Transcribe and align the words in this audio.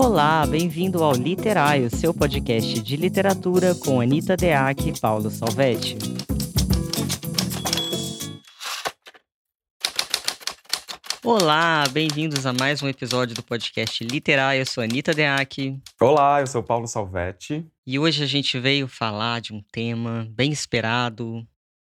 Olá, 0.00 0.46
bem-vindo 0.46 1.02
ao 1.02 1.12
Literário, 1.12 1.90
seu 1.90 2.14
podcast 2.14 2.80
de 2.80 2.96
literatura 2.96 3.74
com 3.74 4.00
Anita 4.00 4.36
Deac 4.36 4.88
e 4.88 5.00
Paulo 5.00 5.28
Salvetti. 5.28 5.98
Olá, 11.24 11.82
bem-vindos 11.90 12.46
a 12.46 12.52
mais 12.52 12.80
um 12.80 12.86
episódio 12.86 13.34
do 13.34 13.42
podcast 13.42 14.04
Literário. 14.04 14.60
Eu 14.60 14.66
sou 14.66 14.84
Anita 14.84 15.12
Deac. 15.12 15.76
Olá, 16.00 16.42
eu 16.42 16.46
sou 16.46 16.62
Paulo 16.62 16.86
Salvetti. 16.86 17.66
E 17.84 17.98
hoje 17.98 18.22
a 18.22 18.26
gente 18.26 18.56
veio 18.60 18.86
falar 18.86 19.40
de 19.40 19.52
um 19.52 19.60
tema 19.72 20.28
bem 20.30 20.52
esperado, 20.52 21.44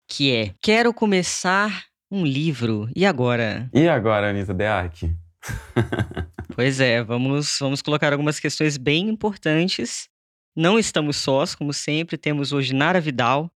que 0.09 0.33
é 0.33 0.55
Quero 0.63 0.95
começar 0.95 1.87
um 2.09 2.25
livro. 2.25 2.89
E 2.95 3.05
agora? 3.05 3.69
E 3.75 3.89
agora, 3.89 4.31
Anitta 4.31 4.55
Deac? 4.55 5.13
pois 6.55 6.81
é, 6.81 7.03
vamos, 7.03 7.59
vamos 7.61 7.83
colocar 7.83 8.13
algumas 8.13 8.41
questões 8.41 8.77
bem 8.77 9.09
importantes. 9.09 10.09
Não 10.57 10.79
estamos 10.79 11.17
sós, 11.17 11.55
como 11.55 11.73
sempre, 11.73 12.17
temos 12.17 12.53
hoje 12.53 12.75
Nara 12.75 13.01
Vidal. 13.01 13.51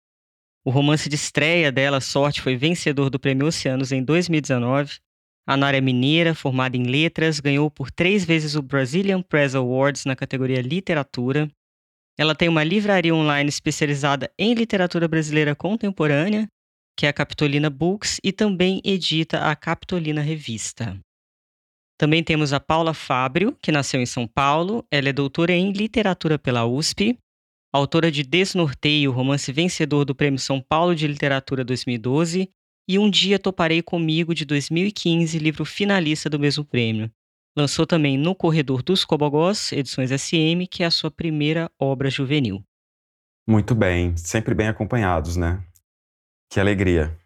O 0.64 0.70
romance 0.70 1.08
de 1.08 1.16
estreia 1.16 1.72
dela, 1.72 2.00
Sorte, 2.00 2.40
foi 2.40 2.56
vencedor 2.56 3.10
do 3.10 3.18
Prêmio 3.18 3.46
Oceanos 3.46 3.90
em 3.90 4.02
2019. 4.02 5.00
A 5.44 5.56
Nara 5.56 5.76
é 5.76 5.80
mineira, 5.80 6.34
formada 6.34 6.76
em 6.76 6.84
letras, 6.84 7.40
ganhou 7.40 7.68
por 7.68 7.90
três 7.90 8.24
vezes 8.24 8.54
o 8.54 8.62
Brazilian 8.62 9.20
Press 9.20 9.56
Awards 9.56 10.04
na 10.04 10.14
categoria 10.14 10.62
Literatura. 10.62 11.50
Ela 12.16 12.34
tem 12.34 12.48
uma 12.48 12.62
livraria 12.62 13.14
online 13.14 13.48
especializada 13.48 14.30
em 14.38 14.54
literatura 14.54 15.08
brasileira 15.08 15.56
contemporânea, 15.56 16.46
que 16.96 17.06
é 17.06 17.08
a 17.08 17.12
Capitolina 17.12 17.68
Books, 17.68 18.20
e 18.22 18.30
também 18.30 18.80
edita 18.84 19.50
a 19.50 19.56
Capitolina 19.56 20.20
Revista. 20.20 20.96
Também 22.02 22.24
temos 22.24 22.52
a 22.52 22.58
Paula 22.58 22.92
Fábio, 22.92 23.56
que 23.62 23.70
nasceu 23.70 24.00
em 24.00 24.06
São 24.06 24.26
Paulo. 24.26 24.84
Ela 24.90 25.10
é 25.10 25.12
doutora 25.12 25.52
em 25.52 25.70
literatura 25.70 26.36
pela 26.36 26.66
USP, 26.66 27.16
autora 27.72 28.10
de 28.10 28.24
Desnorteio, 28.24 29.12
romance 29.12 29.52
vencedor 29.52 30.04
do 30.04 30.12
Prêmio 30.12 30.40
São 30.40 30.60
Paulo 30.60 30.96
de 30.96 31.06
Literatura 31.06 31.64
2012, 31.64 32.50
e 32.88 32.98
Um 32.98 33.08
Dia 33.08 33.38
Toparei 33.38 33.82
Comigo, 33.82 34.34
de 34.34 34.44
2015, 34.44 35.38
livro 35.38 35.64
finalista 35.64 36.28
do 36.28 36.40
mesmo 36.40 36.64
prêmio. 36.64 37.08
Lançou 37.56 37.86
também 37.86 38.18
No 38.18 38.34
Corredor 38.34 38.82
dos 38.82 39.04
Cobogós, 39.04 39.70
edições 39.70 40.10
SM, 40.10 40.66
que 40.68 40.82
é 40.82 40.86
a 40.86 40.90
sua 40.90 41.08
primeira 41.08 41.70
obra 41.78 42.10
juvenil. 42.10 42.64
Muito 43.46 43.76
bem, 43.76 44.16
sempre 44.16 44.56
bem 44.56 44.66
acompanhados, 44.66 45.36
né? 45.36 45.62
Que 46.50 46.58
alegria. 46.58 47.16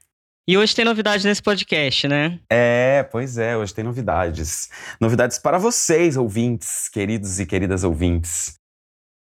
E 0.48 0.56
hoje 0.56 0.76
tem 0.76 0.84
novidades 0.84 1.24
nesse 1.24 1.42
podcast, 1.42 2.06
né? 2.06 2.38
É, 2.48 3.02
pois 3.10 3.36
é, 3.36 3.56
hoje 3.56 3.74
tem 3.74 3.82
novidades. 3.82 4.70
Novidades 5.00 5.40
para 5.40 5.58
vocês, 5.58 6.16
ouvintes, 6.16 6.88
queridos 6.88 7.40
e 7.40 7.46
queridas 7.46 7.82
ouvintes. 7.82 8.54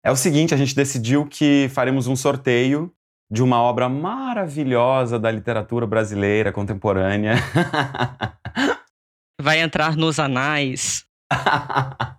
É 0.03 0.11
o 0.11 0.17
seguinte, 0.17 0.53
a 0.53 0.57
gente 0.57 0.75
decidiu 0.75 1.25
que 1.25 1.69
faremos 1.73 2.07
um 2.07 2.15
sorteio 2.17 2.93
de 3.31 3.41
uma 3.41 3.61
obra 3.61 3.87
maravilhosa 3.87 5.17
da 5.17 5.31
literatura 5.31 5.87
brasileira 5.87 6.51
contemporânea. 6.51 7.35
Vai 9.41 9.61
entrar 9.61 9.95
nos 9.95 10.19
anais. 10.19 11.05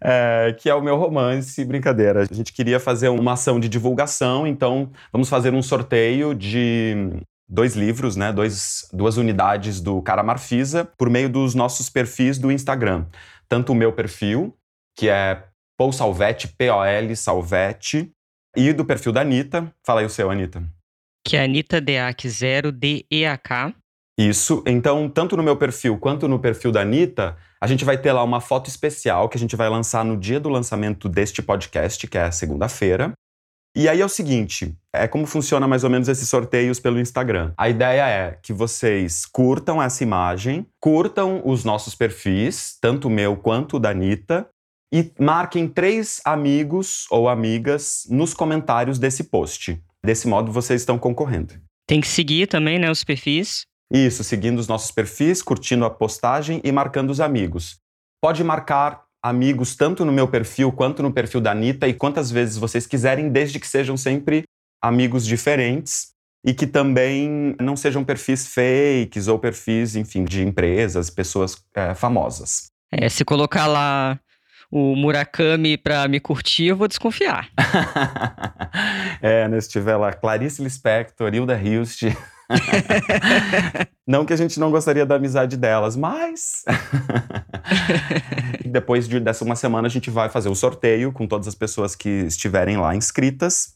É, 0.00 0.56
que 0.56 0.70
é 0.70 0.74
o 0.74 0.80
meu 0.80 0.96
romance, 0.96 1.62
brincadeira. 1.64 2.22
A 2.22 2.34
gente 2.34 2.52
queria 2.52 2.78
fazer 2.78 3.08
uma 3.08 3.32
ação 3.32 3.58
de 3.58 3.68
divulgação, 3.68 4.46
então 4.46 4.92
vamos 5.12 5.28
fazer 5.28 5.52
um 5.52 5.60
sorteio 5.60 6.36
de 6.36 7.20
dois 7.48 7.74
livros, 7.74 8.14
né, 8.16 8.32
dois, 8.32 8.88
duas 8.92 9.16
unidades 9.16 9.80
do 9.80 10.02
Cara 10.02 10.22
Marfisa 10.22 10.84
por 10.96 11.08
meio 11.08 11.28
dos 11.28 11.54
nossos 11.54 11.88
perfis 11.88 12.38
do 12.38 12.52
Instagram. 12.52 13.06
Tanto 13.48 13.72
o 13.72 13.74
meu 13.74 13.92
perfil, 13.92 14.54
que 14.96 15.08
é 15.08 15.44
Paul 15.76 15.92
Salvetti, 15.92 16.48
P-O-L 16.48 17.16
Salvetti, 17.16 18.12
e 18.56 18.72
do 18.72 18.84
perfil 18.84 19.12
da 19.12 19.20
Anitta. 19.20 19.72
Fala 19.84 20.00
aí 20.00 20.06
o 20.06 20.10
seu, 20.10 20.30
Anitta. 20.30 20.62
Que 21.24 21.36
é 21.36 21.44
Anitta 21.44 21.80
Deac 21.80 22.28
0 22.28 22.72
D-E-A-K. 22.72 23.74
Isso. 24.18 24.64
Então, 24.66 25.08
tanto 25.08 25.36
no 25.36 25.42
meu 25.42 25.56
perfil 25.56 25.96
quanto 25.96 26.26
no 26.26 26.40
perfil 26.40 26.72
da 26.72 26.80
Anitta, 26.80 27.36
a 27.60 27.66
gente 27.68 27.84
vai 27.84 27.96
ter 27.96 28.12
lá 28.12 28.24
uma 28.24 28.40
foto 28.40 28.68
especial 28.68 29.28
que 29.28 29.36
a 29.36 29.40
gente 29.40 29.54
vai 29.54 29.68
lançar 29.68 30.04
no 30.04 30.16
dia 30.16 30.40
do 30.40 30.48
lançamento 30.48 31.08
deste 31.08 31.40
podcast, 31.40 32.04
que 32.06 32.18
é 32.18 32.30
segunda-feira. 32.30 33.12
E 33.76 33.88
aí 33.88 34.00
é 34.00 34.04
o 34.04 34.08
seguinte, 34.08 34.74
é 34.92 35.06
como 35.06 35.26
funciona 35.26 35.68
mais 35.68 35.84
ou 35.84 35.90
menos 35.90 36.08
esses 36.08 36.28
sorteios 36.28 36.80
pelo 36.80 36.98
Instagram. 36.98 37.52
A 37.56 37.68
ideia 37.68 38.08
é 38.08 38.38
que 38.42 38.52
vocês 38.52 39.24
curtam 39.24 39.80
essa 39.80 40.02
imagem, 40.02 40.66
curtam 40.80 41.42
os 41.44 41.64
nossos 41.64 41.94
perfis, 41.94 42.76
tanto 42.80 43.08
o 43.08 43.10
meu 43.10 43.36
quanto 43.36 43.76
o 43.76 43.78
da 43.78 43.90
Anitta, 43.90 44.48
e 44.92 45.12
marquem 45.20 45.68
três 45.68 46.20
amigos 46.24 47.06
ou 47.10 47.28
amigas 47.28 48.06
nos 48.08 48.32
comentários 48.32 48.98
desse 48.98 49.24
post. 49.24 49.80
Desse 50.04 50.26
modo, 50.26 50.50
vocês 50.50 50.80
estão 50.80 50.98
concorrendo. 50.98 51.54
Tem 51.86 52.00
que 52.00 52.08
seguir 52.08 52.46
também, 52.46 52.78
né, 52.78 52.90
os 52.90 53.04
perfis. 53.04 53.62
Isso, 53.92 54.22
seguindo 54.24 54.58
os 54.58 54.68
nossos 54.68 54.90
perfis, 54.90 55.42
curtindo 55.42 55.84
a 55.84 55.90
postagem 55.90 56.60
e 56.64 56.72
marcando 56.72 57.10
os 57.10 57.20
amigos. 57.20 57.78
Pode 58.20 58.42
marcar 58.42 59.04
amigos 59.22 59.74
tanto 59.76 60.04
no 60.04 60.12
meu 60.12 60.28
perfil 60.28 60.72
quanto 60.72 61.02
no 61.02 61.12
perfil 61.12 61.40
da 61.40 61.52
Anitta 61.52 61.88
e 61.88 61.94
quantas 61.94 62.30
vezes 62.30 62.56
vocês 62.56 62.86
quiserem, 62.86 63.28
desde 63.28 63.58
que 63.58 63.66
sejam 63.66 63.96
sempre 63.96 64.44
amigos 64.82 65.26
diferentes 65.26 66.12
e 66.44 66.54
que 66.54 66.66
também 66.66 67.54
não 67.60 67.76
sejam 67.76 68.04
perfis 68.04 68.54
fakes 68.54 69.26
ou 69.28 69.38
perfis, 69.38 69.96
enfim, 69.96 70.24
de 70.24 70.42
empresas, 70.42 71.10
pessoas 71.10 71.56
é, 71.74 71.94
famosas. 71.94 72.66
É, 72.90 73.08
se 73.08 73.24
colocar 73.24 73.66
lá 73.66 74.18
o 74.70 74.94
Murakami 74.94 75.76
pra 75.76 76.06
me 76.06 76.20
curtir, 76.20 76.66
eu 76.66 76.76
vou 76.76 76.86
desconfiar. 76.86 77.48
é, 79.20 79.48
né, 79.48 79.60
se 79.60 79.68
tiver 79.68 79.96
lá 79.96 80.12
Clarice 80.12 80.62
Lispector, 80.62 81.34
Hilda 81.34 81.60
Hilst... 81.60 82.04
não 84.06 84.24
que 84.24 84.32
a 84.32 84.36
gente 84.36 84.58
não 84.58 84.70
gostaria 84.70 85.04
da 85.04 85.16
amizade 85.16 85.56
delas, 85.56 85.96
mas. 85.96 86.64
Depois 88.64 89.08
de, 89.08 89.20
dessa 89.20 89.44
uma 89.44 89.56
semana, 89.56 89.86
a 89.86 89.90
gente 89.90 90.10
vai 90.10 90.28
fazer 90.28 90.48
o 90.48 90.54
sorteio 90.54 91.12
com 91.12 91.26
todas 91.26 91.46
as 91.46 91.54
pessoas 91.54 91.94
que 91.94 92.08
estiverem 92.08 92.76
lá 92.76 92.94
inscritas. 92.94 93.74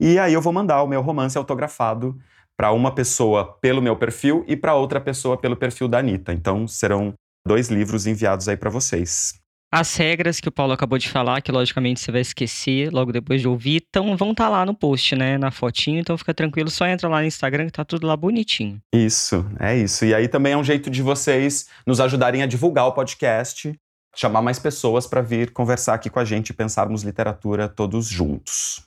E 0.00 0.18
aí 0.18 0.32
eu 0.32 0.40
vou 0.40 0.52
mandar 0.52 0.82
o 0.82 0.88
meu 0.88 1.00
romance 1.00 1.36
autografado 1.36 2.18
para 2.56 2.72
uma 2.72 2.94
pessoa 2.94 3.58
pelo 3.60 3.82
meu 3.82 3.96
perfil 3.96 4.44
e 4.46 4.56
para 4.56 4.74
outra 4.74 5.00
pessoa 5.00 5.36
pelo 5.36 5.56
perfil 5.56 5.88
da 5.88 5.98
Anitta. 5.98 6.32
Então 6.32 6.66
serão 6.66 7.14
dois 7.46 7.68
livros 7.68 8.06
enviados 8.06 8.48
aí 8.48 8.56
para 8.56 8.70
vocês. 8.70 9.41
As 9.74 9.96
regras 9.96 10.38
que 10.38 10.50
o 10.50 10.52
Paulo 10.52 10.74
acabou 10.74 10.98
de 10.98 11.08
falar, 11.08 11.40
que 11.40 11.50
logicamente 11.50 11.98
você 11.98 12.12
vai 12.12 12.20
esquecer 12.20 12.92
logo 12.92 13.10
depois 13.10 13.40
de 13.40 13.48
ouvir, 13.48 13.82
então 13.88 14.14
vão 14.18 14.32
estar 14.32 14.44
tá 14.44 14.50
lá 14.50 14.66
no 14.66 14.74
post, 14.74 15.16
né? 15.16 15.38
Na 15.38 15.50
fotinho, 15.50 15.98
então 15.98 16.18
fica 16.18 16.34
tranquilo, 16.34 16.68
só 16.68 16.86
entra 16.86 17.08
lá 17.08 17.20
no 17.20 17.26
Instagram 17.26 17.64
que 17.64 17.72
tá 17.72 17.82
tudo 17.82 18.06
lá 18.06 18.14
bonitinho. 18.14 18.78
Isso, 18.94 19.46
é 19.58 19.74
isso. 19.74 20.04
E 20.04 20.14
aí 20.14 20.28
também 20.28 20.52
é 20.52 20.56
um 20.58 20.62
jeito 20.62 20.90
de 20.90 21.00
vocês 21.00 21.68
nos 21.86 22.00
ajudarem 22.00 22.42
a 22.42 22.46
divulgar 22.46 22.86
o 22.86 22.92
podcast, 22.92 23.74
chamar 24.14 24.42
mais 24.42 24.58
pessoas 24.58 25.06
para 25.06 25.22
vir 25.22 25.52
conversar 25.52 25.94
aqui 25.94 26.10
com 26.10 26.18
a 26.18 26.24
gente 26.26 26.50
e 26.50 26.52
pensarmos 26.52 27.02
literatura 27.02 27.66
todos 27.66 28.06
juntos. 28.06 28.82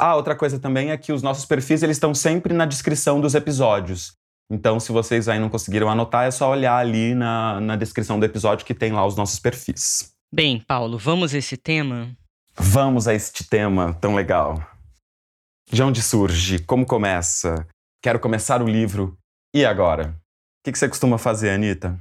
Ah, 0.00 0.16
outra 0.16 0.34
coisa 0.34 0.58
também 0.58 0.90
é 0.90 0.96
que 0.96 1.12
os 1.12 1.22
nossos 1.22 1.44
perfis 1.44 1.84
eles 1.84 1.96
estão 1.96 2.12
sempre 2.12 2.52
na 2.52 2.66
descrição 2.66 3.20
dos 3.20 3.36
episódios. 3.36 4.14
Então, 4.50 4.80
se 4.80 4.90
vocês 4.90 5.28
aí 5.28 5.38
não 5.38 5.48
conseguiram 5.48 5.88
anotar, 5.88 6.26
é 6.26 6.32
só 6.32 6.50
olhar 6.50 6.76
ali 6.76 7.14
na, 7.14 7.60
na 7.60 7.76
descrição 7.76 8.18
do 8.18 8.26
episódio 8.26 8.66
que 8.66 8.74
tem 8.74 8.90
lá 8.90 9.06
os 9.06 9.14
nossos 9.14 9.38
perfis. 9.38 10.13
Bem, 10.34 10.58
Paulo, 10.58 10.98
vamos 10.98 11.32
a 11.32 11.38
esse 11.38 11.56
tema? 11.56 12.10
Vamos 12.58 13.06
a 13.06 13.14
este 13.14 13.48
tema 13.48 13.94
tão 13.94 14.16
legal. 14.16 14.68
De 15.70 15.80
onde 15.80 16.02
surge? 16.02 16.58
Como 16.58 16.84
começa? 16.84 17.64
Quero 18.02 18.18
começar 18.18 18.60
o 18.60 18.66
livro. 18.66 19.16
E 19.54 19.64
agora? 19.64 20.08
O 20.58 20.72
que 20.72 20.76
você 20.76 20.88
costuma 20.88 21.18
fazer, 21.18 21.50
Anitta? 21.50 21.96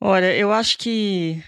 Olha, 0.00 0.32
eu 0.36 0.52
acho 0.52 0.78
que 0.78 1.42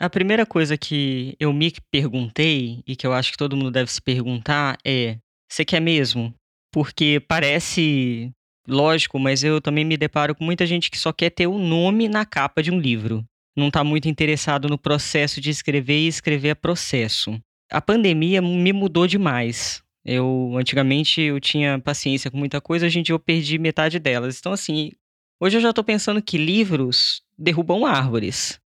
a 0.00 0.10
primeira 0.10 0.44
coisa 0.44 0.76
que 0.76 1.36
eu 1.38 1.52
me 1.52 1.72
perguntei 1.88 2.82
e 2.84 2.96
que 2.96 3.06
eu 3.06 3.12
acho 3.12 3.30
que 3.30 3.38
todo 3.38 3.56
mundo 3.56 3.70
deve 3.70 3.92
se 3.92 4.02
perguntar 4.02 4.76
é: 4.84 5.18
você 5.48 5.64
quer 5.64 5.78
mesmo? 5.78 6.34
Porque 6.72 7.24
parece 7.28 8.32
lógico, 8.66 9.20
mas 9.20 9.44
eu 9.44 9.60
também 9.60 9.84
me 9.84 9.96
deparo 9.96 10.34
com 10.34 10.42
muita 10.42 10.66
gente 10.66 10.90
que 10.90 10.98
só 10.98 11.12
quer 11.12 11.30
ter 11.30 11.46
o 11.46 11.60
nome 11.60 12.08
na 12.08 12.26
capa 12.26 12.60
de 12.60 12.72
um 12.72 12.80
livro 12.80 13.24
não 13.56 13.68
está 13.68 13.82
muito 13.84 14.08
interessado 14.08 14.68
no 14.68 14.78
processo 14.78 15.40
de 15.40 15.50
escrever 15.50 15.98
e 15.98 16.08
escrever 16.08 16.50
a 16.50 16.56
processo. 16.56 17.40
A 17.70 17.80
pandemia 17.80 18.40
me 18.40 18.72
mudou 18.72 19.06
demais. 19.06 19.82
Eu 20.04 20.54
antigamente 20.56 21.20
eu 21.20 21.38
tinha 21.38 21.78
paciência 21.78 22.30
com 22.30 22.36
muita 22.38 22.60
coisa, 22.60 22.86
hoje 22.86 22.98
em 22.98 23.02
dia 23.02 23.14
eu 23.14 23.18
perdi 23.18 23.58
metade 23.58 23.98
delas. 23.98 24.38
Então 24.38 24.52
assim, 24.52 24.92
hoje 25.38 25.56
eu 25.56 25.60
já 25.60 25.70
estou 25.70 25.84
pensando 25.84 26.22
que 26.22 26.38
livros 26.38 27.22
derrubam 27.38 27.84
árvores. 27.84 28.58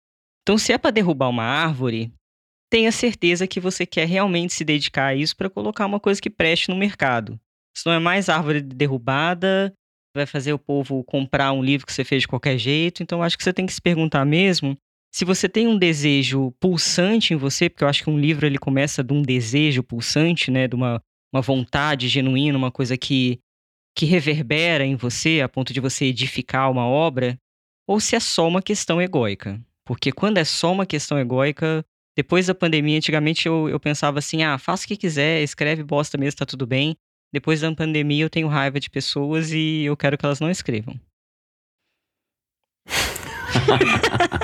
Então 0.43 0.59
se 0.59 0.73
é 0.73 0.79
para 0.79 0.91
derrubar 0.91 1.29
uma 1.29 1.45
árvore, 1.45 2.13
tenha 2.71 2.93
certeza 2.93 3.47
que 3.47 3.61
você 3.61 3.85
quer 3.85 4.07
realmente 4.07 4.53
se 4.53 4.65
dedicar 4.65 5.07
a 5.07 5.15
isso 5.15 5.37
para 5.37 5.51
colocar 5.51 5.87
uma 5.87 6.01
coisa 6.01 6.21
que 6.21 6.31
preste 6.31 6.69
no 6.69 6.77
mercado. 6.77 7.39
Se 7.75 7.87
não 7.87 7.93
é 7.93 7.99
mais 7.99 8.29
árvore 8.29 8.61
derrubada, 8.61 9.73
vai 10.15 10.27
fazer 10.27 10.53
o 10.53 10.59
povo 10.59 11.03
comprar 11.05 11.53
um 11.53 11.63
livro 11.63 11.87
que 11.87 11.93
você 11.93 12.05
fez 12.05 12.23
de 12.23 12.29
qualquer 12.29 12.59
jeito. 12.59 13.03
Então, 13.03 13.23
acho 13.23 13.37
que 13.37 13.45
você 13.45 13.53
tem 13.53 13.67
que 13.67 13.73
se 13.73 13.81
perguntar 13.81 14.25
mesmo 14.25 14.77
se 15.15 15.27
você 15.27 15.47
tem 15.47 15.69
um 15.69 15.77
desejo 15.77 16.53
pulsante 16.59 17.35
em 17.35 17.37
você, 17.37 17.69
porque 17.69 17.85
eu 17.85 17.89
acho 17.89 18.03
que 18.03 18.09
um 18.09 18.19
livro 18.19 18.47
ele 18.47 18.59
começa 18.59 19.05
de 19.05 19.13
um 19.13 19.21
desejo 19.21 19.83
pulsante, 19.83 20.51
né, 20.51 20.67
de 20.67 20.75
uma, 20.75 21.03
uma 21.33 21.43
vontade 21.43 22.09
genuína, 22.09 22.57
uma 22.57 22.73
coisa 22.73 22.97
que, 22.97 23.39
que 23.95 24.07
reverbera 24.07 24.87
em 24.87 24.97
você 24.97 25.43
a 25.43 25.49
ponto 25.49 25.73
de 25.73 25.81
você 25.81 26.07
edificar 26.07 26.71
uma 26.71 26.87
obra, 26.87 27.39
ou 27.87 28.01
se 28.01 28.17
é 28.17 28.21
só 28.21 28.49
uma 28.49 28.63
questão 28.63 29.03
egóica. 29.03 29.61
Porque 29.85 30.11
quando 30.13 30.39
é 30.39 30.45
só 30.45 30.73
uma 30.73 30.87
questão 30.87 31.19
egóica, 31.19 31.85
depois 32.17 32.47
da 32.47 32.55
pandemia, 32.55 32.97
antigamente 32.97 33.47
eu, 33.47 33.69
eu 33.69 33.79
pensava 33.79 34.19
assim: 34.19 34.43
ah, 34.43 34.57
faça 34.57 34.85
o 34.85 34.89
que 34.89 34.97
quiser, 34.97 35.43
escreve 35.43 35.83
bosta 35.83 36.17
mesmo, 36.17 36.39
tá 36.39 36.47
tudo 36.47 36.67
bem. 36.67 36.97
Depois 37.33 37.61
da 37.63 37.73
pandemia, 37.75 38.25
eu 38.25 38.31
tenho 38.31 38.47
raiva 38.47 38.79
de 38.79 38.91
pessoas 38.91 39.53
e 39.53 39.85
eu 39.85 39.97
quero 39.97 40.19
que 40.19 40.27
elas 40.27 40.39
não 40.39 40.51
escrevam. 40.51 40.95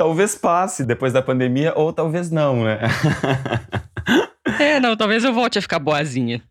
talvez 0.00 0.34
passe 0.34 0.82
depois 0.82 1.12
da 1.12 1.20
pandemia, 1.20 1.74
ou 1.76 1.92
talvez 1.92 2.30
não, 2.30 2.64
né? 2.64 2.80
é, 4.58 4.80
não, 4.80 4.96
talvez 4.96 5.22
eu 5.24 5.34
volte 5.34 5.58
a 5.58 5.62
ficar 5.62 5.78
boazinha. 5.78 6.42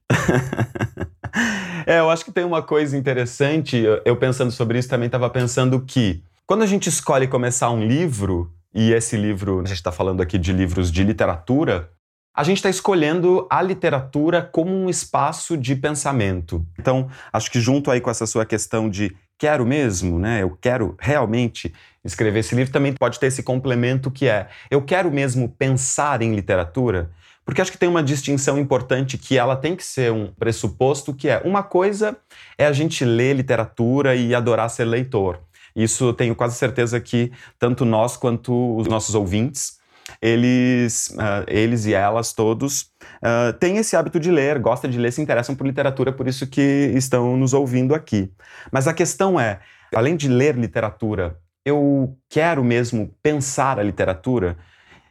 é, 1.88 2.00
eu 2.00 2.12
acho 2.12 2.24
que 2.24 2.32
tem 2.32 2.44
uma 2.44 2.62
coisa 2.62 2.96
interessante, 2.96 3.84
eu 4.06 4.16
pensando 4.18 4.52
sobre 4.52 4.78
isso 4.78 4.88
também 4.88 5.08
estava 5.08 5.28
pensando 5.32 5.82
que 5.82 6.24
quando 6.46 6.62
a 6.62 6.68
gente 6.68 6.90
escolhe 6.90 7.28
começar 7.28 7.72
um 7.72 7.84
livro, 7.84 8.54
e 8.72 8.92
esse 8.92 9.18
livro, 9.18 9.62
a 9.62 9.66
gente 9.66 9.78
está 9.78 9.92
falando 9.92 10.22
aqui 10.22 10.38
de 10.38 10.54
livros 10.54 10.92
de 10.92 11.04
literatura, 11.04 11.90
a 12.34 12.44
gente 12.44 12.58
está 12.58 12.70
escolhendo 12.70 13.48
a 13.50 13.62
literatura 13.62 14.42
como 14.42 14.72
um 14.72 14.90
espaço 14.90 15.58
de 15.58 15.76
pensamento. 15.76 16.66
Então, 16.78 17.10
acho 17.34 17.52
que 17.52 17.60
junto 17.60 17.92
aí 17.92 18.00
com 18.00 18.10
essa 18.10 18.26
sua 18.26 18.46
questão 18.46 18.90
de 18.90 19.16
quero 19.38 19.66
mesmo, 19.66 20.20
né? 20.20 20.44
Eu 20.44 20.58
quero 20.62 20.96
realmente 21.00 21.74
escrever 22.04 22.40
esse 22.40 22.56
livro, 22.56 22.72
também 22.72 22.94
pode 22.94 23.20
ter 23.20 23.28
esse 23.28 23.42
complemento 23.42 24.12
que 24.12 24.28
é 24.28 24.48
eu 24.70 24.82
quero 24.82 25.12
mesmo 25.12 25.50
pensar 25.50 26.22
em 26.22 26.36
literatura, 26.36 27.12
porque 27.46 27.62
acho 27.62 27.72
que 27.72 27.78
tem 27.78 27.90
uma 27.90 28.04
distinção 28.04 28.60
importante 28.60 29.18
que 29.18 29.38
ela 29.38 29.56
tem 29.56 29.76
que 29.76 29.84
ser 29.84 30.12
um 30.12 30.28
pressuposto 30.28 31.14
que 31.14 31.28
é 31.28 31.42
uma 31.44 31.64
coisa 31.64 32.16
é 32.58 32.66
a 32.66 32.74
gente 32.74 33.04
ler 33.04 33.36
literatura 33.36 34.16
e 34.16 34.36
adorar 34.36 34.70
ser 34.70 34.86
leitor. 34.86 35.40
Isso 35.76 36.14
tenho 36.14 36.36
quase 36.36 36.58
certeza 36.58 37.00
que 37.00 37.32
tanto 37.58 37.86
nós 37.86 38.18
quanto 38.18 38.78
os 38.78 38.88
nossos 38.88 39.16
ouvintes 39.16 39.79
eles, 40.22 41.10
uh, 41.16 41.46
eles 41.48 41.86
e 41.86 41.94
elas 41.94 42.34
todos 42.34 42.92
uh, 43.24 43.54
têm 43.60 43.78
esse 43.78 43.96
hábito 43.96 44.20
de 44.20 44.32
ler, 44.32 44.60
gostam 44.60 44.90
de 44.90 44.98
ler, 44.98 45.12
se 45.12 45.22
interessam 45.22 45.56
por 45.56 45.66
literatura, 45.66 46.12
por 46.12 46.28
isso 46.28 46.48
que 46.48 46.92
estão 46.96 47.38
nos 47.38 47.54
ouvindo 47.54 47.94
aqui. 47.94 48.32
Mas 48.72 48.88
a 48.88 48.94
questão 48.94 49.40
é, 49.40 49.60
além 49.94 50.16
de 50.16 50.28
ler 50.28 50.56
literatura, 50.56 51.38
eu 51.66 52.18
quero 52.30 52.64
mesmo 52.64 53.14
pensar 53.22 53.80
a 53.80 53.84
literatura? 53.84 54.58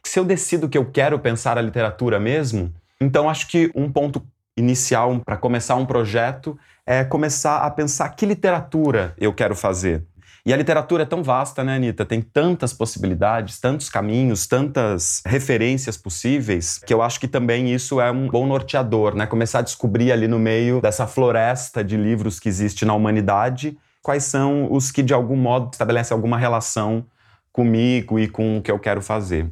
Se 0.03 0.19
eu 0.19 0.25
decido 0.25 0.67
que 0.67 0.77
eu 0.77 0.85
quero 0.85 1.19
pensar 1.19 1.57
a 1.57 1.61
literatura 1.61 2.19
mesmo, 2.19 2.73
então 2.99 3.29
acho 3.29 3.47
que 3.47 3.71
um 3.75 3.91
ponto 3.91 4.25
inicial 4.57 5.19
para 5.25 5.37
começar 5.37 5.75
um 5.75 5.85
projeto 5.85 6.57
é 6.85 7.03
começar 7.03 7.59
a 7.59 7.69
pensar 7.69 8.09
que 8.09 8.25
literatura 8.25 9.13
eu 9.17 9.33
quero 9.33 9.55
fazer. 9.55 10.03
E 10.49 10.53
a 10.53 10.57
literatura 10.57 11.03
é 11.03 11.05
tão 11.05 11.21
vasta, 11.21 11.63
né, 11.63 11.75
Anitta? 11.75 12.03
Tem 12.03 12.23
tantas 12.23 12.73
possibilidades, 12.73 13.59
tantos 13.59 13.87
caminhos, 13.87 14.47
tantas 14.47 15.21
referências 15.23 15.95
possíveis, 15.95 16.79
que 16.79 16.91
eu 16.91 17.03
acho 17.03 17.19
que 17.19 17.27
também 17.27 17.71
isso 17.71 18.01
é 18.01 18.11
um 18.11 18.27
bom 18.27 18.47
norteador, 18.47 19.13
né? 19.13 19.27
Começar 19.27 19.59
a 19.59 19.61
descobrir 19.61 20.11
ali 20.11 20.27
no 20.27 20.39
meio 20.39 20.81
dessa 20.81 21.05
floresta 21.05 21.83
de 21.83 21.95
livros 21.95 22.39
que 22.39 22.49
existe 22.49 22.83
na 22.83 22.95
humanidade, 22.95 23.77
quais 24.01 24.23
são 24.23 24.73
os 24.73 24.89
que 24.89 25.03
de 25.03 25.13
algum 25.13 25.35
modo 25.35 25.69
estabelecem 25.71 26.15
alguma 26.15 26.35
relação 26.35 27.05
comigo 27.51 28.17
e 28.17 28.27
com 28.27 28.57
o 28.57 28.61
que 28.63 28.71
eu 28.71 28.79
quero 28.79 29.03
fazer. 29.03 29.51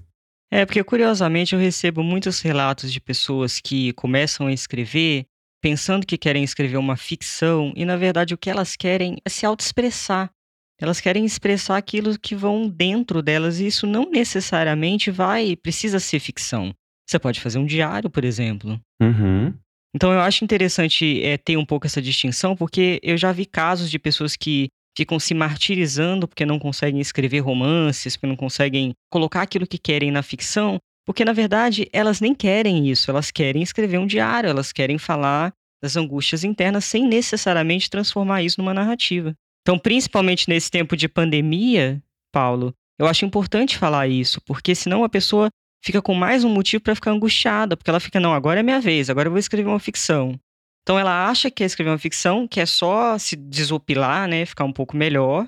É, 0.50 0.65
porque 0.65 0.83
curiosamente 0.83 1.53
eu 1.53 1.61
recebo 1.61 2.01
muitos 2.01 2.41
relatos 2.41 2.91
de 2.91 3.00
pessoas 3.00 3.59
que 3.59 3.93
começam 3.93 4.47
a 4.47 4.51
escrever 4.51 5.27
pensando 5.61 6.07
que 6.07 6.17
querem 6.17 6.43
escrever 6.43 6.77
uma 6.77 6.97
ficção 6.97 7.71
e 7.75 7.85
na 7.85 7.97
verdade 7.97 8.33
o 8.33 8.38
que 8.38 8.50
elas 8.50 8.75
querem 8.75 9.17
é 9.23 9.29
se 9.29 9.45
autoexpressar. 9.45 10.31
Elas 10.79 11.01
querem 11.01 11.25
expressar 11.25 11.77
aquilo 11.77 12.18
que 12.19 12.35
vão 12.35 12.69
dentro 12.69 13.21
delas 13.21 13.59
e 13.59 13.68
isso 13.68 13.88
não 13.88 14.09
necessariamente 14.09 15.09
vai, 15.09 15.56
precisa 15.56 16.00
ser 16.00 16.19
ficção. 16.19 16.74
Você 17.09 17.18
pode 17.18 17.39
fazer 17.39 17.57
um 17.57 17.65
diário, 17.65 18.09
por 18.09 18.24
exemplo. 18.24 18.79
Uhum. 19.01 19.53
Então 19.95 20.13
eu 20.13 20.19
acho 20.19 20.44
interessante 20.44 21.24
é, 21.24 21.38
ter 21.38 21.57
um 21.57 21.65
pouco 21.65 21.88
essa 21.88 22.01
distinção, 22.01 22.56
porque 22.56 23.00
eu 23.01 23.18
já 23.18 23.31
vi 23.31 23.45
casos 23.45 23.89
de 23.89 23.97
pessoas 23.97 24.35
que 24.35 24.68
ficam 24.95 25.19
se 25.19 25.33
martirizando 25.33 26.27
porque 26.27 26.45
não 26.45 26.59
conseguem 26.59 27.00
escrever 27.00 27.39
romances, 27.39 28.15
porque 28.15 28.27
não 28.27 28.35
conseguem 28.35 28.94
colocar 29.12 29.44
aquilo 29.44 29.65
que 29.65 29.77
querem 29.77 30.12
na 30.12 30.21
ficção, 30.21 30.77
porque 31.06 31.24
na 31.24 31.33
verdade 31.33 31.88
elas 31.94 32.19
nem 32.19 32.35
querem 32.35 32.89
isso, 32.89 33.09
elas 33.09 33.31
querem 33.31 33.63
escrever 33.63 33.97
um 33.97 34.07
diário, 34.07 34.50
elas 34.50 34.71
querem 34.71 34.97
falar 34.97 35.53
das 35.81 35.95
angústias 35.95 36.44
internas 36.44 36.85
sem 36.85 37.07
necessariamente 37.07 37.89
transformar 37.89 38.41
isso 38.41 38.59
numa 38.59 38.74
narrativa. 38.74 39.33
Então, 39.67 39.77
principalmente 39.77 40.47
nesse 40.47 40.71
tempo 40.71 40.95
de 40.95 41.09
pandemia, 41.09 42.01
Paulo, 42.31 42.73
eu 42.97 43.05
acho 43.05 43.25
importante 43.25 43.77
falar 43.77 44.07
isso, 44.07 44.39
porque 44.45 44.73
senão 44.73 45.03
a 45.03 45.09
pessoa 45.09 45.49
fica 45.83 46.01
com 46.01 46.13
mais 46.13 46.45
um 46.45 46.49
motivo 46.49 46.81
para 46.81 46.95
ficar 46.95 47.11
angustiada, 47.11 47.75
porque 47.75 47.89
ela 47.89 47.99
fica, 47.99 48.17
não, 48.17 48.33
agora 48.33 48.61
é 48.61 48.63
minha 48.63 48.79
vez, 48.79 49.09
agora 49.09 49.27
eu 49.27 49.31
vou 49.31 49.39
escrever 49.39 49.67
uma 49.67 49.77
ficção. 49.77 50.39
Então 50.83 50.97
ela 50.97 51.29
acha 51.29 51.51
que 51.51 51.63
é 51.63 51.65
escrever 51.65 51.91
uma 51.91 51.97
ficção, 51.97 52.47
que 52.47 52.61
é 52.61 52.65
só 52.65 53.17
se 53.17 53.35
desopilar, 53.35 54.25
né, 54.29 54.45
ficar 54.45 54.63
um 54.63 54.71
pouco 54.71 54.95
melhor. 54.95 55.45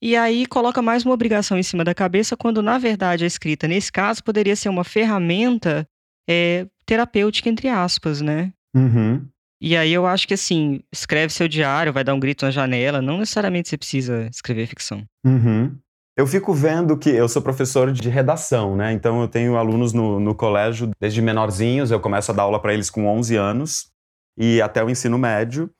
E 0.00 0.14
aí 0.14 0.46
coloca 0.46 0.80
mais 0.80 1.04
uma 1.04 1.12
obrigação 1.12 1.58
em 1.58 1.62
cima 1.64 1.82
da 1.82 1.92
cabeça, 1.92 2.36
quando 2.36 2.62
na 2.62 2.78
verdade 2.78 3.24
a 3.24 3.26
escrita, 3.26 3.66
nesse 3.66 3.90
caso, 3.90 4.22
poderia 4.22 4.54
ser 4.54 4.68
uma 4.68 4.84
ferramenta 4.84 5.84
é, 6.30 6.68
terapêutica, 6.86 7.48
entre 7.48 7.66
aspas, 7.66 8.20
né? 8.20 8.52
Uhum. 8.76 9.26
E 9.66 9.78
aí 9.78 9.94
eu 9.94 10.06
acho 10.06 10.28
que 10.28 10.34
assim, 10.34 10.82
escreve 10.92 11.32
seu 11.32 11.48
diário, 11.48 11.90
vai 11.90 12.04
dar 12.04 12.12
um 12.12 12.20
grito 12.20 12.44
na 12.44 12.50
janela, 12.50 13.00
não 13.00 13.16
necessariamente 13.16 13.70
você 13.70 13.78
precisa 13.78 14.28
escrever 14.30 14.66
ficção. 14.66 15.02
Uhum. 15.24 15.74
Eu 16.14 16.26
fico 16.26 16.52
vendo 16.52 16.98
que 16.98 17.08
eu 17.08 17.26
sou 17.30 17.40
professor 17.40 17.90
de 17.90 18.10
redação, 18.10 18.76
né? 18.76 18.92
Então 18.92 19.22
eu 19.22 19.26
tenho 19.26 19.56
alunos 19.56 19.94
no, 19.94 20.20
no 20.20 20.34
colégio 20.34 20.90
desde 21.00 21.22
menorzinhos, 21.22 21.90
eu 21.90 21.98
começo 21.98 22.30
a 22.30 22.34
dar 22.34 22.42
aula 22.42 22.60
para 22.60 22.74
eles 22.74 22.90
com 22.90 23.06
11 23.06 23.36
anos 23.36 23.86
e 24.36 24.60
até 24.60 24.84
o 24.84 24.90
ensino 24.90 25.16
médio. 25.16 25.70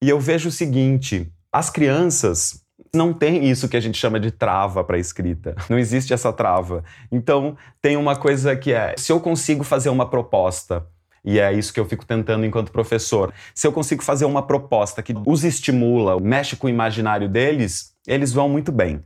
E 0.00 0.08
eu 0.08 0.20
vejo 0.20 0.48
o 0.48 0.52
seguinte: 0.52 1.28
as 1.52 1.68
crianças 1.68 2.62
não 2.94 3.12
têm 3.12 3.50
isso 3.50 3.68
que 3.68 3.76
a 3.76 3.80
gente 3.80 3.98
chama 3.98 4.20
de 4.20 4.30
trava 4.30 4.84
para 4.84 4.98
escrita. 4.98 5.56
Não 5.68 5.78
existe 5.78 6.14
essa 6.14 6.32
trava. 6.32 6.84
Então 7.10 7.56
tem 7.80 7.96
uma 7.96 8.14
coisa 8.14 8.54
que 8.54 8.72
é: 8.72 8.94
se 8.96 9.10
eu 9.10 9.18
consigo 9.18 9.64
fazer 9.64 9.88
uma 9.88 10.08
proposta 10.08 10.86
e 11.24 11.38
é 11.38 11.52
isso 11.52 11.72
que 11.72 11.78
eu 11.78 11.84
fico 11.84 12.04
tentando 12.04 12.44
enquanto 12.44 12.72
professor. 12.72 13.32
Se 13.54 13.66
eu 13.66 13.72
consigo 13.72 14.02
fazer 14.02 14.24
uma 14.24 14.46
proposta 14.46 15.02
que 15.02 15.14
os 15.26 15.44
estimula, 15.44 16.18
mexe 16.20 16.56
com 16.56 16.66
o 16.66 16.70
imaginário 16.70 17.28
deles, 17.28 17.94
eles 18.06 18.32
vão 18.32 18.48
muito 18.48 18.72
bem. 18.72 19.04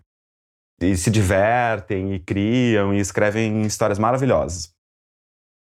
E 0.80 0.96
se 0.96 1.10
divertem, 1.10 2.14
e 2.14 2.18
criam, 2.18 2.94
e 2.94 2.98
escrevem 2.98 3.62
histórias 3.62 3.98
maravilhosas. 3.98 4.70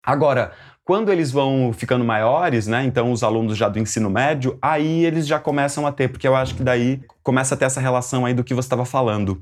Agora, 0.04 0.54
quando 0.84 1.12
eles 1.12 1.32
vão 1.32 1.72
ficando 1.74 2.04
maiores, 2.04 2.66
né, 2.68 2.84
então 2.84 3.12
os 3.12 3.24
alunos 3.24 3.56
já 3.56 3.70
do 3.70 3.80
ensino 3.80 4.10
médio, 4.10 4.58
aí 4.62 5.06
eles 5.06 5.28
já 5.28 5.40
começam 5.40 5.86
a 5.86 5.92
ter, 5.92 6.10
porque 6.10 6.28
eu 6.28 6.36
acho 6.36 6.56
que 6.56 6.64
daí 6.64 7.02
começa 7.22 7.56
a 7.56 7.58
ter 7.58 7.66
essa 7.66 7.80
relação 7.80 8.26
aí 8.26 8.34
do 8.34 8.44
que 8.44 8.54
você 8.54 8.66
estava 8.66 8.84
falando. 8.84 9.40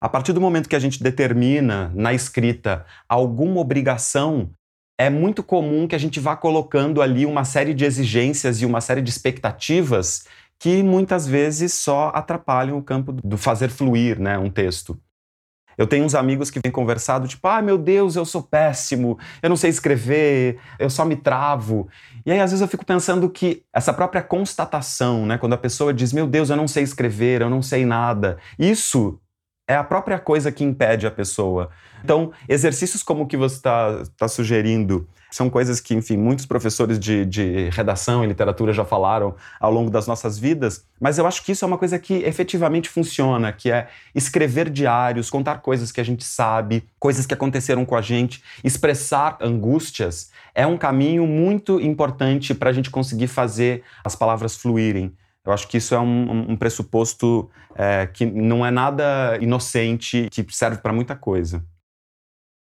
A 0.00 0.08
partir 0.08 0.32
do 0.32 0.40
momento 0.40 0.68
que 0.68 0.76
a 0.76 0.80
gente 0.80 1.02
determina 1.02 1.90
na 1.94 2.12
escrita 2.12 2.84
alguma 3.08 3.60
obrigação, 3.60 4.50
é 4.98 5.10
muito 5.10 5.42
comum 5.42 5.86
que 5.86 5.94
a 5.94 5.98
gente 5.98 6.20
vá 6.20 6.36
colocando 6.36 7.02
ali 7.02 7.26
uma 7.26 7.44
série 7.44 7.74
de 7.74 7.84
exigências 7.84 8.60
e 8.60 8.66
uma 8.66 8.80
série 8.80 9.02
de 9.02 9.10
expectativas 9.10 10.26
que 10.58 10.82
muitas 10.82 11.26
vezes 11.26 11.72
só 11.74 12.12
atrapalham 12.14 12.78
o 12.78 12.82
campo 12.82 13.12
do 13.12 13.36
fazer 13.36 13.68
fluir 13.68 14.20
né, 14.20 14.38
um 14.38 14.48
texto. 14.48 14.96
Eu 15.76 15.86
tenho 15.86 16.04
uns 16.04 16.14
amigos 16.14 16.50
que 16.50 16.60
vêm 16.62 16.70
conversado, 16.70 17.26
tipo, 17.26 17.48
ah, 17.48 17.62
meu 17.62 17.78
Deus, 17.78 18.14
eu 18.14 18.24
sou 18.24 18.42
péssimo, 18.42 19.18
eu 19.42 19.48
não 19.48 19.56
sei 19.56 19.70
escrever, 19.70 20.58
eu 20.78 20.90
só 20.90 21.04
me 21.04 21.16
travo. 21.16 21.88
E 22.24 22.30
aí, 22.30 22.40
às 22.40 22.50
vezes, 22.50 22.60
eu 22.60 22.68
fico 22.68 22.84
pensando 22.84 23.28
que 23.28 23.64
essa 23.72 23.92
própria 23.92 24.22
constatação, 24.22 25.26
né, 25.26 25.38
quando 25.38 25.54
a 25.54 25.58
pessoa 25.58 25.92
diz, 25.92 26.12
meu 26.12 26.26
Deus, 26.26 26.50
eu 26.50 26.56
não 26.56 26.68
sei 26.68 26.82
escrever, 26.82 27.40
eu 27.40 27.50
não 27.50 27.62
sei 27.62 27.84
nada, 27.84 28.38
isso 28.58 29.18
é 29.66 29.74
a 29.74 29.84
própria 29.84 30.18
coisa 30.18 30.50
que 30.50 30.64
impede 30.64 31.06
a 31.06 31.10
pessoa. 31.10 31.70
Então, 32.02 32.32
exercícios 32.48 33.02
como 33.02 33.24
o 33.24 33.26
que 33.26 33.36
você 33.36 33.56
está 33.56 34.02
tá 34.16 34.26
sugerindo 34.26 35.08
são 35.30 35.48
coisas 35.48 35.80
que, 35.80 35.94
enfim, 35.94 36.16
muitos 36.16 36.44
professores 36.44 36.98
de, 36.98 37.24
de 37.24 37.70
redação 37.70 38.22
e 38.22 38.26
literatura 38.26 38.72
já 38.72 38.84
falaram 38.84 39.34
ao 39.58 39.72
longo 39.72 39.90
das 39.90 40.06
nossas 40.06 40.38
vidas, 40.38 40.84
mas 41.00 41.16
eu 41.16 41.26
acho 41.26 41.42
que 41.42 41.52
isso 41.52 41.64
é 41.64 41.68
uma 41.68 41.78
coisa 41.78 41.98
que 41.98 42.16
efetivamente 42.16 42.88
funciona, 42.88 43.50
que 43.50 43.70
é 43.70 43.88
escrever 44.14 44.68
diários, 44.68 45.30
contar 45.30 45.58
coisas 45.62 45.90
que 45.90 46.00
a 46.02 46.04
gente 46.04 46.22
sabe, 46.22 46.84
coisas 46.98 47.24
que 47.24 47.32
aconteceram 47.32 47.84
com 47.86 47.96
a 47.96 48.02
gente, 48.02 48.42
expressar 48.62 49.38
angústias, 49.40 50.30
é 50.54 50.66
um 50.66 50.76
caminho 50.76 51.26
muito 51.26 51.80
importante 51.80 52.52
para 52.52 52.68
a 52.68 52.72
gente 52.72 52.90
conseguir 52.90 53.28
fazer 53.28 53.82
as 54.04 54.14
palavras 54.14 54.56
fluírem. 54.56 55.16
Eu 55.44 55.52
acho 55.52 55.66
que 55.68 55.78
isso 55.78 55.94
é 55.94 55.98
um, 55.98 56.52
um 56.52 56.56
pressuposto 56.56 57.50
é, 57.74 58.06
que 58.06 58.24
não 58.24 58.64
é 58.64 58.70
nada 58.70 59.38
inocente, 59.40 60.28
que 60.30 60.44
serve 60.50 60.78
para 60.78 60.92
muita 60.92 61.16
coisa. 61.16 61.64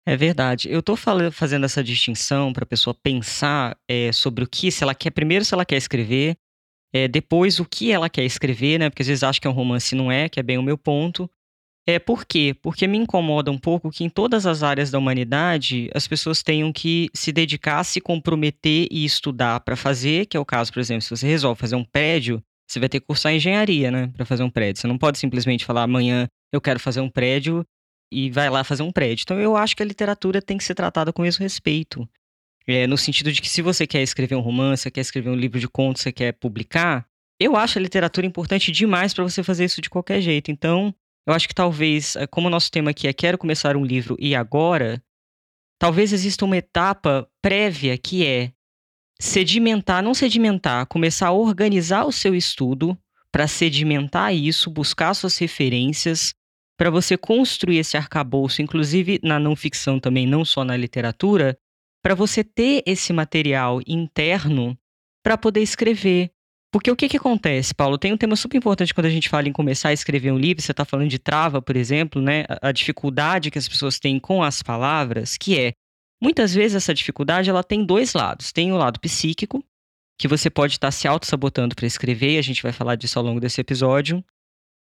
É 0.06 0.16
verdade. 0.16 0.68
Eu 0.70 0.80
estou 0.80 0.96
fazendo 0.96 1.66
essa 1.66 1.84
distinção 1.84 2.52
para 2.52 2.64
a 2.64 2.66
pessoa 2.66 2.94
pensar 2.94 3.76
é, 3.88 4.10
sobre 4.12 4.44
o 4.44 4.48
que, 4.48 4.70
se 4.70 4.82
ela 4.82 4.94
quer, 4.94 5.10
primeiro, 5.10 5.44
se 5.44 5.52
ela 5.52 5.64
quer 5.64 5.76
escrever, 5.76 6.36
é, 6.92 7.06
depois, 7.06 7.60
o 7.60 7.64
que 7.64 7.92
ela 7.92 8.08
quer 8.08 8.24
escrever, 8.24 8.78
né? 8.78 8.90
Porque 8.90 9.02
às 9.02 9.08
vezes 9.08 9.22
acha 9.22 9.40
que 9.40 9.46
é 9.46 9.50
um 9.50 9.54
romance 9.54 9.94
e 9.94 9.98
não 9.98 10.10
é, 10.10 10.28
que 10.28 10.40
é 10.40 10.42
bem 10.42 10.58
o 10.58 10.62
meu 10.62 10.76
ponto. 10.76 11.30
É, 11.86 11.98
por 11.98 12.24
quê? 12.24 12.54
Porque 12.60 12.86
me 12.86 12.98
incomoda 12.98 13.50
um 13.50 13.58
pouco 13.58 13.90
que 13.90 14.04
em 14.04 14.08
todas 14.08 14.46
as 14.46 14.62
áreas 14.62 14.90
da 14.90 14.98
humanidade 14.98 15.90
as 15.94 16.06
pessoas 16.06 16.42
tenham 16.42 16.72
que 16.72 17.08
se 17.14 17.32
dedicar, 17.32 17.84
se 17.84 18.00
comprometer 18.00 18.86
e 18.90 19.04
estudar 19.04 19.60
para 19.60 19.76
fazer, 19.76 20.26
que 20.26 20.36
é 20.36 20.40
o 20.40 20.44
caso, 20.44 20.72
por 20.72 20.80
exemplo, 20.80 21.02
se 21.02 21.10
você 21.10 21.26
resolve 21.26 21.60
fazer 21.60 21.76
um 21.76 21.84
prédio, 21.84 22.42
você 22.70 22.78
vai 22.78 22.88
ter 22.88 23.00
que 23.00 23.06
cursar 23.06 23.32
engenharia, 23.32 23.90
né, 23.90 24.06
para 24.08 24.24
fazer 24.24 24.42
um 24.44 24.50
prédio. 24.50 24.80
Você 24.80 24.86
não 24.86 24.96
pode 24.96 25.18
simplesmente 25.18 25.64
falar 25.64 25.82
amanhã 25.82 26.28
eu 26.52 26.60
quero 26.60 26.78
fazer 26.78 27.00
um 27.00 27.10
prédio 27.10 27.64
e 28.12 28.30
vai 28.30 28.48
lá 28.48 28.62
fazer 28.62 28.82
um 28.82 28.92
prédio. 28.92 29.22
Então 29.22 29.40
eu 29.40 29.56
acho 29.56 29.76
que 29.76 29.82
a 29.82 29.86
literatura 29.86 30.40
tem 30.40 30.56
que 30.56 30.64
ser 30.64 30.74
tratada 30.74 31.12
com 31.12 31.24
esse 31.24 31.38
respeito. 31.38 32.08
É, 32.66 32.86
no 32.86 32.96
sentido 32.96 33.32
de 33.32 33.40
que 33.40 33.48
se 33.48 33.62
você 33.62 33.86
quer 33.86 34.02
escrever 34.02 34.36
um 34.36 34.40
romance, 34.40 34.90
quer 34.90 35.00
escrever 35.00 35.30
um 35.30 35.34
livro 35.34 35.58
de 35.58 35.68
contos, 35.68 36.02
você 36.02 36.12
quer 36.12 36.32
publicar, 36.32 37.06
eu 37.40 37.56
acho 37.56 37.78
a 37.78 37.82
literatura 37.82 38.26
importante 38.26 38.70
demais 38.70 39.12
para 39.12 39.24
você 39.24 39.42
fazer 39.42 39.64
isso 39.64 39.80
de 39.80 39.90
qualquer 39.90 40.20
jeito. 40.20 40.50
Então, 40.50 40.94
eu 41.26 41.34
acho 41.34 41.48
que 41.48 41.54
talvez, 41.54 42.14
eh, 42.16 42.26
como 42.26 42.46
o 42.46 42.50
nosso 42.50 42.70
tema 42.70 42.90
aqui 42.90 43.08
é 43.08 43.12
quero 43.12 43.38
começar 43.38 43.76
um 43.76 43.84
livro 43.84 44.16
e 44.20 44.34
agora, 44.34 45.02
talvez 45.78 46.12
exista 46.12 46.44
uma 46.44 46.56
etapa 46.56 47.28
prévia 47.42 47.96
que 47.96 48.24
é 48.24 48.52
sedimentar, 49.20 50.02
não 50.02 50.14
sedimentar, 50.14 50.86
começar 50.86 51.28
a 51.28 51.32
organizar 51.32 52.04
o 52.06 52.12
seu 52.12 52.34
estudo 52.34 52.98
para 53.30 53.46
sedimentar 53.46 54.34
isso, 54.34 54.70
buscar 54.70 55.14
suas 55.14 55.36
referências, 55.38 56.34
para 56.76 56.90
você 56.90 57.16
construir 57.16 57.78
esse 57.78 57.96
arcabouço, 57.96 58.62
inclusive 58.62 59.20
na 59.22 59.38
não 59.38 59.54
ficção 59.54 60.00
também, 60.00 60.26
não 60.26 60.44
só 60.44 60.64
na 60.64 60.76
literatura, 60.76 61.56
para 62.02 62.14
você 62.14 62.42
ter 62.42 62.82
esse 62.86 63.12
material 63.12 63.80
interno 63.86 64.76
para 65.22 65.36
poder 65.36 65.60
escrever, 65.60 66.32
porque 66.72 66.90
o 66.90 66.96
que, 66.96 67.08
que 67.08 67.16
acontece, 67.16 67.74
Paulo? 67.74 67.98
Tem 67.98 68.12
um 68.12 68.16
tema 68.16 68.36
super 68.36 68.56
importante 68.56 68.94
quando 68.94 69.06
a 69.06 69.10
gente 69.10 69.28
fala 69.28 69.48
em 69.48 69.52
começar 69.52 69.88
a 69.88 69.92
escrever 69.92 70.32
um 70.32 70.38
livro. 70.38 70.62
Você 70.62 70.70
está 70.70 70.84
falando 70.84 71.08
de 71.08 71.18
trava, 71.18 71.60
por 71.60 71.76
exemplo, 71.76 72.22
né? 72.22 72.44
A 72.62 72.70
dificuldade 72.70 73.50
que 73.50 73.58
as 73.58 73.68
pessoas 73.68 73.98
têm 73.98 74.20
com 74.20 74.42
as 74.42 74.62
palavras, 74.62 75.36
que 75.36 75.58
é 75.58 75.74
muitas 76.20 76.54
vezes 76.54 76.76
essa 76.76 76.94
dificuldade 76.94 77.50
ela 77.50 77.64
tem 77.64 77.84
dois 77.84 78.12
lados. 78.12 78.52
Tem 78.52 78.72
o 78.72 78.76
lado 78.76 79.00
psíquico, 79.00 79.64
que 80.18 80.28
você 80.28 80.50
pode 80.50 80.74
estar 80.74 80.88
tá 80.88 80.92
se 80.92 81.08
auto-sabotando 81.08 81.74
para 81.74 81.86
escrever, 81.86 82.34
e 82.34 82.38
a 82.38 82.42
gente 82.42 82.62
vai 82.62 82.72
falar 82.72 82.94
disso 82.94 83.18
ao 83.18 83.24
longo 83.24 83.40
desse 83.40 83.60
episódio. 83.60 84.24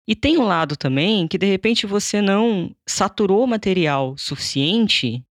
E 0.08 0.16
tem 0.16 0.38
um 0.38 0.44
lado 0.44 0.76
também 0.76 1.28
que 1.28 1.38
de 1.38 1.46
repente 1.46 1.86
você 1.86 2.22
não 2.22 2.76
saturou 2.88 3.46
material 3.46 4.18
suficiente. 4.18 5.24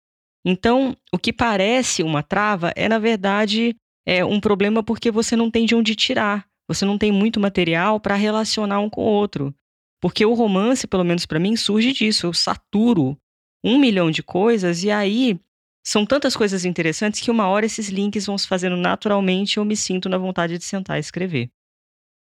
Então, 0.45 0.95
o 1.11 1.17
que 1.17 1.33
parece 1.33 2.03
uma 2.03 2.21
trava 2.23 2.71
é, 2.75 2.87
na 2.87 2.99
verdade, 2.99 3.75
é 4.05 4.23
um 4.23 4.39
problema 4.39 4.83
porque 4.83 5.11
você 5.11 5.35
não 5.35 5.51
tem 5.51 5.65
de 5.65 5.75
onde 5.75 5.95
tirar. 5.95 6.47
Você 6.69 6.85
não 6.85 6.97
tem 6.97 7.11
muito 7.11 7.39
material 7.39 7.99
para 7.99 8.15
relacionar 8.15 8.79
um 8.79 8.89
com 8.89 9.01
o 9.01 9.09
outro. 9.09 9.53
Porque 10.01 10.25
o 10.25 10.33
romance, 10.33 10.85
pelo 10.85 11.03
menos 11.03 11.25
para 11.25 11.39
mim, 11.39 11.55
surge 11.55 11.91
disso. 11.91 12.27
Eu 12.27 12.33
saturo 12.33 13.17
um 13.63 13.79
milhão 13.79 14.11
de 14.11 14.21
coisas 14.21 14.83
e 14.83 14.91
aí 14.91 15.39
são 15.87 16.05
tantas 16.05 16.35
coisas 16.35 16.65
interessantes 16.65 17.21
que 17.21 17.31
uma 17.31 17.47
hora 17.47 17.65
esses 17.65 17.87
links 17.87 18.25
vão 18.25 18.37
se 18.37 18.45
fazendo 18.45 18.75
naturalmente 18.75 19.53
e 19.53 19.57
eu 19.57 19.63
me 19.63 19.77
sinto 19.77 20.09
na 20.09 20.17
vontade 20.17 20.57
de 20.57 20.65
sentar 20.65 20.97
e 20.97 20.99
escrever. 20.99 21.49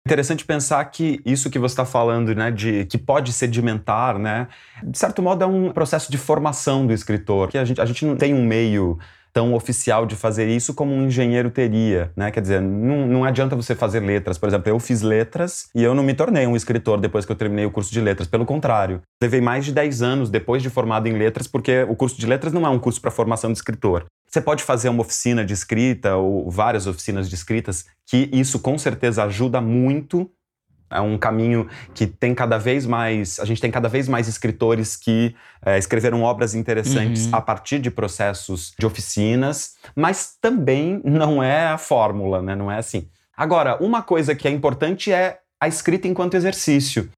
Interessante 0.04 0.44
pensar 0.44 0.84
que 0.86 1.20
isso 1.24 1.48
que 1.48 1.58
você 1.58 1.74
está 1.74 1.84
falando, 1.86 2.34
né, 2.34 2.50
de 2.50 2.84
que 2.86 2.98
pode 2.98 3.32
sedimentar, 3.32 4.18
né, 4.18 4.48
de 4.82 4.98
certo 4.98 5.22
modo 5.22 5.44
é 5.44 5.46
um 5.46 5.70
processo 5.70 6.10
de 6.10 6.18
formação 6.18 6.84
do 6.84 6.92
escritor. 6.92 7.48
Que 7.48 7.56
a 7.56 7.64
gente, 7.64 7.80
a 7.80 7.84
gente 7.84 8.04
não 8.04 8.16
tem 8.16 8.34
um 8.34 8.44
meio 8.44 8.98
tão 9.34 9.52
oficial 9.52 10.06
de 10.06 10.14
fazer 10.14 10.46
isso 10.48 10.72
como 10.72 10.94
um 10.94 11.06
engenheiro 11.06 11.50
teria, 11.50 12.12
né? 12.16 12.30
Quer 12.30 12.40
dizer, 12.40 12.62
não, 12.62 13.04
não 13.04 13.24
adianta 13.24 13.56
você 13.56 13.74
fazer 13.74 13.98
letras. 13.98 14.38
Por 14.38 14.48
exemplo, 14.48 14.70
eu 14.70 14.78
fiz 14.78 15.02
letras 15.02 15.68
e 15.74 15.82
eu 15.82 15.92
não 15.92 16.04
me 16.04 16.14
tornei 16.14 16.46
um 16.46 16.54
escritor 16.54 17.00
depois 17.00 17.26
que 17.26 17.32
eu 17.32 17.36
terminei 17.36 17.66
o 17.66 17.70
curso 17.70 17.92
de 17.92 18.00
letras. 18.00 18.28
Pelo 18.28 18.46
contrário, 18.46 19.02
levei 19.20 19.40
mais 19.40 19.64
de 19.64 19.72
10 19.72 20.02
anos 20.02 20.30
depois 20.30 20.62
de 20.62 20.70
formado 20.70 21.08
em 21.08 21.18
letras, 21.18 21.48
porque 21.48 21.82
o 21.82 21.96
curso 21.96 22.16
de 22.16 22.26
letras 22.26 22.52
não 22.52 22.64
é 22.64 22.70
um 22.70 22.78
curso 22.78 23.00
para 23.00 23.10
formação 23.10 23.50
de 23.50 23.58
escritor. 23.58 24.06
Você 24.30 24.40
pode 24.40 24.62
fazer 24.62 24.88
uma 24.88 25.02
oficina 25.02 25.44
de 25.44 25.52
escrita 25.52 26.14
ou 26.14 26.48
várias 26.48 26.86
oficinas 26.86 27.28
de 27.28 27.34
escritas, 27.34 27.86
que 28.06 28.30
isso 28.32 28.60
com 28.60 28.78
certeza 28.78 29.24
ajuda 29.24 29.60
muito 29.60 30.30
é 30.94 31.00
um 31.00 31.18
caminho 31.18 31.68
que 31.92 32.06
tem 32.06 32.34
cada 32.34 32.56
vez 32.56 32.86
mais. 32.86 33.38
A 33.40 33.44
gente 33.44 33.60
tem 33.60 33.70
cada 33.70 33.88
vez 33.88 34.08
mais 34.08 34.28
escritores 34.28 34.96
que 34.96 35.34
é, 35.64 35.76
escreveram 35.76 36.22
obras 36.22 36.54
interessantes 36.54 37.26
uhum. 37.26 37.34
a 37.34 37.40
partir 37.40 37.78
de 37.78 37.90
processos 37.90 38.72
de 38.78 38.86
oficinas, 38.86 39.74
mas 39.94 40.36
também 40.40 41.00
não 41.04 41.42
é 41.42 41.66
a 41.66 41.78
fórmula, 41.78 42.40
né? 42.40 42.54
Não 42.54 42.70
é 42.70 42.78
assim. 42.78 43.08
Agora, 43.36 43.76
uma 43.82 44.02
coisa 44.02 44.34
que 44.34 44.46
é 44.46 44.50
importante 44.50 45.12
é 45.12 45.40
a 45.60 45.66
escrita 45.66 46.06
enquanto 46.06 46.34
exercício. 46.34 47.10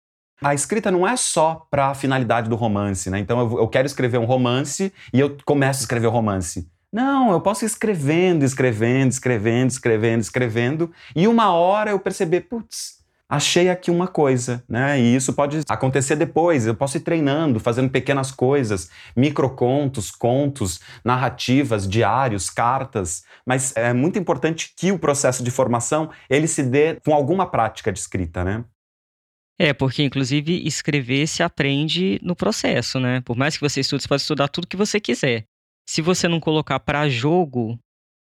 A 0.42 0.54
escrita 0.54 0.90
não 0.90 1.06
é 1.06 1.16
só 1.16 1.66
para 1.70 1.88
a 1.88 1.94
finalidade 1.94 2.48
do 2.48 2.56
romance, 2.56 3.08
né? 3.10 3.18
Então 3.18 3.38
eu, 3.40 3.58
eu 3.60 3.68
quero 3.68 3.86
escrever 3.86 4.18
um 4.18 4.24
romance 4.24 4.92
e 5.12 5.20
eu 5.20 5.36
começo 5.44 5.80
a 5.80 5.82
escrever 5.82 6.06
o 6.06 6.10
romance. 6.10 6.68
Não, 6.92 7.32
eu 7.32 7.40
posso 7.40 7.64
ir 7.64 7.66
escrevendo, 7.66 8.44
escrevendo, 8.44 9.10
escrevendo, 9.10 9.70
escrevendo, 9.70 10.20
escrevendo, 10.20 10.92
e 11.14 11.26
uma 11.26 11.52
hora 11.52 11.90
eu 11.90 11.98
perceber, 11.98 12.42
putz, 12.42 12.95
achei 13.28 13.68
aqui 13.68 13.90
uma 13.90 14.06
coisa, 14.06 14.64
né? 14.68 15.00
E 15.00 15.16
isso 15.16 15.32
pode 15.32 15.60
acontecer 15.68 16.16
depois. 16.16 16.66
Eu 16.66 16.74
posso 16.74 16.96
ir 16.96 17.00
treinando, 17.00 17.58
fazendo 17.58 17.90
pequenas 17.90 18.30
coisas, 18.30 18.90
microcontos, 19.16 20.10
contos, 20.10 20.80
narrativas, 21.04 21.88
diários, 21.88 22.48
cartas. 22.48 23.24
Mas 23.44 23.76
é 23.76 23.92
muito 23.92 24.18
importante 24.18 24.72
que 24.76 24.92
o 24.92 24.98
processo 24.98 25.42
de 25.42 25.50
formação 25.50 26.10
ele 26.30 26.46
se 26.46 26.62
dê 26.62 27.00
com 27.04 27.14
alguma 27.14 27.50
prática 27.50 27.92
de 27.92 27.98
escrita, 27.98 28.44
né? 28.44 28.64
É, 29.58 29.72
porque 29.72 30.02
inclusive 30.02 30.66
escrever 30.66 31.26
se 31.26 31.42
aprende 31.42 32.20
no 32.22 32.36
processo, 32.36 33.00
né? 33.00 33.22
Por 33.22 33.36
mais 33.36 33.56
que 33.56 33.62
você 33.62 33.80
estude, 33.80 34.02
você 34.02 34.08
pode 34.08 34.22
estudar 34.22 34.48
tudo 34.48 34.66
que 34.66 34.76
você 34.76 35.00
quiser. 35.00 35.44
Se 35.88 36.02
você 36.02 36.28
não 36.28 36.38
colocar 36.38 36.78
para 36.80 37.08
jogo, 37.08 37.78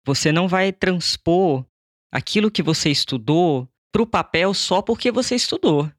você 0.05 0.31
não 0.31 0.47
vai 0.47 0.73
transpor 0.73 1.65
aquilo 2.11 2.51
que 2.51 2.61
você 2.61 2.89
estudou 2.89 3.70
para 3.91 4.01
o 4.01 4.07
papel 4.07 4.53
só 4.53 4.81
porque 4.81 5.11
você 5.11 5.35
estudou. 5.35 5.89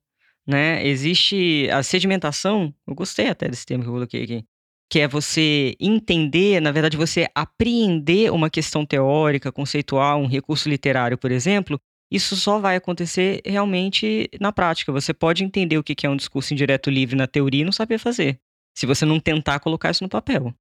Né? 0.47 0.85
Existe 0.87 1.69
a 1.71 1.83
sedimentação, 1.83 2.75
eu 2.87 2.95
gostei 2.95 3.29
até 3.29 3.49
desse 3.49 3.65
termo 3.65 3.85
que 3.85 3.89
eu 3.89 3.95
coloquei 3.95 4.25
aqui, 4.25 4.45
que 4.91 4.99
é 4.99 5.07
você 5.07 5.77
entender, 5.79 6.61
na 6.61 6.73
verdade, 6.73 6.97
você 6.97 7.29
apreender 7.35 8.33
uma 8.33 8.51
questão 8.51 8.85
teórica, 8.85 9.53
conceitual, 9.53 10.21
um 10.21 10.27
recurso 10.27 10.69
literário, 10.69 11.17
por 11.17 11.31
exemplo, 11.31 11.81
isso 12.11 12.37
só 12.37 12.59
vai 12.59 12.77
acontecer 12.77 13.41
realmente 13.47 14.29
na 14.39 14.53
prática. 14.53 14.93
Você 14.93 15.15
pode 15.15 15.45
entender 15.45 15.79
o 15.79 15.83
que 15.83 16.07
é 16.07 16.11
um 16.11 16.17
discurso 16.17 16.53
indireto 16.53 16.91
livre 16.91 17.17
na 17.17 17.27
teoria 17.27 17.63
e 17.63 17.65
não 17.65 17.73
saber 17.73 17.99
fazer, 17.99 18.39
se 18.77 18.85
você 18.85 19.07
não 19.07 19.19
tentar 19.19 19.61
colocar 19.61 19.91
isso 19.91 20.05
no 20.05 20.11
papel. 20.11 20.53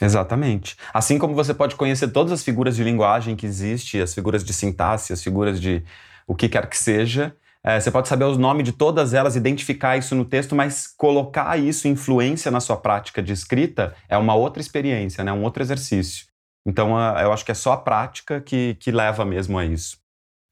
Exatamente. 0.00 0.76
Assim 0.92 1.18
como 1.18 1.34
você 1.34 1.54
pode 1.54 1.76
conhecer 1.76 2.08
todas 2.08 2.32
as 2.32 2.42
figuras 2.42 2.76
de 2.76 2.84
linguagem 2.84 3.36
que 3.36 3.46
existem, 3.46 4.00
as 4.00 4.14
figuras 4.14 4.44
de 4.44 4.52
sintaxe, 4.52 5.12
as 5.12 5.22
figuras 5.22 5.60
de 5.60 5.82
o 6.26 6.34
que 6.34 6.48
quer 6.48 6.68
que 6.68 6.76
seja. 6.76 7.36
É, 7.62 7.80
você 7.80 7.90
pode 7.90 8.06
saber 8.06 8.24
os 8.24 8.38
nomes 8.38 8.64
de 8.64 8.72
todas 8.72 9.12
elas, 9.12 9.34
identificar 9.34 9.96
isso 9.96 10.14
no 10.14 10.24
texto, 10.24 10.54
mas 10.54 10.86
colocar 10.86 11.58
isso 11.58 11.88
influência 11.88 12.50
na 12.50 12.60
sua 12.60 12.76
prática 12.76 13.22
de 13.22 13.32
escrita 13.32 13.94
é 14.08 14.16
uma 14.16 14.34
outra 14.34 14.60
experiência, 14.60 15.24
né? 15.24 15.32
um 15.32 15.42
outro 15.42 15.62
exercício. 15.62 16.26
Então, 16.64 16.90
eu 17.18 17.32
acho 17.32 17.44
que 17.44 17.52
é 17.52 17.54
só 17.54 17.72
a 17.72 17.76
prática 17.76 18.40
que, 18.40 18.76
que 18.80 18.90
leva 18.90 19.24
mesmo 19.24 19.58
a 19.58 19.64
isso. 19.64 19.98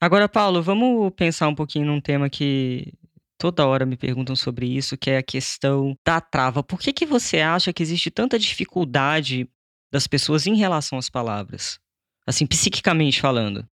Agora, 0.00 0.28
Paulo, 0.28 0.62
vamos 0.62 1.12
pensar 1.16 1.48
um 1.48 1.54
pouquinho 1.54 1.86
num 1.86 2.00
tema 2.00 2.28
que 2.28 2.92
toda 3.38 3.66
hora 3.66 3.86
me 3.86 3.96
perguntam 3.96 4.34
sobre 4.36 4.66
isso, 4.66 4.96
que 4.96 5.10
é 5.10 5.18
a 5.18 5.22
questão 5.22 5.96
da 6.04 6.20
trava. 6.20 6.62
Por 6.62 6.78
que, 6.78 6.92
que 6.92 7.06
você 7.06 7.40
acha 7.40 7.72
que 7.72 7.82
existe 7.82 8.10
tanta 8.10 8.38
dificuldade 8.38 9.48
das 9.92 10.06
pessoas 10.06 10.46
em 10.46 10.56
relação 10.56 10.98
às 10.98 11.08
palavras? 11.08 11.78
Assim, 12.26 12.46
psiquicamente 12.46 13.20
falando. 13.20 13.68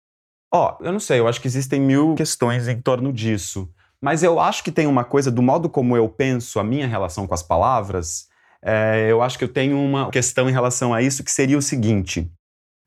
Ó, 0.51 0.75
oh, 0.79 0.83
eu 0.83 0.91
não 0.91 0.99
sei, 0.99 1.19
eu 1.19 1.27
acho 1.27 1.39
que 1.39 1.47
existem 1.47 1.79
mil 1.79 2.15
questões 2.15 2.67
em 2.67 2.81
torno 2.81 3.13
disso. 3.13 3.69
Mas 4.01 4.23
eu 4.23 4.39
acho 4.39 4.63
que 4.63 4.71
tem 4.71 4.87
uma 4.87 5.03
coisa, 5.03 5.29
do 5.29 5.41
modo 5.41 5.69
como 5.69 5.95
eu 5.95 6.09
penso 6.09 6.59
a 6.59 6.63
minha 6.63 6.87
relação 6.87 7.27
com 7.27 7.33
as 7.33 7.43
palavras, 7.43 8.27
é, 8.61 9.07
eu 9.09 9.21
acho 9.21 9.37
que 9.37 9.43
eu 9.43 9.51
tenho 9.51 9.77
uma 9.77 10.09
questão 10.09 10.49
em 10.49 10.51
relação 10.51 10.93
a 10.93 11.01
isso 11.01 11.23
que 11.23 11.31
seria 11.31 11.57
o 11.57 11.61
seguinte: 11.61 12.31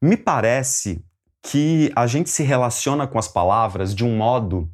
me 0.03 0.17
parece 0.17 1.05
que 1.43 1.93
a 1.95 2.07
gente 2.07 2.31
se 2.31 2.43
relaciona 2.43 3.07
com 3.07 3.19
as 3.19 3.29
palavras 3.29 3.95
de 3.95 4.05
um 4.05 4.17
modo 4.17 4.69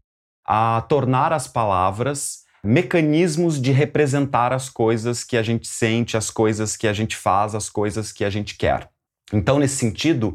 a 0.46 0.82
tornar 0.88 1.32
as 1.32 1.46
palavras 1.46 2.44
mecanismos 2.64 3.60
de 3.60 3.70
representar 3.70 4.52
as 4.52 4.68
coisas 4.70 5.24
que 5.24 5.36
a 5.36 5.42
gente 5.42 5.68
sente, 5.68 6.16
as 6.16 6.30
coisas 6.30 6.76
que 6.76 6.88
a 6.88 6.92
gente 6.92 7.16
faz, 7.16 7.54
as 7.54 7.68
coisas 7.68 8.12
que 8.12 8.24
a 8.24 8.30
gente 8.30 8.56
quer. 8.56 8.88
Então, 9.32 9.58
nesse 9.58 9.76
sentido, 9.76 10.34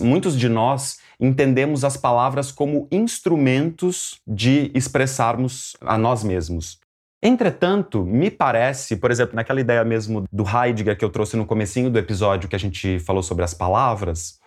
Muitos 0.00 0.38
de 0.38 0.48
nós 0.48 0.98
entendemos 1.20 1.84
as 1.84 1.96
palavras 1.96 2.50
como 2.50 2.88
instrumentos 2.90 4.20
de 4.26 4.70
expressarmos 4.74 5.76
a 5.80 5.98
nós 5.98 6.24
mesmos. 6.24 6.78
Entretanto, 7.22 8.02
me 8.02 8.30
parece, 8.30 8.96
por 8.96 9.10
exemplo, 9.10 9.36
naquela 9.36 9.60
ideia 9.60 9.84
mesmo 9.84 10.24
do 10.32 10.44
Heidegger 10.44 10.96
que 10.96 11.04
eu 11.04 11.10
trouxe 11.10 11.36
no 11.36 11.44
comecinho 11.44 11.90
do 11.90 11.98
episódio 11.98 12.48
que 12.48 12.56
a 12.56 12.58
gente 12.58 12.98
falou 13.00 13.22
sobre 13.22 13.44
as 13.44 13.52
palavras, 13.52 14.38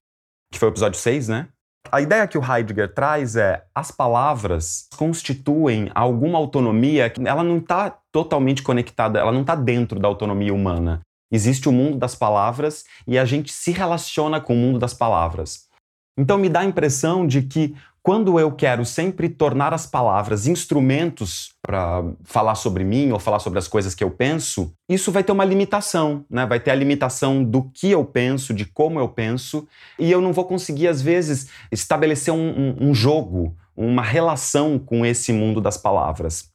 que 0.51 0.57
foi 0.57 0.69
o 0.69 0.71
episódio 0.71 0.99
6, 0.99 1.27
né? 1.27 1.49
A 1.91 2.01
ideia 2.01 2.27
que 2.27 2.37
o 2.37 2.41
Heidegger 2.41 2.91
traz 2.91 3.35
é 3.35 3.63
as 3.75 3.91
palavras 3.91 4.87
constituem 4.95 5.91
alguma 5.93 6.39
autonomia 6.39 7.09
que 7.09 7.21
ela 7.27 7.43
não 7.43 7.57
está 7.57 7.95
totalmente 8.11 8.63
conectada, 8.63 9.19
ela 9.19 9.31
não 9.31 9.41
está 9.41 9.53
dentro 9.53 9.99
da 9.99 10.07
autonomia 10.07 10.53
humana. 10.53 11.01
Existe 11.31 11.69
o 11.69 11.71
mundo 11.71 11.97
das 11.97 12.15
palavras 12.15 12.85
e 13.05 13.19
a 13.19 13.25
gente 13.25 13.51
se 13.51 13.71
relaciona 13.71 14.39
com 14.39 14.53
o 14.53 14.57
mundo 14.57 14.79
das 14.79 14.93
palavras. 14.93 15.67
Então 16.17 16.37
me 16.37 16.49
dá 16.49 16.61
a 16.61 16.65
impressão 16.65 17.25
de 17.25 17.41
que 17.41 17.75
quando 18.03 18.37
eu 18.37 18.51
quero 18.51 18.85
sempre 18.85 19.29
tornar 19.29 19.73
as 19.73 19.85
palavras 19.85 20.45
instrumentos 20.45 21.53
para 21.61 22.03
falar 22.25 22.55
sobre 22.55 22.83
mim 22.83 23.11
ou 23.11 23.17
falar 23.17 23.39
sobre 23.39 23.57
as 23.57 23.67
coisas 23.67 23.95
que 23.95 24.03
eu 24.03 24.11
penso, 24.11 24.73
isso 24.89 25.09
vai 25.09 25.23
ter 25.23 25.31
uma 25.31 25.45
limitação, 25.45 26.25
né? 26.29 26.45
Vai 26.45 26.59
ter 26.59 26.71
a 26.71 26.75
limitação 26.75 27.41
do 27.41 27.63
que 27.73 27.89
eu 27.89 28.03
penso, 28.03 28.53
de 28.53 28.65
como 28.65 28.99
eu 28.99 29.07
penso, 29.07 29.65
e 29.97 30.11
eu 30.11 30.19
não 30.19 30.33
vou 30.33 30.43
conseguir, 30.43 30.89
às 30.89 31.01
vezes, 31.01 31.47
estabelecer 31.71 32.33
um, 32.33 32.49
um, 32.49 32.89
um 32.89 32.93
jogo, 32.93 33.55
uma 33.75 34.03
relação 34.03 34.77
com 34.77 35.05
esse 35.05 35.31
mundo 35.31 35.61
das 35.61 35.77
palavras. 35.77 36.51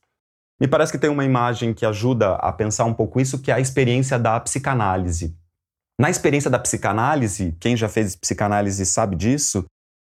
Me 0.61 0.69
parece 0.69 0.93
que 0.93 0.99
tem 0.99 1.09
uma 1.09 1.25
imagem 1.25 1.73
que 1.73 1.87
ajuda 1.87 2.35
a 2.35 2.53
pensar 2.53 2.85
um 2.85 2.93
pouco 2.93 3.21
isso, 3.21 3.39
que 3.39 3.51
é 3.51 3.55
a 3.55 3.61
experiência 3.61 4.19
da 4.19 4.39
psicanálise. 4.39 5.35
Na 6.01 6.09
experiência 6.09 6.49
da 6.49 6.61
psicanálise, 6.61 7.57
quem 7.59 7.77
já 7.77 7.89
fez 7.89 8.15
psicanálise 8.15 8.87
sabe 8.87 9.17
disso, 9.17 9.65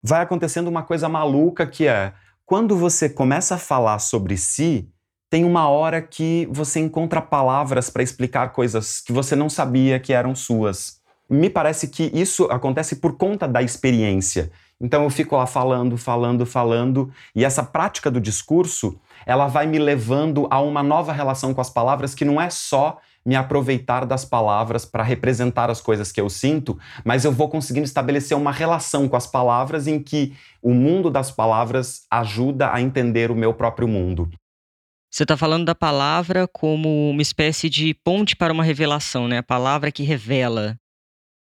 vai 0.03 0.21
acontecendo 0.21 0.67
uma 0.67 0.83
coisa 0.83 1.09
maluca 1.09 1.65
que 1.65 1.87
é 1.87 2.13
quando 2.45 2.77
você 2.77 3.09
começa 3.09 3.55
a 3.55 3.57
falar 3.57 3.97
sobre 3.97 4.37
si, 4.37 4.87
tem 5.27 5.43
uma 5.43 5.69
hora 5.69 5.99
que 5.99 6.47
você 6.51 6.79
encontra 6.79 7.19
palavras 7.19 7.89
para 7.89 8.03
explicar 8.03 8.49
coisas 8.49 9.01
que 9.01 9.11
você 9.11 9.35
não 9.35 9.49
sabia 9.49 9.99
que 9.99 10.13
eram 10.13 10.35
suas. 10.35 10.99
Me 11.27 11.49
parece 11.49 11.87
que 11.87 12.11
isso 12.13 12.43
acontece 12.51 12.97
por 12.97 13.17
conta 13.17 13.47
da 13.47 13.63
experiência. 13.63 14.51
Então 14.79 15.03
eu 15.03 15.09
fico 15.09 15.35
lá 15.35 15.47
falando, 15.47 15.97
falando, 15.97 16.45
falando, 16.45 17.11
e 17.33 17.43
essa 17.43 17.63
prática 17.63 18.11
do 18.11 18.21
discurso, 18.21 18.99
ela 19.25 19.47
vai 19.47 19.65
me 19.65 19.79
levando 19.79 20.47
a 20.51 20.59
uma 20.59 20.83
nova 20.83 21.11
relação 21.11 21.55
com 21.55 21.61
as 21.61 21.69
palavras 21.71 22.13
que 22.13 22.25
não 22.25 22.39
é 22.39 22.51
só 22.51 22.99
me 23.25 23.35
aproveitar 23.35 24.05
das 24.05 24.25
palavras 24.25 24.85
para 24.85 25.03
representar 25.03 25.69
as 25.69 25.79
coisas 25.79 26.11
que 26.11 26.19
eu 26.19 26.29
sinto, 26.29 26.77
mas 27.03 27.23
eu 27.23 27.31
vou 27.31 27.49
conseguindo 27.49 27.85
estabelecer 27.85 28.35
uma 28.35 28.51
relação 28.51 29.07
com 29.07 29.15
as 29.15 29.27
palavras 29.27 29.87
em 29.87 30.01
que 30.01 30.35
o 30.61 30.73
mundo 30.73 31.09
das 31.09 31.31
palavras 31.31 32.05
ajuda 32.09 32.73
a 32.73 32.81
entender 32.81 33.31
o 33.31 33.35
meu 33.35 33.53
próprio 33.53 33.87
mundo. 33.87 34.29
Você 35.11 35.23
está 35.23 35.35
falando 35.35 35.65
da 35.65 35.75
palavra 35.75 36.47
como 36.47 37.09
uma 37.09 37.21
espécie 37.21 37.69
de 37.69 37.93
ponte 37.93 38.35
para 38.35 38.53
uma 38.53 38.63
revelação, 38.63 39.27
né? 39.27 39.39
A 39.39 39.43
palavra 39.43 39.91
que 39.91 40.03
revela. 40.03 40.77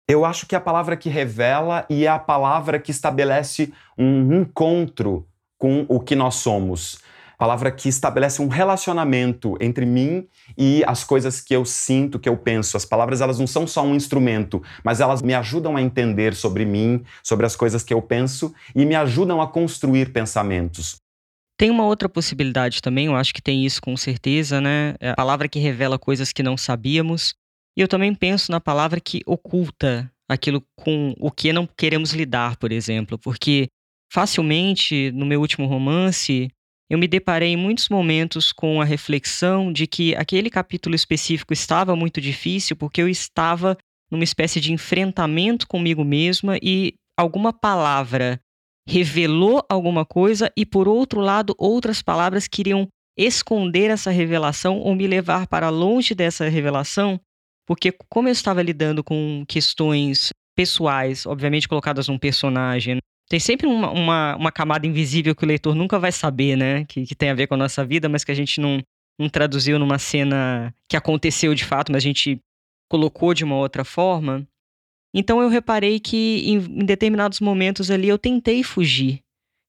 Eu 0.09 0.25
acho 0.25 0.47
que 0.47 0.55
é 0.55 0.59
a 0.59 0.61
palavra 0.61 0.97
que 0.97 1.09
revela 1.09 1.85
e 1.91 2.07
é 2.07 2.09
a 2.09 2.19
palavra 2.19 2.79
que 2.79 2.91
estabelece 2.91 3.73
um 3.99 4.41
encontro 4.41 5.27
com 5.59 5.85
o 5.89 5.99
que 5.99 6.15
nós 6.15 6.37
somos 6.37 6.99
palavra 7.39 7.71
que 7.71 7.89
estabelece 7.89 8.43
um 8.43 8.49
relacionamento 8.49 9.57
entre 9.61 9.87
mim 9.87 10.27
e 10.57 10.83
as 10.87 11.05
coisas 11.05 11.41
que 11.41 11.55
eu 11.55 11.65
sinto, 11.65 12.19
que 12.19 12.29
eu 12.29 12.37
penso. 12.37 12.77
As 12.77 12.85
palavras 12.85 13.21
elas 13.21 13.39
não 13.39 13.47
são 13.47 13.65
só 13.65 13.85
um 13.85 13.95
instrumento, 13.95 14.61
mas 14.83 15.01
elas 15.01 15.23
me 15.23 15.33
ajudam 15.33 15.77
a 15.77 15.81
entender 15.81 16.35
sobre 16.35 16.65
mim, 16.65 17.05
sobre 17.23 17.47
as 17.47 17.55
coisas 17.55 17.85
que 17.85 17.95
eu 17.95 18.03
penso 18.03 18.53
e 18.75 18.85
me 18.85 18.97
ajudam 18.97 19.41
a 19.41 19.47
construir 19.47 20.13
pensamentos. 20.13 20.97
Tem 21.57 21.71
uma 21.71 21.85
outra 21.85 22.09
possibilidade 22.09 22.83
também, 22.83 23.07
eu 23.07 23.17
acho 23.17 23.33
que 23.33 23.43
tem 23.43 23.65
isso 23.65 23.81
com 23.81 23.97
certeza, 23.97 24.61
né? 24.61 24.95
É 25.01 25.11
a 25.11 25.17
palavra 25.17 25.49
que 25.49 25.59
revela 25.59 25.99
coisas 25.99 26.33
que 26.33 26.43
não 26.43 26.57
sabíamos. 26.57 27.35
E 27.77 27.81
eu 27.81 27.89
também 27.89 28.15
penso 28.15 28.51
na 28.51 28.61
palavra 28.61 29.01
que 29.01 29.23
oculta 29.25 30.11
aquilo 30.29 30.63
com 30.77 31.15
o 31.19 31.31
que 31.31 31.53
não 31.53 31.67
queremos 31.67 32.13
lidar, 32.13 32.57
por 32.57 32.71
exemplo, 32.71 33.19
porque 33.19 33.69
facilmente 34.13 35.11
no 35.13 35.25
meu 35.25 35.41
último 35.41 35.67
romance 35.67 36.49
eu 36.91 36.99
me 36.99 37.07
deparei 37.07 37.51
em 37.51 37.57
muitos 37.57 37.89
momentos 37.89 38.53
com 38.53 38.81
a 38.81 38.85
reflexão 38.85 39.73
de 39.73 39.87
que 39.87 40.15
aquele 40.17 40.49
capítulo 40.49 40.95
específico 40.95 41.53
estava 41.53 41.95
muito 41.95 42.21
difícil 42.21 42.77
porque 42.77 43.03
eu 43.03 43.09
estava 43.09 43.77
numa 44.11 44.25
espécie 44.25 44.61
de 44.61 44.73
enfrentamento 44.73 45.67
comigo 45.67 46.03
mesma 46.03 46.57
e 46.63 46.95
alguma 47.17 47.53
palavra 47.53 48.41
revelou 48.89 49.63
alguma 49.69 50.07
coisa 50.07 50.51
e, 50.57 50.65
por 50.65 50.89
outro 50.89 51.21
lado, 51.21 51.55
outras 51.59 52.01
palavras 52.01 52.49
queriam 52.49 52.89
esconder 53.19 53.91
essa 53.91 54.11
revelação 54.11 54.79
ou 54.79 54.95
me 54.95 55.07
levar 55.07 55.47
para 55.47 55.69
longe 55.69 56.15
dessa 56.15 56.49
revelação, 56.49 57.21
porque, 57.67 57.93
como 58.09 58.29
eu 58.29 58.33
estava 58.33 58.63
lidando 58.63 59.05
com 59.05 59.45
questões 59.47 60.31
pessoais, 60.57 61.27
obviamente 61.27 61.69
colocadas 61.69 62.09
num 62.09 62.19
personagem, 62.19 62.99
tem 63.29 63.39
sempre 63.39 63.67
uma, 63.67 63.91
uma, 63.91 64.37
uma, 64.37 64.53
camada 64.53 64.87
invisível 64.87 65.35
que 65.35 65.45
o 65.45 65.47
leitor 65.47 65.75
nunca 65.75 65.99
vai 65.99 66.11
saber, 66.11 66.57
né? 66.57 66.85
Que, 66.87 67.05
que 67.05 67.15
tem 67.15 67.29
a 67.29 67.35
ver 67.35 67.47
com 67.47 67.55
a 67.55 67.59
nossa 67.59 67.85
vida, 67.85 68.09
mas 68.09 68.25
que 68.25 68.33
a 68.33 68.35
gente 68.35 68.61
não, 68.61 68.83
não 69.19 69.29
traduziu 69.29 69.79
numa 69.79 69.99
cena 69.99 70.75
que 70.89 70.97
aconteceu 70.97 71.55
de 71.55 71.65
fato, 71.65 71.93
mas 71.93 72.03
a 72.03 72.07
gente 72.07 72.41
colocou 72.89 73.35
de 73.35 73.45
uma 73.45 73.57
outra 73.57 73.85
forma. 73.85 74.47
Então 75.15 75.43
eu 75.43 75.49
reparei 75.49 76.01
que 76.01 76.43
em, 76.47 76.57
em 76.57 76.87
determinados 76.87 77.41
momentos 77.41 77.91
ali 77.91 78.09
eu 78.09 78.19
tentei 78.19 78.63
fugir 78.63 79.21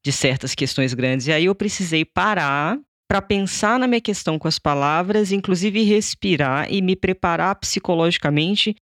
de 0.06 0.12
certas 0.12 0.56
questões 0.56 0.94
grandes. 0.94 1.28
E 1.28 1.34
aí 1.34 1.46
eu 1.46 1.56
precisei 1.56 2.06
parar 2.06 2.80
para 3.10 3.22
pensar 3.22 3.78
na 3.78 3.88
minha 3.88 4.00
questão 4.00 4.40
com 4.40 4.48
as 4.48 4.60
palavras, 4.60 5.32
inclusive 5.32 5.84
respirar 5.84 6.72
e 6.72 6.82
me 6.82 6.96
preparar 6.96 7.56
psicologicamente 7.56 8.76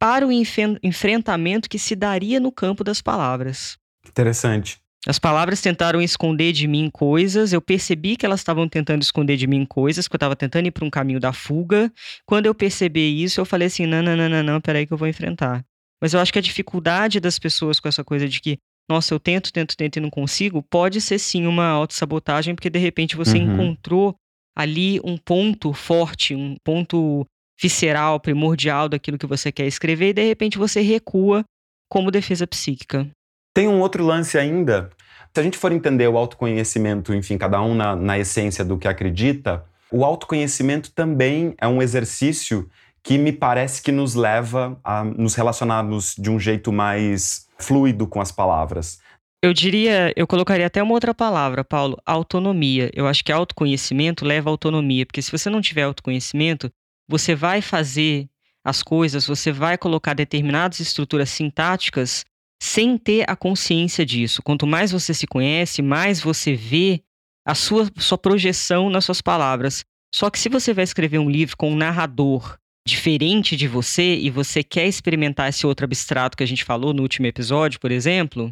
para 0.00 0.26
o 0.26 0.32
enfrentamento 0.32 1.68
que 1.68 1.78
se 1.78 1.94
daria 1.94 2.40
no 2.40 2.50
campo 2.50 2.82
das 2.82 3.00
palavras. 3.00 3.78
Interessante. 4.14 4.78
As 5.06 5.18
palavras 5.18 5.60
tentaram 5.60 6.00
esconder 6.00 6.52
de 6.52 6.68
mim 6.68 6.88
coisas, 6.90 7.52
eu 7.52 7.60
percebi 7.60 8.16
que 8.16 8.24
elas 8.24 8.40
estavam 8.40 8.66
tentando 8.68 9.02
esconder 9.02 9.36
de 9.36 9.46
mim 9.46 9.66
coisas, 9.66 10.06
que 10.06 10.14
eu 10.14 10.16
estava 10.16 10.36
tentando 10.36 10.66
ir 10.66 10.70
para 10.70 10.84
um 10.84 10.88
caminho 10.88 11.18
da 11.18 11.32
fuga. 11.32 11.92
Quando 12.24 12.46
eu 12.46 12.54
percebi 12.54 13.22
isso, 13.22 13.40
eu 13.40 13.44
falei 13.44 13.66
assim: 13.66 13.86
não, 13.86 14.02
não, 14.02 14.16
não, 14.16 14.28
não, 14.28 14.42
não, 14.42 14.60
peraí 14.60 14.86
que 14.86 14.92
eu 14.92 14.96
vou 14.96 15.08
enfrentar. 15.08 15.64
Mas 16.00 16.14
eu 16.14 16.20
acho 16.20 16.32
que 16.32 16.38
a 16.38 16.42
dificuldade 16.42 17.18
das 17.18 17.38
pessoas 17.38 17.80
com 17.80 17.88
essa 17.88 18.04
coisa 18.04 18.28
de 18.28 18.40
que, 18.40 18.56
nossa, 18.88 19.12
eu 19.12 19.18
tento, 19.18 19.52
tento, 19.52 19.76
tento 19.76 19.96
e 19.96 20.00
não 20.00 20.10
consigo, 20.10 20.62
pode 20.62 21.00
ser 21.00 21.18
sim 21.18 21.46
uma 21.46 21.66
autossabotagem, 21.66 22.54
porque 22.54 22.70
de 22.70 22.78
repente 22.78 23.16
você 23.16 23.38
uhum. 23.38 23.52
encontrou 23.52 24.14
ali 24.56 25.00
um 25.04 25.18
ponto 25.18 25.72
forte, 25.72 26.34
um 26.34 26.56
ponto 26.64 27.26
visceral, 27.60 28.20
primordial 28.20 28.88
daquilo 28.88 29.18
que 29.18 29.26
você 29.26 29.52
quer 29.52 29.66
escrever, 29.66 30.10
e 30.10 30.14
de 30.14 30.24
repente 30.24 30.56
você 30.56 30.80
recua 30.80 31.44
como 31.90 32.10
defesa 32.10 32.46
psíquica. 32.46 33.10
Tem 33.54 33.68
um 33.68 33.80
outro 33.80 34.04
lance 34.04 34.36
ainda. 34.36 34.90
Se 35.32 35.40
a 35.40 35.42
gente 35.42 35.56
for 35.56 35.70
entender 35.70 36.08
o 36.08 36.18
autoconhecimento, 36.18 37.14
enfim, 37.14 37.38
cada 37.38 37.62
um 37.62 37.74
na, 37.74 37.94
na 37.94 38.18
essência 38.18 38.64
do 38.64 38.76
que 38.76 38.88
acredita, 38.88 39.64
o 39.92 40.04
autoconhecimento 40.04 40.90
também 40.92 41.54
é 41.58 41.68
um 41.68 41.80
exercício 41.80 42.68
que 43.00 43.16
me 43.16 43.32
parece 43.32 43.80
que 43.80 43.92
nos 43.92 44.14
leva 44.14 44.78
a 44.82 45.04
nos 45.04 45.34
relacionarmos 45.36 46.16
de 46.18 46.30
um 46.30 46.40
jeito 46.40 46.72
mais 46.72 47.46
fluido 47.58 48.06
com 48.08 48.20
as 48.20 48.32
palavras. 48.32 48.98
Eu 49.42 49.52
diria, 49.52 50.12
eu 50.16 50.26
colocaria 50.26 50.66
até 50.66 50.82
uma 50.82 50.94
outra 50.94 51.14
palavra, 51.14 51.62
Paulo, 51.62 52.00
autonomia. 52.04 52.90
Eu 52.94 53.06
acho 53.06 53.22
que 53.22 53.30
autoconhecimento 53.30 54.24
leva 54.24 54.48
à 54.48 54.52
autonomia, 54.52 55.04
porque 55.04 55.20
se 55.20 55.30
você 55.30 55.50
não 55.50 55.60
tiver 55.60 55.82
autoconhecimento, 55.82 56.72
você 57.06 57.34
vai 57.34 57.60
fazer 57.60 58.26
as 58.64 58.82
coisas, 58.82 59.26
você 59.26 59.52
vai 59.52 59.76
colocar 59.76 60.14
determinadas 60.14 60.80
estruturas 60.80 61.28
sintáticas 61.28 62.24
sem 62.64 62.96
ter 62.96 63.28
a 63.28 63.36
consciência 63.36 64.06
disso. 64.06 64.42
Quanto 64.42 64.66
mais 64.66 64.90
você 64.90 65.12
se 65.12 65.26
conhece, 65.26 65.82
mais 65.82 66.22
você 66.22 66.54
vê 66.54 67.02
a 67.46 67.54
sua, 67.54 67.90
sua 67.98 68.16
projeção 68.16 68.88
nas 68.88 69.04
suas 69.04 69.20
palavras. 69.20 69.84
Só 70.14 70.30
que 70.30 70.38
se 70.38 70.48
você 70.48 70.72
vai 70.72 70.82
escrever 70.82 71.18
um 71.18 71.28
livro 71.28 71.58
com 71.58 71.70
um 71.70 71.76
narrador 71.76 72.58
diferente 72.88 73.54
de 73.54 73.68
você 73.68 74.16
e 74.16 74.30
você 74.30 74.62
quer 74.64 74.86
experimentar 74.86 75.50
esse 75.50 75.66
outro 75.66 75.84
abstrato 75.84 76.38
que 76.38 76.42
a 76.42 76.46
gente 76.46 76.64
falou 76.64 76.94
no 76.94 77.02
último 77.02 77.26
episódio, 77.26 77.78
por 77.78 77.92
exemplo, 77.92 78.50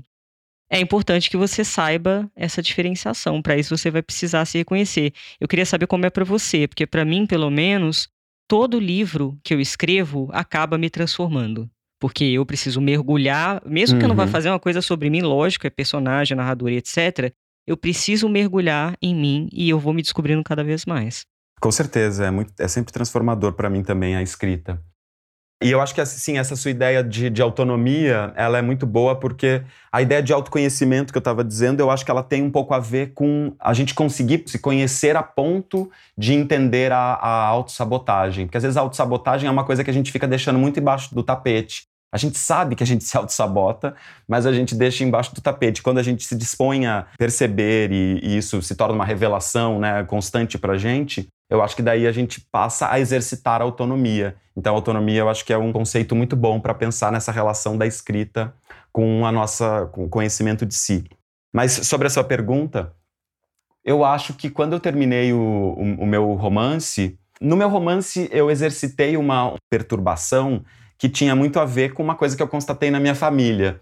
é 0.70 0.78
importante 0.78 1.30
que 1.30 1.36
você 1.38 1.64
saiba 1.64 2.30
essa 2.36 2.60
diferenciação. 2.60 3.40
Para 3.40 3.56
isso 3.56 3.74
você 3.74 3.90
vai 3.90 4.02
precisar 4.02 4.44
se 4.44 4.58
reconhecer. 4.58 5.14
Eu 5.40 5.48
queria 5.48 5.64
saber 5.64 5.86
como 5.86 6.04
é 6.04 6.10
para 6.10 6.24
você, 6.24 6.68
porque 6.68 6.86
para 6.86 7.02
mim, 7.02 7.26
pelo 7.26 7.48
menos, 7.50 8.10
todo 8.46 8.78
livro 8.78 9.38
que 9.42 9.54
eu 9.54 9.60
escrevo 9.60 10.28
acaba 10.32 10.76
me 10.76 10.90
transformando 10.90 11.70
porque 12.02 12.24
eu 12.24 12.44
preciso 12.44 12.80
mergulhar, 12.80 13.62
mesmo 13.64 13.96
que 13.96 14.04
eu 14.04 14.08
não 14.08 14.16
vá 14.16 14.24
uhum. 14.24 14.28
fazer 14.28 14.48
uma 14.48 14.58
coisa 14.58 14.82
sobre 14.82 15.08
mim, 15.08 15.20
lógico, 15.20 15.68
é 15.68 15.70
personagem, 15.70 16.36
narrador 16.36 16.70
etc. 16.70 17.32
Eu 17.64 17.76
preciso 17.76 18.28
mergulhar 18.28 18.96
em 19.00 19.14
mim 19.14 19.48
e 19.52 19.70
eu 19.70 19.78
vou 19.78 19.94
me 19.94 20.02
descobrindo 20.02 20.42
cada 20.42 20.64
vez 20.64 20.84
mais. 20.84 21.24
Com 21.60 21.70
certeza, 21.70 22.26
é, 22.26 22.30
muito, 22.32 22.52
é 22.58 22.66
sempre 22.66 22.92
transformador 22.92 23.52
para 23.52 23.70
mim 23.70 23.84
também 23.84 24.16
a 24.16 24.22
escrita. 24.22 24.82
E 25.62 25.70
eu 25.70 25.80
acho 25.80 25.94
que, 25.94 26.00
assim, 26.00 26.38
essa 26.38 26.56
sua 26.56 26.72
ideia 26.72 27.04
de, 27.04 27.30
de 27.30 27.40
autonomia, 27.40 28.32
ela 28.34 28.58
é 28.58 28.62
muito 28.62 28.84
boa 28.84 29.14
porque 29.14 29.62
a 29.92 30.02
ideia 30.02 30.20
de 30.20 30.32
autoconhecimento 30.32 31.12
que 31.12 31.16
eu 31.16 31.20
estava 31.20 31.44
dizendo, 31.44 31.78
eu 31.78 31.88
acho 31.88 32.04
que 32.04 32.10
ela 32.10 32.24
tem 32.24 32.42
um 32.42 32.50
pouco 32.50 32.74
a 32.74 32.80
ver 32.80 33.12
com 33.14 33.54
a 33.60 33.72
gente 33.72 33.94
conseguir 33.94 34.42
se 34.46 34.58
conhecer 34.58 35.14
a 35.14 35.22
ponto 35.22 35.88
de 36.18 36.32
entender 36.32 36.90
a, 36.90 36.96
a 37.14 37.44
autossabotagem. 37.46 38.46
Porque 38.46 38.56
às 38.56 38.64
vezes 38.64 38.76
a 38.76 38.80
autossabotagem 38.80 39.46
é 39.46 39.50
uma 39.52 39.64
coisa 39.64 39.84
que 39.84 39.90
a 39.90 39.94
gente 39.94 40.10
fica 40.10 40.26
deixando 40.26 40.58
muito 40.58 40.80
embaixo 40.80 41.14
do 41.14 41.22
tapete. 41.22 41.91
A 42.12 42.18
gente 42.18 42.36
sabe 42.36 42.76
que 42.76 42.82
a 42.82 42.86
gente 42.86 43.02
se 43.04 43.16
auto-sabota, 43.16 43.94
mas 44.28 44.44
a 44.44 44.52
gente 44.52 44.74
deixa 44.74 45.02
embaixo 45.02 45.34
do 45.34 45.40
tapete. 45.40 45.82
Quando 45.82 45.98
a 45.98 46.02
gente 46.02 46.24
se 46.24 46.36
dispõe 46.36 46.86
a 46.86 47.06
perceber 47.16 47.90
e, 47.90 48.20
e 48.22 48.36
isso 48.36 48.60
se 48.60 48.74
torna 48.74 48.94
uma 48.94 49.04
revelação 49.04 49.80
né, 49.80 50.04
constante 50.04 50.58
para 50.58 50.74
a 50.74 50.78
gente, 50.78 51.26
eu 51.48 51.62
acho 51.62 51.74
que 51.74 51.82
daí 51.82 52.06
a 52.06 52.12
gente 52.12 52.40
passa 52.40 52.90
a 52.90 53.00
exercitar 53.00 53.60
a 53.60 53.64
autonomia. 53.64 54.36
Então, 54.56 54.74
autonomia 54.74 55.20
eu 55.20 55.28
acho 55.28 55.44
que 55.44 55.52
é 55.52 55.58
um 55.58 55.72
conceito 55.72 56.14
muito 56.14 56.36
bom 56.36 56.60
para 56.60 56.74
pensar 56.74 57.10
nessa 57.10 57.32
relação 57.32 57.76
da 57.76 57.86
escrita 57.86 58.54
com 58.92 59.24
a 59.26 59.32
nossa 59.32 59.86
com 59.92 60.04
o 60.04 60.08
conhecimento 60.08 60.66
de 60.66 60.74
si. 60.74 61.04
Mas 61.52 61.72
sobre 61.72 62.06
a 62.06 62.10
sua 62.10 62.24
pergunta, 62.24 62.92
eu 63.84 64.04
acho 64.04 64.34
que 64.34 64.48
quando 64.50 64.74
eu 64.74 64.80
terminei 64.80 65.32
o, 65.32 65.38
o, 65.38 66.02
o 66.02 66.06
meu 66.06 66.32
romance, 66.34 67.18
no 67.40 67.56
meu 67.56 67.68
romance 67.68 68.28
eu 68.30 68.50
exercitei 68.50 69.16
uma 69.16 69.54
perturbação 69.70 70.64
que 70.98 71.08
tinha 71.08 71.34
muito 71.34 71.58
a 71.58 71.64
ver 71.64 71.92
com 71.92 72.02
uma 72.02 72.14
coisa 72.14 72.36
que 72.36 72.42
eu 72.42 72.48
constatei 72.48 72.90
na 72.90 73.00
minha 73.00 73.14
família. 73.14 73.80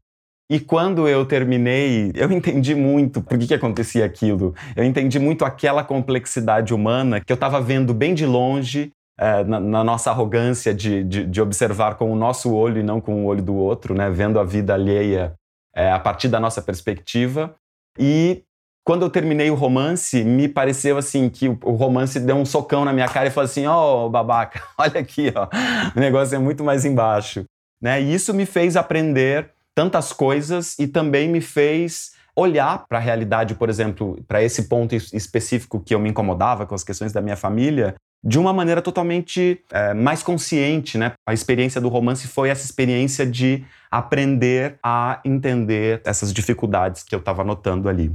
E 0.51 0.59
quando 0.59 1.07
eu 1.07 1.25
terminei, 1.25 2.11
eu 2.15 2.31
entendi 2.33 2.75
muito 2.75 3.23
por 3.23 3.39
que, 3.39 3.47
que 3.47 3.55
acontecia 3.55 4.05
aquilo. 4.05 4.55
Eu 4.75 4.85
entendi 4.85 5.19
muito 5.19 5.45
aquela 5.45 5.85
complexidade 5.85 6.75
humana 6.75 7.21
que 7.21 7.33
eu 7.33 7.35
estava 7.35 7.61
vendo 7.61 7.95
bem 7.95 8.15
de 8.15 8.27
longe, 8.27 8.91
é, 9.19 9.45
na, 9.45 9.61
na, 9.61 9.85
nossa 9.85 10.11
arrogância 10.11 10.75
de, 10.75 11.05
de, 11.05 11.27
de, 11.27 11.41
observar 11.43 11.97
com 11.97 12.11
o 12.11 12.17
nosso 12.17 12.55
olho 12.55 12.81
e 12.81 12.83
não 12.83 13.03
com 13.03 13.23
o 13.23 13.27
olho 13.27 13.43
do 13.43 13.55
outro, 13.55 13.95
né? 13.95 14.09
vendo 14.11 14.41
a 14.41 14.45
vida 14.45 14.73
alheia 14.73 15.35
é, 15.77 15.93
a 15.93 15.99
partir 15.99 16.29
da 16.29 16.41
nossa 16.41 16.63
perspectiva. 16.63 17.55
E 17.99 18.43
quando 18.85 19.03
eu 19.03 19.11
terminei 19.11 19.51
o 19.51 19.55
romance, 19.55 20.25
me 20.25 20.49
pareceu 20.49 20.97
assim 20.97 21.29
que 21.29 21.49
o, 21.49 21.73
romance 21.73 22.19
deu 22.19 22.37
um 22.37 22.45
socão 22.45 22.85
na 22.85 22.93
minha 22.93 23.09
cara 23.09 23.29
e 23.29 23.31
falou 23.31 23.45
assim: 23.45 23.67
ó, 23.67 24.07
oh, 24.07 24.11
babaca, 24.11 24.63
olha 24.77 25.01
aqui, 25.01 25.33
ó, 25.35 25.49
o 25.95 26.01
negócio 26.01 26.35
é 26.35 26.39
muito 26.39 26.65
mais 26.65 26.85
embaixo. 26.85 27.45
Né? 27.81 28.01
E 28.03 28.15
isso 28.15 28.35
me 28.35 28.45
fez 28.47 28.77
aprender 28.77 29.51
tantas 29.75 30.13
coisas 30.13 30.79
e 30.79 30.87
também 30.87 31.29
me 31.29 31.41
fez 31.41 32.13
olhar 32.37 32.85
para 32.89 32.99
a 32.99 33.01
realidade, 33.01 33.55
por 33.55 33.69
exemplo, 33.69 34.23
para 34.27 34.43
esse 34.43 34.65
ponto 34.65 34.95
específico 34.95 35.81
que 35.81 35.95
eu 35.95 35.99
me 35.99 36.09
incomodava 36.09 36.67
com 36.67 36.75
as 36.75 36.85
questões 36.85 37.13
da 37.13 37.21
minha 37.21 37.37
família, 37.37 37.95
de 38.23 38.39
uma 38.39 38.53
maneira 38.53 38.83
totalmente 38.83 39.63
é, 39.73 39.95
mais 39.95 40.23
consciente, 40.23 40.99
né? 40.99 41.13
A 41.27 41.33
experiência 41.33 41.81
do 41.81 41.89
romance 41.89 42.29
foi 42.29 42.51
essa 42.51 42.65
experiência 42.65 43.27
de 43.27 43.65
aprender 43.91 44.79
a 44.83 45.21
entender 45.25 46.01
essas 46.05 46.33
dificuldades 46.33 47.03
que 47.03 47.15
eu 47.15 47.19
estava 47.19 47.43
notando 47.43 47.89
ali. 47.89 48.13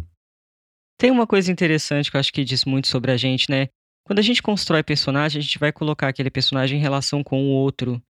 Tem 0.97 1.12
uma 1.12 1.27
coisa 1.27 1.51
interessante 1.51 2.10
que 2.10 2.17
eu 2.17 2.19
acho 2.19 2.31
que 2.31 2.43
diz 2.43 2.63
muito 2.63 2.88
sobre 2.88 3.12
a 3.12 3.17
gente, 3.17 3.49
né? 3.49 3.67
Quando 4.05 4.19
a 4.19 4.21
gente 4.21 4.41
constrói 4.41 4.84
personagem, 4.84 5.39
a 5.39 5.41
gente 5.41 5.60
vai 5.60 5.71
colocar 5.71 6.08
aquele 6.08 6.29
personagem 6.29 6.77
em 6.77 6.81
relação 6.81 7.23
com 7.23 7.43
o 7.43 7.49
outro 7.49 8.01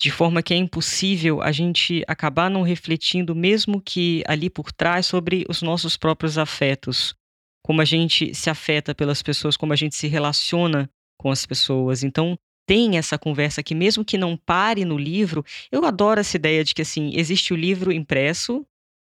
de 0.00 0.10
forma 0.10 0.42
que 0.42 0.52
é 0.52 0.56
impossível 0.56 1.40
a 1.40 1.52
gente 1.52 2.04
acabar 2.06 2.50
não 2.50 2.62
refletindo, 2.62 3.34
mesmo 3.34 3.80
que 3.80 4.22
ali 4.26 4.50
por 4.50 4.72
trás, 4.72 5.06
sobre 5.06 5.46
os 5.48 5.62
nossos 5.62 5.96
próprios 5.96 6.36
afetos, 6.36 7.14
como 7.64 7.80
a 7.80 7.84
gente 7.84 8.34
se 8.34 8.50
afeta 8.50 8.94
pelas 8.94 9.22
pessoas, 9.22 9.56
como 9.56 9.72
a 9.72 9.76
gente 9.76 9.94
se 9.94 10.08
relaciona 10.08 10.90
com 11.18 11.30
as 11.30 11.46
pessoas. 11.46 12.02
Então, 12.02 12.36
tem 12.66 12.98
essa 12.98 13.16
conversa 13.16 13.62
que 13.62 13.74
mesmo 13.74 14.04
que 14.04 14.18
não 14.18 14.36
pare 14.36 14.84
no 14.84 14.98
livro, 14.98 15.44
eu 15.70 15.84
adoro 15.84 16.20
essa 16.20 16.36
ideia 16.36 16.64
de 16.64 16.74
que 16.74 16.82
assim, 16.82 17.12
existe 17.14 17.52
o 17.52 17.56
livro 17.56 17.92
impresso 17.92 18.66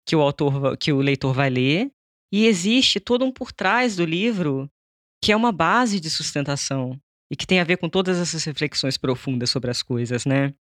que 0.06 0.14
o 0.14 0.20
autor 0.20 0.76
que 0.76 0.92
o 0.92 1.00
leitor 1.00 1.32
vai 1.32 1.48
ler 1.48 1.90
e 2.32 2.46
existe 2.46 3.00
todo 3.00 3.24
um 3.24 3.32
por 3.32 3.52
trás 3.52 3.96
do 3.96 4.04
livro 4.04 4.68
que 5.22 5.32
é 5.32 5.36
uma 5.36 5.52
base 5.52 6.00
de 6.00 6.10
sustentação 6.10 6.98
e 7.32 7.36
que 7.36 7.46
tem 7.46 7.60
a 7.60 7.64
ver 7.64 7.78
com 7.78 7.88
todas 7.88 8.18
essas 8.18 8.44
reflexões 8.44 8.98
profundas 8.98 9.50
sobre 9.50 9.70
as 9.70 9.82
coisas, 9.82 10.26
né? 10.26 10.52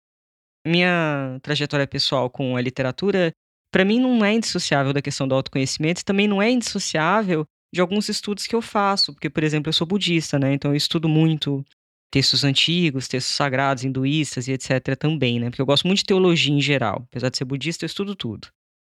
minha 0.66 1.38
trajetória 1.42 1.86
pessoal 1.86 2.30
com 2.30 2.56
a 2.56 2.60
literatura, 2.60 3.32
para 3.72 3.84
mim 3.84 4.00
não 4.00 4.24
é 4.24 4.32
indissociável 4.34 4.92
da 4.92 5.02
questão 5.02 5.26
do 5.26 5.34
autoconhecimento 5.34 6.00
e 6.00 6.04
também 6.04 6.28
não 6.28 6.40
é 6.40 6.50
indissociável 6.50 7.44
de 7.74 7.80
alguns 7.80 8.08
estudos 8.08 8.46
que 8.46 8.54
eu 8.54 8.62
faço, 8.62 9.12
porque, 9.12 9.30
por 9.30 9.42
exemplo, 9.42 9.70
eu 9.70 9.72
sou 9.72 9.86
budista, 9.86 10.38
né? 10.38 10.52
Então 10.52 10.72
eu 10.72 10.76
estudo 10.76 11.08
muito 11.08 11.64
textos 12.10 12.44
antigos, 12.44 13.08
textos 13.08 13.34
sagrados, 13.34 13.82
hinduístas 13.82 14.46
e 14.46 14.52
etc. 14.52 14.94
também, 14.98 15.40
né? 15.40 15.48
Porque 15.48 15.62
eu 15.62 15.66
gosto 15.66 15.86
muito 15.86 16.00
de 16.00 16.04
teologia 16.04 16.54
em 16.54 16.60
geral. 16.60 17.02
Apesar 17.10 17.30
de 17.30 17.38
ser 17.38 17.46
budista, 17.46 17.84
eu 17.84 17.86
estudo 17.86 18.14
tudo. 18.14 18.48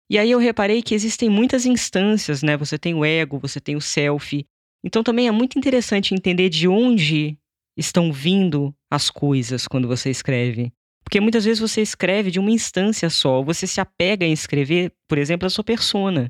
E 0.09 0.17
aí 0.17 0.31
eu 0.31 0.39
reparei 0.39 0.81
que 0.81 0.95
existem 0.95 1.29
muitas 1.29 1.65
instâncias, 1.65 2.41
né? 2.41 2.55
Você 2.55 2.77
tem 2.77 2.93
o 2.93 3.03
ego, 3.03 3.39
você 3.39 3.59
tem 3.59 3.75
o 3.75 3.81
self. 3.81 4.45
Então 4.83 5.03
também 5.03 5.27
é 5.27 5.31
muito 5.31 5.57
interessante 5.57 6.13
entender 6.13 6.49
de 6.49 6.67
onde 6.67 7.37
estão 7.77 8.11
vindo 8.11 8.73
as 8.89 9.09
coisas 9.09 9.67
quando 9.67 9.87
você 9.87 10.09
escreve. 10.09 10.71
Porque 11.03 11.19
muitas 11.19 11.45
vezes 11.45 11.59
você 11.59 11.81
escreve 11.81 12.31
de 12.31 12.39
uma 12.39 12.51
instância 12.51 13.09
só, 13.09 13.41
você 13.41 13.65
se 13.65 13.79
apega 13.79 14.25
em 14.25 14.33
escrever, 14.33 14.91
por 15.07 15.17
exemplo, 15.17 15.45
a 15.45 15.49
sua 15.49 15.63
persona. 15.63 16.29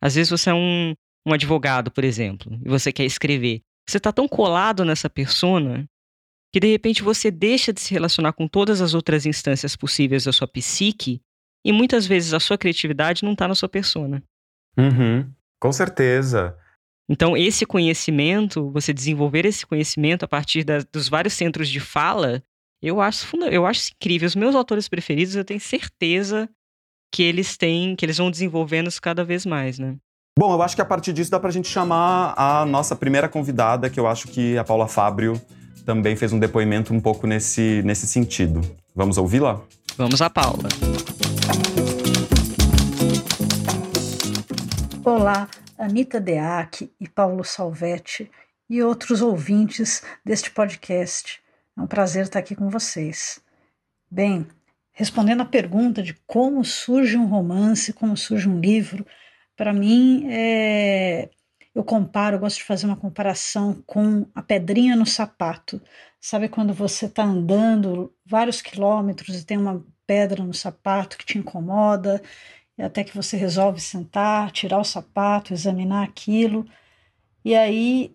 Às 0.00 0.14
vezes 0.14 0.30
você 0.30 0.50
é 0.50 0.54
um, 0.54 0.94
um 1.26 1.32
advogado, 1.32 1.90
por 1.90 2.04
exemplo, 2.04 2.58
e 2.64 2.68
você 2.68 2.92
quer 2.92 3.04
escrever. 3.04 3.62
Você 3.88 3.98
está 3.98 4.12
tão 4.12 4.28
colado 4.28 4.84
nessa 4.84 5.10
persona 5.10 5.88
que 6.52 6.60
de 6.60 6.70
repente 6.70 7.02
você 7.02 7.30
deixa 7.30 7.72
de 7.72 7.80
se 7.80 7.92
relacionar 7.92 8.32
com 8.32 8.46
todas 8.46 8.80
as 8.80 8.94
outras 8.94 9.26
instâncias 9.26 9.74
possíveis 9.74 10.24
da 10.24 10.32
sua 10.32 10.46
psique 10.46 11.20
e 11.64 11.72
muitas 11.72 12.06
vezes 12.06 12.34
a 12.34 12.40
sua 12.40 12.58
criatividade 12.58 13.24
não 13.24 13.32
está 13.32 13.46
na 13.46 13.54
sua 13.54 13.68
persona. 13.68 14.22
Uhum, 14.76 15.30
com 15.60 15.72
certeza. 15.72 16.56
Então, 17.08 17.36
esse 17.36 17.66
conhecimento, 17.66 18.70
você 18.70 18.92
desenvolver 18.92 19.44
esse 19.44 19.66
conhecimento 19.66 20.24
a 20.24 20.28
partir 20.28 20.64
da, 20.64 20.78
dos 20.92 21.08
vários 21.08 21.34
centros 21.34 21.68
de 21.68 21.80
fala, 21.80 22.42
eu 22.82 23.00
acho, 23.00 23.26
eu 23.50 23.66
acho 23.66 23.90
incrível. 23.94 24.26
Os 24.26 24.34
meus 24.34 24.54
autores 24.54 24.88
preferidos, 24.88 25.36
eu 25.36 25.44
tenho 25.44 25.60
certeza 25.60 26.48
que 27.12 27.22
eles 27.22 27.56
têm, 27.56 27.94
que 27.94 28.04
eles 28.04 28.16
vão 28.16 28.30
desenvolvendo 28.30 28.88
isso 28.88 29.00
cada 29.00 29.24
vez 29.24 29.44
mais, 29.44 29.78
né? 29.78 29.96
Bom, 30.38 30.54
eu 30.54 30.62
acho 30.62 30.74
que 30.74 30.80
a 30.80 30.84
partir 30.84 31.12
disso 31.12 31.30
dá 31.30 31.38
pra 31.38 31.50
gente 31.50 31.68
chamar 31.68 32.32
a 32.36 32.64
nossa 32.64 32.96
primeira 32.96 33.28
convidada, 33.28 33.90
que 33.90 34.00
eu 34.00 34.06
acho 34.06 34.28
que 34.28 34.56
a 34.56 34.64
Paula 34.64 34.88
Fábio 34.88 35.40
também 35.84 36.16
fez 36.16 36.32
um 36.32 36.38
depoimento 36.38 36.94
um 36.94 37.00
pouco 37.00 37.26
nesse, 37.26 37.82
nesse 37.84 38.06
sentido. 38.06 38.62
Vamos 38.94 39.18
ouvi-la? 39.18 39.60
Vamos 39.96 40.22
a 40.22 40.30
Paula. 40.30 40.68
Olá, 45.04 45.48
Anitta 45.76 46.20
Deac 46.20 46.88
e 47.00 47.08
Paulo 47.08 47.42
Salvetti 47.42 48.30
e 48.70 48.80
outros 48.84 49.20
ouvintes 49.20 50.00
deste 50.24 50.48
podcast. 50.52 51.40
É 51.76 51.80
um 51.80 51.88
prazer 51.88 52.22
estar 52.22 52.38
aqui 52.38 52.54
com 52.54 52.70
vocês. 52.70 53.40
Bem, 54.08 54.46
respondendo 54.92 55.40
à 55.40 55.44
pergunta 55.44 56.04
de 56.04 56.14
como 56.24 56.64
surge 56.64 57.16
um 57.16 57.26
romance, 57.26 57.92
como 57.92 58.16
surge 58.16 58.48
um 58.48 58.60
livro, 58.60 59.04
para 59.56 59.72
mim 59.72 60.24
é... 60.30 61.30
eu 61.74 61.82
comparo, 61.82 62.36
eu 62.36 62.40
gosto 62.40 62.58
de 62.58 62.64
fazer 62.64 62.86
uma 62.86 62.96
comparação 62.96 63.82
com 63.84 64.24
a 64.32 64.40
pedrinha 64.40 64.94
no 64.94 65.04
sapato. 65.04 65.82
Sabe 66.20 66.48
quando 66.48 66.72
você 66.72 67.06
está 67.06 67.24
andando 67.24 68.14
vários 68.24 68.62
quilômetros 68.62 69.34
e 69.34 69.44
tem 69.44 69.58
uma 69.58 69.84
pedra 70.06 70.44
no 70.44 70.54
sapato 70.54 71.18
que 71.18 71.26
te 71.26 71.38
incomoda, 71.38 72.22
até 72.78 73.04
que 73.04 73.14
você 73.14 73.36
resolve 73.36 73.80
sentar, 73.80 74.50
tirar 74.50 74.78
o 74.78 74.84
sapato, 74.84 75.52
examinar 75.52 76.04
aquilo, 76.04 76.66
e 77.44 77.54
aí 77.54 78.14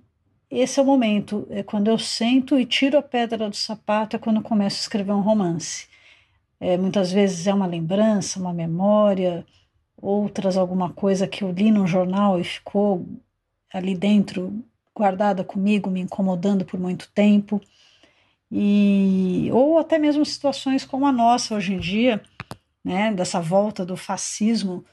esse 0.49 0.79
é 0.79 0.83
o 0.83 0.85
momento, 0.85 1.45
é 1.49 1.61
quando 1.61 1.89
eu 1.89 1.97
sento 1.99 2.57
e 2.57 2.65
tiro 2.65 2.97
a 2.97 3.01
pedra 3.01 3.49
do 3.49 3.55
sapato, 3.55 4.15
é 4.15 4.19
quando 4.19 4.37
eu 4.37 4.43
começo 4.43 4.77
a 4.77 4.81
escrever 4.81 5.11
um 5.11 5.21
romance. 5.21 5.87
É, 6.59 6.77
muitas 6.77 7.11
vezes 7.11 7.45
é 7.47 7.53
uma 7.53 7.67
lembrança, 7.67 8.39
uma 8.39 8.53
memória, 8.53 9.45
outras 9.97 10.57
alguma 10.57 10.91
coisa 10.91 11.27
que 11.27 11.43
eu 11.43 11.51
li 11.51 11.69
num 11.71 11.85
jornal 11.85 12.39
e 12.39 12.43
ficou 12.43 13.05
ali 13.73 13.95
dentro 13.95 14.63
guardada 14.95 15.43
comigo, 15.43 15.89
me 15.89 15.99
incomodando 16.01 16.65
por 16.65 16.79
muito 16.79 17.09
tempo. 17.13 17.61
E 18.51 19.49
ou 19.51 19.77
até 19.77 19.97
mesmo 19.97 20.25
situações 20.25 20.85
como 20.85 21.05
a 21.05 21.11
nossa 21.11 21.55
hoje 21.55 21.73
em 21.73 21.79
dia, 21.79 22.21
né, 22.87 23.13
dessa 23.13 23.39
volta 23.39 23.85
do 23.85 23.97
fascismo 23.97 24.83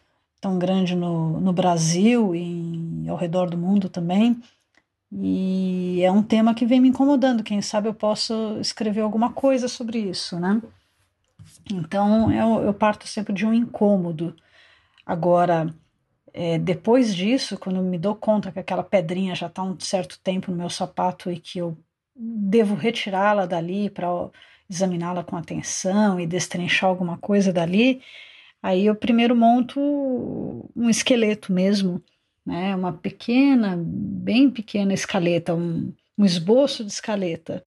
tão 0.41 0.59
grande 0.59 0.95
no, 0.95 1.41
no 1.41 1.53
Brasil 1.53 2.35
e 2.35 3.07
ao 3.09 3.17
redor 3.17 3.49
do 3.49 3.57
mundo 3.57 3.89
também 3.89 4.43
e 5.17 6.03
é 6.03 6.11
um 6.11 6.23
tema 6.23 6.55
que 6.55 6.67
vem 6.67 6.81
me 6.81 6.89
incomodando. 6.89 7.45
Quem 7.45 7.63
sabe 7.63 7.89
eu 7.89 7.95
posso 7.95 8.59
escrever 8.61 9.03
alguma 9.03 9.33
coisa 9.33 9.69
sobre 9.69 9.99
isso, 9.99 10.41
né? 10.41 10.61
Então 11.73 12.33
eu, 12.33 12.65
eu 12.65 12.75
parto 12.75 13.07
sempre 13.07 13.33
de 13.33 13.47
um 13.47 13.55
incômodo. 13.55 14.35
Agora, 15.07 15.73
é, 16.33 16.59
depois 16.59 17.15
disso, 17.15 17.57
quando 17.57 17.81
me 17.81 17.99
dou 17.99 18.17
conta 18.17 18.51
que 18.51 18.59
aquela 18.59 18.83
pedrinha 18.83 19.35
já 19.37 19.47
está 19.47 19.63
um 19.63 19.79
certo 19.79 20.19
tempo 20.19 20.51
no 20.51 20.57
meu 20.57 20.71
sapato 20.71 21.31
e 21.31 21.39
que 21.39 21.59
eu 21.59 21.77
devo 22.17 22.75
retirá-la 22.75 23.47
dali 23.47 23.91
para 23.91 24.09
examiná-la 24.69 25.25
com 25.25 25.37
atenção 25.37 26.19
e 26.19 26.27
destrinchar 26.27 26.89
alguma 26.91 27.19
coisa 27.19 27.53
dali, 27.53 28.03
aí 28.63 28.87
eu 28.87 28.95
primeiro 28.95 29.37
monto 29.37 29.81
um 30.75 30.89
esqueleto 30.89 31.53
mesmo, 31.53 32.03
né? 32.45 32.75
Uma 32.75 32.93
pequena, 32.93 33.77
bem 33.79 34.51
pequena 34.51 34.93
escaleta, 34.93 35.55
um, 35.55 35.93
um 36.17 36.25
esboço 36.25 36.85
de 36.85 36.93
escaleta 36.93 37.65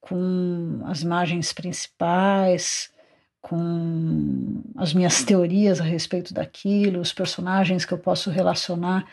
com 0.00 0.80
as 0.84 1.02
imagens 1.02 1.52
principais, 1.52 2.92
com 3.40 4.62
as 4.76 4.92
minhas 4.94 5.22
teorias 5.24 5.80
a 5.80 5.84
respeito 5.84 6.34
daquilo, 6.34 7.00
os 7.00 7.12
personagens 7.12 7.84
que 7.84 7.92
eu 7.92 7.98
posso 7.98 8.30
relacionar 8.30 9.06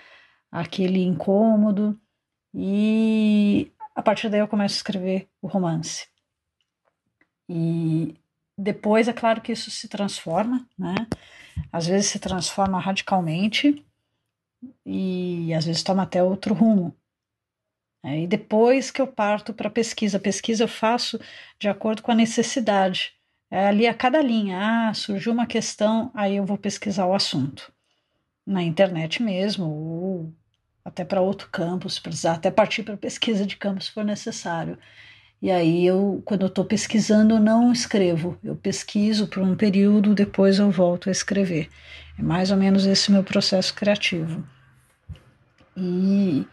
àquele 0.51 1.03
incômodo, 1.03 1.99
e 2.53 3.71
a 3.93 4.01
partir 4.01 4.29
daí 4.29 4.39
eu 4.39 4.47
começo 4.47 4.75
a 4.75 4.77
escrever 4.77 5.27
o 5.41 5.47
romance. 5.47 6.07
E 7.49 8.15
depois 8.57 9.07
é 9.07 9.13
claro 9.13 9.41
que 9.41 9.51
isso 9.51 9.69
se 9.69 9.87
transforma, 9.87 10.67
né? 10.77 10.95
Às 11.71 11.87
vezes 11.87 12.07
se 12.07 12.19
transforma 12.19 12.79
radicalmente 12.79 13.85
e 14.85 15.53
às 15.53 15.65
vezes 15.65 15.83
toma 15.83 16.03
até 16.03 16.23
outro 16.23 16.53
rumo. 16.53 16.95
É, 18.03 18.21
e 18.21 18.27
depois 18.27 18.91
que 18.91 19.01
eu 19.01 19.07
parto 19.07 19.53
para 19.53 19.69
pesquisa, 19.69 20.19
pesquisa 20.19 20.63
eu 20.63 20.67
faço 20.67 21.19
de 21.59 21.67
acordo 21.67 22.03
com 22.03 22.11
a 22.11 22.15
necessidade. 22.15 23.13
É 23.49 23.67
ali 23.67 23.87
a 23.87 23.93
cada 23.93 24.21
linha, 24.21 24.89
ah, 24.89 24.93
surgiu 24.93 25.33
uma 25.33 25.47
questão, 25.47 26.11
aí 26.13 26.35
eu 26.35 26.45
vou 26.45 26.57
pesquisar 26.57 27.05
o 27.07 27.15
assunto. 27.15 27.73
Na 28.45 28.61
internet 28.61 29.23
mesmo, 29.23 29.65
ou 29.65 30.33
até 30.83 31.03
para 31.03 31.21
outro 31.21 31.49
campo, 31.49 31.89
se 31.89 31.99
precisar, 31.99 32.33
até 32.33 32.51
partir 32.51 32.83
para 32.83 32.95
pesquisa 32.95 33.45
de 33.45 33.57
campo 33.57 33.81
se 33.83 33.91
for 33.91 34.05
necessário. 34.05 34.77
E 35.45 35.51
aí 35.51 35.85
eu, 35.85 36.23
quando 36.25 36.41
eu 36.41 36.47
estou 36.47 36.65
pesquisando, 36.65 37.35
eu 37.35 37.39
não 37.39 37.71
escrevo. 37.71 38.35
Eu 38.43 38.55
pesquiso 38.55 39.27
por 39.27 39.43
um 39.43 39.55
período, 39.55 40.15
depois 40.15 40.57
eu 40.57 40.71
volto 40.71 41.07
a 41.07 41.11
escrever. 41.11 41.69
É 42.17 42.23
mais 42.23 42.49
ou 42.49 42.57
menos 42.57 42.87
esse 42.87 43.11
meu 43.11 43.23
processo 43.23 43.71
criativo. 43.75 44.43
E 45.77 46.47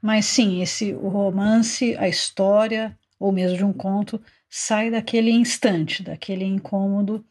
mas 0.00 0.24
sim, 0.24 0.62
esse 0.62 0.94
o 0.94 1.08
romance, 1.08 1.94
a 1.98 2.08
história 2.08 2.98
ou 3.18 3.30
mesmo 3.30 3.58
de 3.58 3.64
um 3.64 3.74
conto 3.74 4.18
sai 4.48 4.90
daquele 4.90 5.30
instante, 5.30 6.02
daquele 6.02 6.46
incômodo 6.46 7.22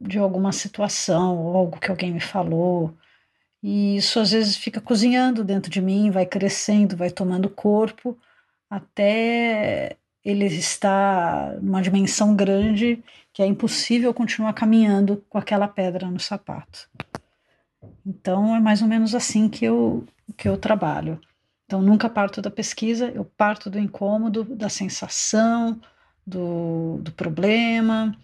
de 0.00 0.18
alguma 0.18 0.52
situação 0.52 1.36
ou 1.36 1.54
algo 1.54 1.78
que 1.78 1.90
alguém 1.90 2.14
me 2.14 2.20
falou. 2.20 2.96
E 3.62 3.94
isso 3.98 4.18
às 4.18 4.30
vezes 4.30 4.56
fica 4.56 4.80
cozinhando 4.80 5.44
dentro 5.44 5.70
de 5.70 5.82
mim, 5.82 6.10
vai 6.10 6.24
crescendo, 6.24 6.96
vai 6.96 7.10
tomando 7.10 7.50
corpo 7.50 8.16
até 8.70 9.98
ele 10.24 10.46
estar 10.46 11.60
numa 11.60 11.82
dimensão 11.82 12.34
grande 12.34 13.02
que 13.32 13.42
é 13.42 13.46
impossível 13.46 14.12
continuar 14.12 14.52
caminhando 14.52 15.24
com 15.28 15.38
aquela 15.38 15.68
pedra 15.68 16.10
no 16.10 16.20
sapato. 16.20 16.88
Então 18.04 18.54
é 18.54 18.60
mais 18.60 18.82
ou 18.82 18.88
menos 18.88 19.14
assim 19.14 19.48
que 19.48 19.64
eu 19.64 20.06
que 20.36 20.48
eu 20.48 20.56
trabalho. 20.56 21.20
Então, 21.70 21.80
nunca 21.80 22.08
parto 22.08 22.42
da 22.42 22.50
pesquisa, 22.50 23.12
eu 23.14 23.24
parto 23.24 23.70
do 23.70 23.78
incômodo, 23.78 24.42
da 24.42 24.68
sensação, 24.68 25.80
do, 26.26 26.98
do 27.00 27.12
problema, 27.12 28.16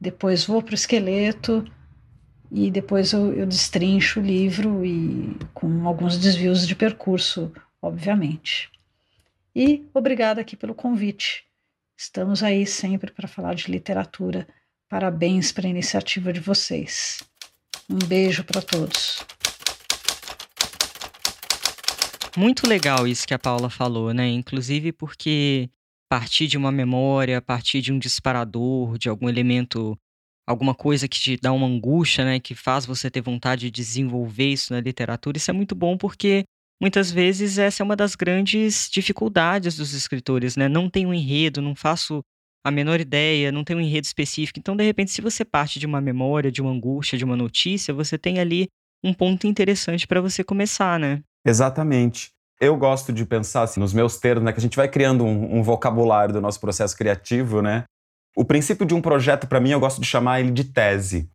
depois 0.00 0.44
vou 0.44 0.60
para 0.60 0.72
o 0.72 0.74
esqueleto 0.74 1.64
e 2.50 2.68
depois 2.68 3.12
eu, 3.12 3.32
eu 3.32 3.46
destrincho 3.46 4.18
o 4.18 4.22
livro 4.22 4.84
e 4.84 5.36
com 5.54 5.86
alguns 5.86 6.18
desvios 6.18 6.66
de 6.66 6.74
percurso, 6.74 7.52
obviamente. 7.80 8.68
E 9.54 9.84
obrigada 9.92 10.40
aqui 10.40 10.56
pelo 10.56 10.74
convite. 10.74 11.44
Estamos 11.98 12.42
aí 12.42 12.66
sempre 12.66 13.10
para 13.10 13.28
falar 13.28 13.54
de 13.54 13.70
literatura. 13.70 14.46
Parabéns 14.88 15.52
para 15.52 15.66
a 15.66 15.70
iniciativa 15.70 16.32
de 16.32 16.40
vocês. 16.40 17.22
Um 17.88 17.98
beijo 17.98 18.44
para 18.44 18.62
todos. 18.62 19.24
Muito 22.36 22.66
legal 22.68 23.06
isso 23.06 23.26
que 23.26 23.34
a 23.34 23.38
Paula 23.38 23.68
falou, 23.68 24.14
né? 24.14 24.28
Inclusive 24.28 24.92
porque 24.92 25.68
partir 26.08 26.46
de 26.46 26.56
uma 26.56 26.70
memória, 26.70 27.42
partir 27.42 27.80
de 27.80 27.92
um 27.92 27.98
disparador, 27.98 28.96
de 28.96 29.08
algum 29.08 29.28
elemento, 29.28 29.98
alguma 30.46 30.74
coisa 30.74 31.08
que 31.08 31.18
te 31.18 31.36
dá 31.36 31.52
uma 31.52 31.66
angústia, 31.66 32.24
né? 32.24 32.38
Que 32.38 32.54
faz 32.54 32.86
você 32.86 33.10
ter 33.10 33.20
vontade 33.20 33.62
de 33.62 33.70
desenvolver 33.70 34.52
isso 34.52 34.72
na 34.72 34.80
literatura, 34.80 35.38
isso 35.38 35.50
é 35.50 35.54
muito 35.54 35.74
bom 35.74 35.96
porque 35.96 36.44
muitas 36.80 37.10
vezes 37.10 37.58
essa 37.58 37.82
é 37.82 37.84
uma 37.84 37.96
das 37.96 38.14
grandes 38.14 38.88
dificuldades 38.90 39.76
dos 39.76 39.92
escritores, 39.92 40.56
né? 40.56 40.68
Não 40.68 40.88
tenho 40.88 41.10
um 41.10 41.14
enredo, 41.14 41.60
não 41.60 41.74
faço 41.74 42.22
a 42.64 42.70
menor 42.70 43.00
ideia, 43.00 43.52
não 43.52 43.64
tenho 43.64 43.78
um 43.78 43.82
enredo 43.82 44.06
específico. 44.06 44.58
Então, 44.58 44.76
de 44.76 44.84
repente, 44.84 45.10
se 45.10 45.20
você 45.20 45.44
parte 45.44 45.78
de 45.78 45.86
uma 45.86 46.00
memória, 46.00 46.50
de 46.50 46.60
uma 46.60 46.70
angústia, 46.70 47.18
de 47.18 47.24
uma 47.24 47.36
notícia, 47.36 47.94
você 47.94 48.18
tem 48.18 48.38
ali 48.38 48.68
um 49.02 49.14
ponto 49.14 49.46
interessante 49.46 50.06
para 50.06 50.20
você 50.20 50.44
começar, 50.44 50.98
né? 50.98 51.22
Exatamente. 51.44 52.30
Eu 52.60 52.76
gosto 52.76 53.12
de 53.12 53.24
pensar 53.24 53.62
assim, 53.62 53.80
nos 53.80 53.94
meus 53.94 54.18
termos, 54.18 54.44
né, 54.44 54.52
que 54.52 54.58
a 54.58 54.62
gente 54.62 54.76
vai 54.76 54.88
criando 54.88 55.24
um, 55.24 55.58
um 55.58 55.62
vocabulário 55.62 56.34
do 56.34 56.40
nosso 56.40 56.60
processo 56.60 56.96
criativo, 56.96 57.62
né? 57.62 57.84
O 58.36 58.44
princípio 58.44 58.84
de 58.84 58.94
um 58.94 59.00
projeto, 59.00 59.48
para 59.48 59.60
mim, 59.60 59.70
eu 59.70 59.80
gosto 59.80 60.00
de 60.00 60.06
chamar 60.06 60.40
ele 60.40 60.50
de 60.50 60.64
tese. 60.64 61.30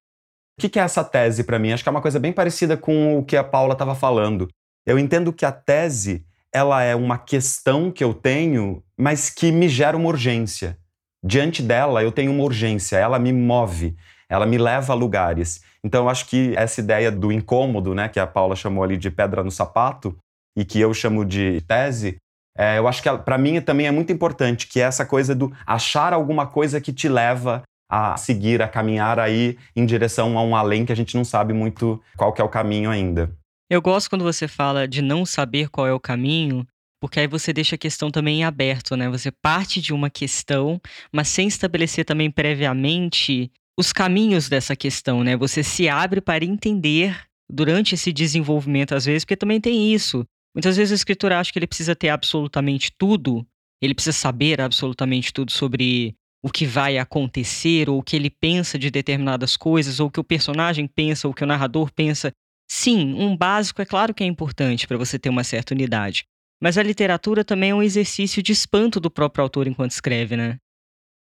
O 0.57 0.61
que, 0.61 0.69
que 0.69 0.79
é 0.79 0.83
essa 0.83 1.03
tese 1.03 1.43
para 1.43 1.59
mim? 1.59 1.73
Acho 1.73 1.83
que 1.83 1.89
é 1.89 1.91
uma 1.91 2.01
coisa 2.01 2.19
bem 2.19 2.31
parecida 2.31 2.77
com 2.77 3.17
o 3.17 3.25
que 3.25 3.35
a 3.35 3.43
Paula 3.43 3.73
estava 3.73 3.95
falando. 3.95 4.47
Eu 4.85 4.99
entendo 4.99 5.33
que 5.33 5.45
a 5.45 5.51
tese 5.51 6.25
ela 6.53 6.81
é 6.81 6.95
uma 6.95 7.17
questão 7.17 7.91
que 7.91 8.03
eu 8.03 8.13
tenho, 8.13 8.81
mas 8.97 9.29
que 9.29 9.51
me 9.51 9.67
gera 9.67 9.97
uma 9.97 10.07
urgência. 10.07 10.77
Diante 11.23 11.61
dela, 11.61 12.03
eu 12.03 12.11
tenho 12.11 12.31
uma 12.31 12.43
urgência, 12.43 12.97
ela 12.97 13.19
me 13.19 13.33
move, 13.33 13.95
ela 14.29 14.45
me 14.45 14.57
leva 14.57 14.93
a 14.93 14.95
lugares. 14.95 15.61
Então, 15.83 16.03
eu 16.03 16.09
acho 16.09 16.27
que 16.27 16.53
essa 16.55 16.79
ideia 16.79 17.11
do 17.11 17.31
incômodo, 17.31 17.93
né, 17.93 18.07
que 18.07 18.19
a 18.19 18.27
Paula 18.27 18.55
chamou 18.55 18.83
ali 18.83 18.95
de 18.95 19.11
pedra 19.11 19.43
no 19.43 19.51
sapato, 19.51 20.15
e 20.57 20.63
que 20.63 20.79
eu 20.79 20.93
chamo 20.93 21.25
de 21.25 21.61
tese, 21.67 22.17
é, 22.57 22.77
eu 22.77 22.87
acho 22.87 23.03
que 23.03 23.17
para 23.17 23.37
mim 23.37 23.59
também 23.59 23.87
é 23.87 23.91
muito 23.91 24.13
importante, 24.13 24.67
que 24.67 24.79
é 24.79 24.83
essa 24.83 25.05
coisa 25.05 25.35
do 25.35 25.51
achar 25.67 26.13
alguma 26.13 26.47
coisa 26.47 26.79
que 26.79 26.93
te 26.93 27.09
leva 27.09 27.63
a 27.91 28.15
seguir, 28.15 28.61
a 28.61 28.67
caminhar 28.67 29.19
aí 29.19 29.57
em 29.75 29.85
direção 29.85 30.37
a 30.37 30.41
um 30.41 30.55
além 30.55 30.85
que 30.85 30.93
a 30.93 30.95
gente 30.95 31.15
não 31.15 31.25
sabe 31.25 31.53
muito 31.53 32.01
qual 32.15 32.31
que 32.31 32.41
é 32.41 32.43
o 32.45 32.49
caminho 32.49 32.89
ainda. 32.89 33.29
Eu 33.69 33.81
gosto 33.81 34.09
quando 34.09 34.23
você 34.23 34.47
fala 34.47 34.87
de 34.87 35.01
não 35.01 35.25
saber 35.25 35.69
qual 35.69 35.87
é 35.87 35.93
o 35.93 35.99
caminho, 35.99 36.67
porque 37.01 37.19
aí 37.19 37.27
você 37.27 37.51
deixa 37.51 37.75
a 37.75 37.79
questão 37.79 38.11
também 38.11 38.41
em 38.41 38.43
aberto, 38.43 38.95
né? 38.95 39.09
Você 39.09 39.31
parte 39.31 39.81
de 39.81 39.91
uma 39.91 40.09
questão, 40.09 40.79
mas 41.11 41.29
sem 41.29 41.47
estabelecer 41.47 42.05
também 42.05 42.29
previamente 42.29 43.51
os 43.77 43.91
caminhos 43.91 44.47
dessa 44.47 44.75
questão, 44.75 45.23
né? 45.23 45.35
Você 45.35 45.63
se 45.63 45.89
abre 45.89 46.21
para 46.21 46.45
entender 46.45 47.19
durante 47.49 47.95
esse 47.95 48.13
desenvolvimento, 48.13 48.93
às 48.93 49.05
vezes, 49.05 49.25
porque 49.25 49.35
também 49.35 49.59
tem 49.59 49.93
isso. 49.93 50.23
Muitas 50.55 50.77
vezes 50.77 50.91
o 50.91 50.95
escritor 50.95 51.31
acha 51.31 51.51
que 51.51 51.57
ele 51.57 51.67
precisa 51.67 51.95
ter 51.95 52.09
absolutamente 52.09 52.91
tudo, 52.97 53.45
ele 53.81 53.95
precisa 53.95 54.17
saber 54.17 54.61
absolutamente 54.61 55.33
tudo 55.33 55.51
sobre 55.51 56.15
o 56.43 56.51
que 56.51 56.65
vai 56.65 56.99
acontecer, 56.99 57.89
ou 57.89 57.97
o 57.97 58.03
que 58.03 58.15
ele 58.15 58.29
pensa 58.29 58.77
de 58.77 58.91
determinadas 58.91 59.57
coisas, 59.57 59.99
ou 59.99 60.07
o 60.07 60.11
que 60.11 60.19
o 60.19 60.23
personagem 60.23 60.87
pensa, 60.87 61.27
ou 61.27 61.31
o 61.31 61.35
que 61.35 61.43
o 61.43 61.47
narrador 61.47 61.91
pensa. 61.91 62.31
Sim, 62.69 63.13
um 63.13 63.35
básico 63.35 63.81
é 63.81 63.85
claro 63.85 64.13
que 64.13 64.23
é 64.23 64.27
importante 64.27 64.87
para 64.87 64.97
você 64.97 65.19
ter 65.19 65.29
uma 65.29 65.43
certa 65.43 65.73
unidade. 65.73 66.25
Mas 66.61 66.77
a 66.77 66.83
literatura 66.83 67.43
também 67.43 67.71
é 67.71 67.75
um 67.75 67.83
exercício 67.83 68.41
de 68.41 68.51
espanto 68.51 68.99
do 68.99 69.11
próprio 69.11 69.43
autor 69.43 69.67
enquanto 69.67 69.91
escreve, 69.91 70.35
né? 70.35 70.57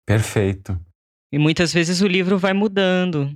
Perfeito. 0.07 0.79
E 1.33 1.39
muitas 1.39 1.73
vezes 1.73 2.01
o 2.01 2.07
livro 2.07 2.39
vai 2.39 2.53
mudando. 2.53 3.31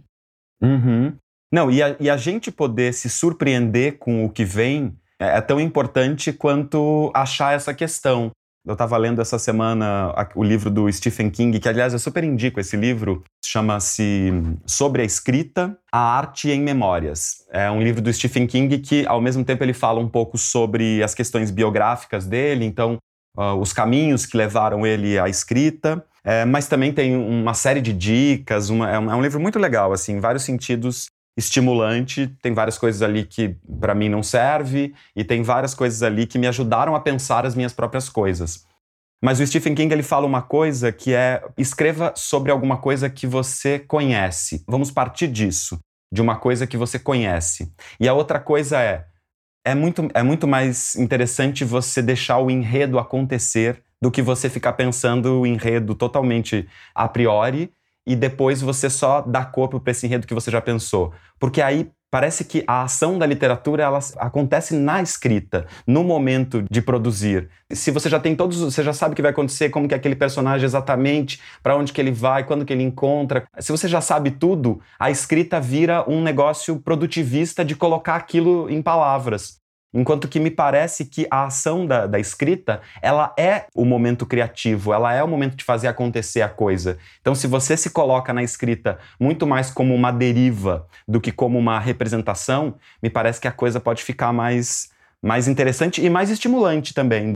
Uhum. 0.62 1.14
Não, 1.52 1.70
e 1.70 1.82
a, 1.82 1.96
e 2.00 2.08
a 2.08 2.16
gente 2.16 2.50
poder 2.50 2.94
se 2.94 3.10
surpreender 3.10 3.98
com 3.98 4.24
o 4.24 4.30
que 4.30 4.44
vem 4.44 4.96
é, 5.18 5.36
é 5.36 5.40
tão 5.40 5.60
importante 5.60 6.32
quanto 6.32 7.12
achar 7.14 7.54
essa 7.54 7.74
questão. 7.74 8.30
Eu 8.64 8.74
estava 8.74 8.96
lendo 8.96 9.20
essa 9.20 9.40
semana 9.40 10.14
o 10.36 10.44
livro 10.44 10.70
do 10.70 10.90
Stephen 10.92 11.28
King, 11.30 11.58
que 11.58 11.68
aliás 11.68 11.92
eu 11.92 11.98
super 11.98 12.22
indico 12.22 12.60
esse 12.60 12.76
livro, 12.76 13.24
chama-se 13.44 14.30
Sobre 14.64 15.02
a 15.02 15.04
Escrita, 15.04 15.76
a 15.90 15.98
Arte 15.98 16.48
em 16.48 16.60
Memórias. 16.60 17.44
É 17.50 17.68
um 17.68 17.82
livro 17.82 18.00
do 18.00 18.12
Stephen 18.12 18.46
King 18.46 18.78
que, 18.78 19.04
ao 19.06 19.20
mesmo 19.20 19.44
tempo, 19.44 19.64
ele 19.64 19.72
fala 19.72 19.98
um 19.98 20.08
pouco 20.08 20.38
sobre 20.38 21.02
as 21.02 21.12
questões 21.12 21.50
biográficas 21.50 22.24
dele, 22.24 22.64
então, 22.64 22.98
uh, 23.36 23.54
os 23.54 23.72
caminhos 23.72 24.26
que 24.26 24.36
levaram 24.36 24.86
ele 24.86 25.18
à 25.18 25.28
escrita, 25.28 26.04
é, 26.24 26.44
mas 26.44 26.68
também 26.68 26.92
tem 26.92 27.16
uma 27.16 27.54
série 27.54 27.80
de 27.80 27.92
dicas, 27.92 28.70
uma, 28.70 28.88
é, 28.88 28.96
um, 28.96 29.10
é 29.10 29.16
um 29.16 29.22
livro 29.22 29.40
muito 29.40 29.58
legal, 29.58 29.92
assim, 29.92 30.12
em 30.12 30.20
vários 30.20 30.44
sentidos 30.44 31.06
estimulante, 31.36 32.26
tem 32.42 32.52
várias 32.52 32.76
coisas 32.76 33.00
ali 33.02 33.24
que 33.24 33.56
para 33.80 33.94
mim 33.94 34.08
não 34.08 34.22
serve 34.22 34.94
e 35.16 35.24
tem 35.24 35.42
várias 35.42 35.74
coisas 35.74 36.02
ali 36.02 36.26
que 36.26 36.38
me 36.38 36.46
ajudaram 36.46 36.94
a 36.94 37.00
pensar 37.00 37.46
as 37.46 37.54
minhas 37.54 37.72
próprias 37.72 38.08
coisas. 38.08 38.66
Mas 39.24 39.38
o 39.38 39.46
Stephen 39.46 39.74
King 39.74 39.92
ele 39.92 40.02
fala 40.02 40.26
uma 40.26 40.42
coisa 40.42 40.90
que 40.90 41.14
é 41.14 41.42
escreva 41.56 42.12
sobre 42.16 42.50
alguma 42.50 42.76
coisa 42.76 43.08
que 43.08 43.26
você 43.26 43.78
conhece. 43.78 44.64
Vamos 44.68 44.90
partir 44.90 45.28
disso, 45.28 45.78
de 46.12 46.20
uma 46.20 46.36
coisa 46.36 46.66
que 46.66 46.76
você 46.76 46.98
conhece. 46.98 47.72
E 48.00 48.08
a 48.08 48.14
outra 48.14 48.40
coisa 48.40 48.80
é 48.80 49.06
é 49.64 49.74
muito, 49.74 50.08
é 50.12 50.22
muito 50.24 50.48
mais 50.48 50.96
interessante 50.96 51.64
você 51.64 52.02
deixar 52.02 52.38
o 52.38 52.50
enredo 52.50 52.98
acontecer 52.98 53.80
do 54.00 54.10
que 54.10 54.20
você 54.20 54.50
ficar 54.50 54.72
pensando 54.72 55.40
o 55.40 55.46
enredo 55.46 55.94
totalmente 55.94 56.68
a 56.92 57.06
priori 57.06 57.72
e 58.06 58.16
depois 58.16 58.60
você 58.60 58.90
só 58.90 59.20
dá 59.20 59.44
corpo 59.44 59.80
para 59.80 59.90
esse 59.90 60.06
enredo 60.06 60.26
que 60.26 60.34
você 60.34 60.50
já 60.50 60.60
pensou. 60.60 61.12
Porque 61.38 61.62
aí 61.62 61.90
parece 62.12 62.44
que 62.44 62.62
a 62.66 62.82
ação 62.82 63.18
da 63.18 63.24
literatura 63.24 63.82
ela 63.82 63.98
acontece 64.18 64.74
na 64.74 65.00
escrita, 65.00 65.66
no 65.86 66.04
momento 66.04 66.62
de 66.70 66.82
produzir. 66.82 67.48
Se 67.70 67.90
você 67.90 68.10
já 68.10 68.20
tem 68.20 68.36
todos, 68.36 68.60
você 68.60 68.82
já 68.82 68.92
sabe 68.92 69.14
o 69.14 69.16
que 69.16 69.22
vai 69.22 69.30
acontecer, 69.30 69.70
como 69.70 69.88
que 69.88 69.94
é 69.94 69.96
aquele 69.96 70.14
personagem 70.14 70.66
exatamente, 70.66 71.40
para 71.62 71.74
onde 71.74 71.90
que 71.90 72.00
ele 72.00 72.12
vai, 72.12 72.44
quando 72.44 72.66
que 72.66 72.72
ele 72.72 72.82
encontra. 72.82 73.44
Se 73.58 73.72
você 73.72 73.88
já 73.88 74.02
sabe 74.02 74.30
tudo, 74.30 74.78
a 74.98 75.10
escrita 75.10 75.58
vira 75.58 76.04
um 76.06 76.22
negócio 76.22 76.78
produtivista 76.78 77.64
de 77.64 77.74
colocar 77.74 78.16
aquilo 78.16 78.68
em 78.68 78.82
palavras. 78.82 79.61
Enquanto 79.94 80.26
que 80.26 80.40
me 80.40 80.50
parece 80.50 81.04
que 81.04 81.26
a 81.30 81.44
ação 81.44 81.86
da, 81.86 82.06
da, 82.06 82.18
escrita, 82.18 82.80
ela 83.02 83.34
é 83.38 83.66
o 83.74 83.84
momento 83.84 84.24
criativo, 84.24 84.92
ela 84.92 85.12
é 85.12 85.22
o 85.22 85.28
momento 85.28 85.54
de 85.54 85.64
fazer 85.64 85.88
acontecer 85.88 86.40
a 86.40 86.48
coisa. 86.48 86.98
Então, 87.20 87.34
se 87.34 87.46
você 87.46 87.76
se 87.76 87.90
coloca 87.90 88.32
na 88.32 88.42
escrita 88.42 88.98
muito 89.20 89.46
mais 89.46 89.70
como 89.70 89.94
uma 89.94 90.10
deriva 90.10 90.86
do 91.06 91.20
que 91.20 91.30
como 91.30 91.58
uma 91.58 91.78
representação, 91.78 92.76
me 93.02 93.10
parece 93.10 93.40
que 93.40 93.48
a 93.48 93.52
coisa 93.52 93.78
pode 93.78 94.02
ficar 94.02 94.32
mais, 94.32 94.90
mais 95.22 95.46
interessante 95.46 96.02
e 96.02 96.08
mais 96.08 96.30
estimulante 96.30 96.94
também. 96.94 97.34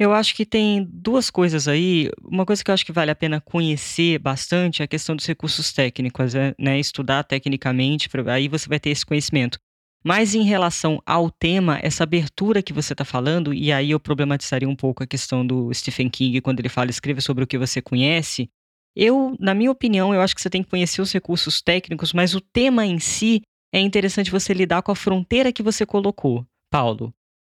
Eu 0.00 0.12
acho 0.12 0.36
que 0.36 0.46
tem 0.46 0.86
duas 0.88 1.28
coisas 1.28 1.66
aí. 1.66 2.08
Uma 2.22 2.46
coisa 2.46 2.62
que 2.62 2.70
eu 2.70 2.74
acho 2.74 2.86
que 2.86 2.92
vale 2.92 3.10
a 3.10 3.16
pena 3.16 3.40
conhecer 3.40 4.20
bastante 4.20 4.80
é 4.80 4.84
a 4.84 4.88
questão 4.88 5.16
dos 5.16 5.26
recursos 5.26 5.72
técnicos, 5.72 6.34
né? 6.56 6.78
Estudar 6.78 7.24
tecnicamente, 7.24 8.08
aí 8.28 8.46
você 8.46 8.68
vai 8.68 8.78
ter 8.78 8.90
esse 8.90 9.04
conhecimento. 9.04 9.58
Mas 10.04 10.34
em 10.34 10.42
relação 10.42 11.02
ao 11.04 11.30
tema, 11.30 11.78
essa 11.82 12.04
abertura 12.04 12.62
que 12.62 12.72
você 12.72 12.92
está 12.92 13.04
falando, 13.04 13.52
e 13.52 13.72
aí 13.72 13.90
eu 13.90 14.00
problematizaria 14.00 14.68
um 14.68 14.76
pouco 14.76 15.02
a 15.02 15.06
questão 15.06 15.46
do 15.46 15.72
Stephen 15.74 16.08
King 16.08 16.40
quando 16.40 16.60
ele 16.60 16.68
fala 16.68 16.90
escreva 16.90 17.20
sobre 17.20 17.44
o 17.44 17.46
que 17.46 17.58
você 17.58 17.82
conhece. 17.82 18.48
Eu, 18.94 19.36
na 19.38 19.54
minha 19.54 19.70
opinião, 19.70 20.14
eu 20.14 20.20
acho 20.20 20.34
que 20.34 20.40
você 20.40 20.50
tem 20.50 20.62
que 20.62 20.70
conhecer 20.70 21.00
os 21.02 21.12
recursos 21.12 21.60
técnicos, 21.60 22.12
mas 22.12 22.34
o 22.34 22.40
tema 22.40 22.86
em 22.86 22.98
si 22.98 23.42
é 23.72 23.80
interessante 23.80 24.30
você 24.30 24.54
lidar 24.54 24.82
com 24.82 24.92
a 24.92 24.96
fronteira 24.96 25.52
que 25.52 25.62
você 25.62 25.84
colocou, 25.84 26.46
Paulo. 26.70 27.12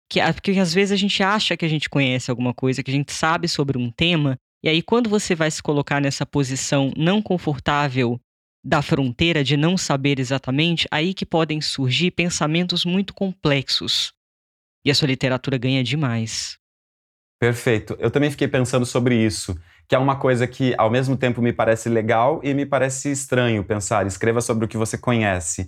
Que, 0.09 0.19
porque 0.33 0.51
às 0.51 0.73
vezes 0.73 0.91
a 0.91 0.95
gente 0.95 1.23
acha 1.23 1.57
que 1.57 1.65
a 1.65 1.67
gente 1.67 1.89
conhece 1.89 2.29
alguma 2.29 2.53
coisa, 2.53 2.83
que 2.83 2.91
a 2.91 2.93
gente 2.93 3.11
sabe 3.11 3.47
sobre 3.47 3.77
um 3.77 3.89
tema, 3.89 4.37
e 4.63 4.69
aí 4.69 4.81
quando 4.81 5.09
você 5.09 5.33
vai 5.33 5.49
se 5.49 5.61
colocar 5.61 5.99
nessa 5.99 6.25
posição 6.25 6.93
não 6.95 7.21
confortável 7.21 8.19
da 8.63 8.81
fronteira 8.81 9.43
de 9.43 9.57
não 9.57 9.77
saber 9.77 10.19
exatamente, 10.19 10.87
aí 10.89 11.13
que 11.13 11.25
podem 11.25 11.59
surgir 11.59 12.11
pensamentos 12.11 12.85
muito 12.85 13.13
complexos. 13.13 14.13
E 14.85 14.91
a 14.91 14.95
sua 14.95 15.07
literatura 15.07 15.57
ganha 15.57 15.83
demais. 15.83 16.57
Perfeito. 17.39 17.97
Eu 17.99 18.09
também 18.09 18.31
fiquei 18.31 18.47
pensando 18.47 18.85
sobre 18.85 19.15
isso, 19.15 19.57
que 19.87 19.95
é 19.95 19.97
uma 19.97 20.15
coisa 20.15 20.47
que 20.47 20.73
ao 20.77 20.89
mesmo 20.89 21.17
tempo 21.17 21.41
me 21.41 21.51
parece 21.51 21.89
legal 21.89 22.39
e 22.41 22.53
me 22.53 22.65
parece 22.65 23.11
estranho 23.11 23.63
pensar. 23.65 24.07
Escreva 24.07 24.39
sobre 24.39 24.63
o 24.63 24.67
que 24.67 24.77
você 24.77 24.97
conhece. 24.97 25.67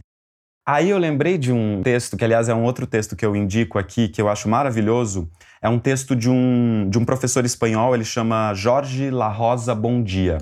Aí 0.65 0.89
eu 0.89 0.97
lembrei 0.97 1.37
de 1.37 1.51
um 1.51 1.83
texto, 1.83 2.17
que 2.17 2.23
aliás 2.23 2.49
é 2.49 2.55
um 2.55 2.63
outro 2.63 2.87
texto 2.87 3.15
que 3.15 3.25
eu 3.25 3.35
indico 3.35 3.77
aqui, 3.77 4.07
que 4.07 4.21
eu 4.21 4.29
acho 4.29 4.49
maravilhoso. 4.49 5.29
É 5.61 5.69
um 5.69 5.77
texto 5.77 6.15
de 6.15 6.29
um, 6.29 6.89
de 6.89 6.97
um 6.97 7.05
professor 7.05 7.45
espanhol, 7.45 7.93
ele 7.93 8.05
chama 8.05 8.53
Jorge 8.53 9.11
La 9.11 9.27
Rosa 9.27 9.75
Bondia. 9.75 10.37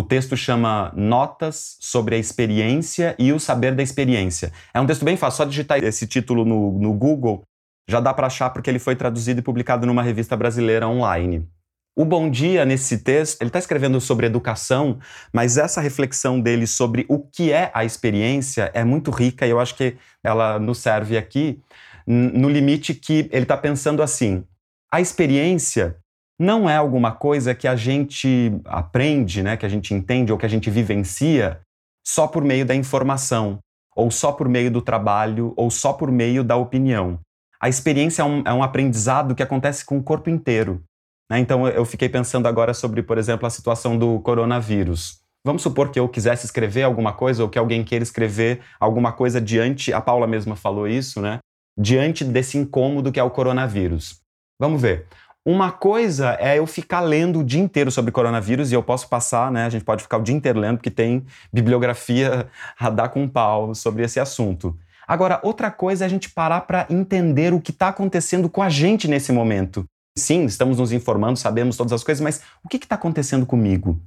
O 0.00 0.02
texto 0.02 0.34
chama 0.34 0.90
Notas 0.96 1.76
sobre 1.78 2.14
a 2.14 2.18
Experiência 2.18 3.14
e 3.18 3.34
o 3.34 3.38
Saber 3.38 3.74
da 3.74 3.82
Experiência. 3.82 4.50
É 4.72 4.80
um 4.80 4.86
texto 4.86 5.04
bem 5.04 5.14
fácil, 5.14 5.36
só 5.36 5.44
digitar 5.44 5.84
esse 5.84 6.06
título 6.06 6.42
no, 6.42 6.78
no 6.78 6.94
Google 6.94 7.42
já 7.86 8.00
dá 8.00 8.14
para 8.14 8.26
achar 8.26 8.48
porque 8.48 8.70
ele 8.70 8.78
foi 8.78 8.96
traduzido 8.96 9.40
e 9.40 9.42
publicado 9.42 9.86
numa 9.86 10.02
revista 10.02 10.34
brasileira 10.38 10.88
online. 10.88 11.46
O 11.94 12.06
Bom 12.06 12.30
Dia, 12.30 12.64
nesse 12.64 12.96
texto, 12.96 13.42
ele 13.42 13.50
está 13.50 13.58
escrevendo 13.58 14.00
sobre 14.00 14.24
educação, 14.24 14.98
mas 15.34 15.58
essa 15.58 15.82
reflexão 15.82 16.40
dele 16.40 16.66
sobre 16.66 17.04
o 17.06 17.18
que 17.18 17.52
é 17.52 17.70
a 17.74 17.84
experiência 17.84 18.70
é 18.72 18.82
muito 18.82 19.10
rica 19.10 19.46
e 19.46 19.50
eu 19.50 19.60
acho 19.60 19.74
que 19.74 19.98
ela 20.24 20.58
nos 20.58 20.78
serve 20.78 21.18
aqui 21.18 21.60
no 22.06 22.48
limite 22.48 22.94
que 22.94 23.28
ele 23.30 23.42
está 23.42 23.56
pensando 23.58 24.02
assim: 24.02 24.44
a 24.90 24.98
experiência 24.98 25.98
não 26.40 26.70
é 26.70 26.74
alguma 26.74 27.12
coisa 27.12 27.54
que 27.54 27.68
a 27.68 27.76
gente 27.76 28.50
aprende, 28.64 29.42
né, 29.42 29.58
que 29.58 29.66
a 29.66 29.68
gente 29.68 29.92
entende 29.92 30.32
ou 30.32 30.38
que 30.38 30.46
a 30.46 30.48
gente 30.48 30.70
vivencia 30.70 31.60
só 32.02 32.26
por 32.26 32.42
meio 32.42 32.64
da 32.64 32.74
informação, 32.74 33.58
ou 33.94 34.10
só 34.10 34.32
por 34.32 34.48
meio 34.48 34.70
do 34.70 34.80
trabalho, 34.80 35.52
ou 35.54 35.70
só 35.70 35.92
por 35.92 36.10
meio 36.10 36.42
da 36.42 36.56
opinião. 36.56 37.20
A 37.60 37.68
experiência 37.68 38.22
é 38.22 38.24
um, 38.24 38.42
é 38.46 38.54
um 38.54 38.62
aprendizado 38.62 39.34
que 39.34 39.42
acontece 39.42 39.84
com 39.84 39.98
o 39.98 40.02
corpo 40.02 40.30
inteiro. 40.30 40.82
Né? 41.30 41.40
Então 41.40 41.68
eu 41.68 41.84
fiquei 41.84 42.08
pensando 42.08 42.48
agora 42.48 42.72
sobre, 42.72 43.02
por 43.02 43.18
exemplo, 43.18 43.46
a 43.46 43.50
situação 43.50 43.98
do 43.98 44.18
coronavírus. 44.20 45.20
Vamos 45.44 45.60
supor 45.60 45.90
que 45.90 46.00
eu 46.00 46.08
quisesse 46.08 46.46
escrever 46.46 46.84
alguma 46.84 47.12
coisa 47.12 47.42
ou 47.42 47.50
que 47.50 47.58
alguém 47.58 47.84
queira 47.84 48.02
escrever 48.02 48.62
alguma 48.80 49.12
coisa 49.12 49.42
diante, 49.42 49.92
a 49.92 50.00
Paula 50.00 50.26
mesma 50.26 50.56
falou 50.56 50.88
isso, 50.88 51.20
né? 51.20 51.38
Diante 51.78 52.24
desse 52.24 52.56
incômodo 52.56 53.12
que 53.12 53.20
é 53.20 53.22
o 53.22 53.30
coronavírus. 53.30 54.20
Vamos 54.58 54.80
ver. 54.80 55.06
Uma 55.44 55.72
coisa 55.72 56.36
é 56.38 56.58
eu 56.58 56.66
ficar 56.66 57.00
lendo 57.00 57.40
o 57.40 57.44
dia 57.44 57.60
inteiro 57.60 57.90
sobre 57.90 58.12
coronavírus 58.12 58.70
e 58.70 58.74
eu 58.74 58.82
posso 58.82 59.08
passar, 59.08 59.50
né? 59.50 59.64
A 59.64 59.70
gente 59.70 59.84
pode 59.84 60.02
ficar 60.02 60.18
o 60.18 60.22
dia 60.22 60.34
inteiro 60.34 60.60
lendo 60.60 60.76
porque 60.76 60.90
tem 60.90 61.24
bibliografia 61.50 62.46
a 62.78 62.90
dar 62.90 63.08
com 63.08 63.26
pau 63.26 63.74
sobre 63.74 64.04
esse 64.04 64.20
assunto. 64.20 64.76
Agora, 65.08 65.40
outra 65.42 65.70
coisa 65.70 66.04
é 66.04 66.06
a 66.06 66.08
gente 66.08 66.30
parar 66.30 66.60
para 66.62 66.86
entender 66.90 67.54
o 67.54 67.60
que 67.60 67.70
está 67.70 67.88
acontecendo 67.88 68.48
com 68.48 68.62
a 68.62 68.68
gente 68.68 69.08
nesse 69.08 69.32
momento. 69.32 69.84
Sim, 70.16 70.44
estamos 70.44 70.78
nos 70.78 70.92
informando, 70.92 71.38
sabemos 71.38 71.76
todas 71.76 71.92
as 71.92 72.04
coisas, 72.04 72.22
mas 72.22 72.42
o 72.62 72.68
que 72.68 72.76
está 72.76 72.94
acontecendo 72.94 73.46
comigo? 73.46 73.98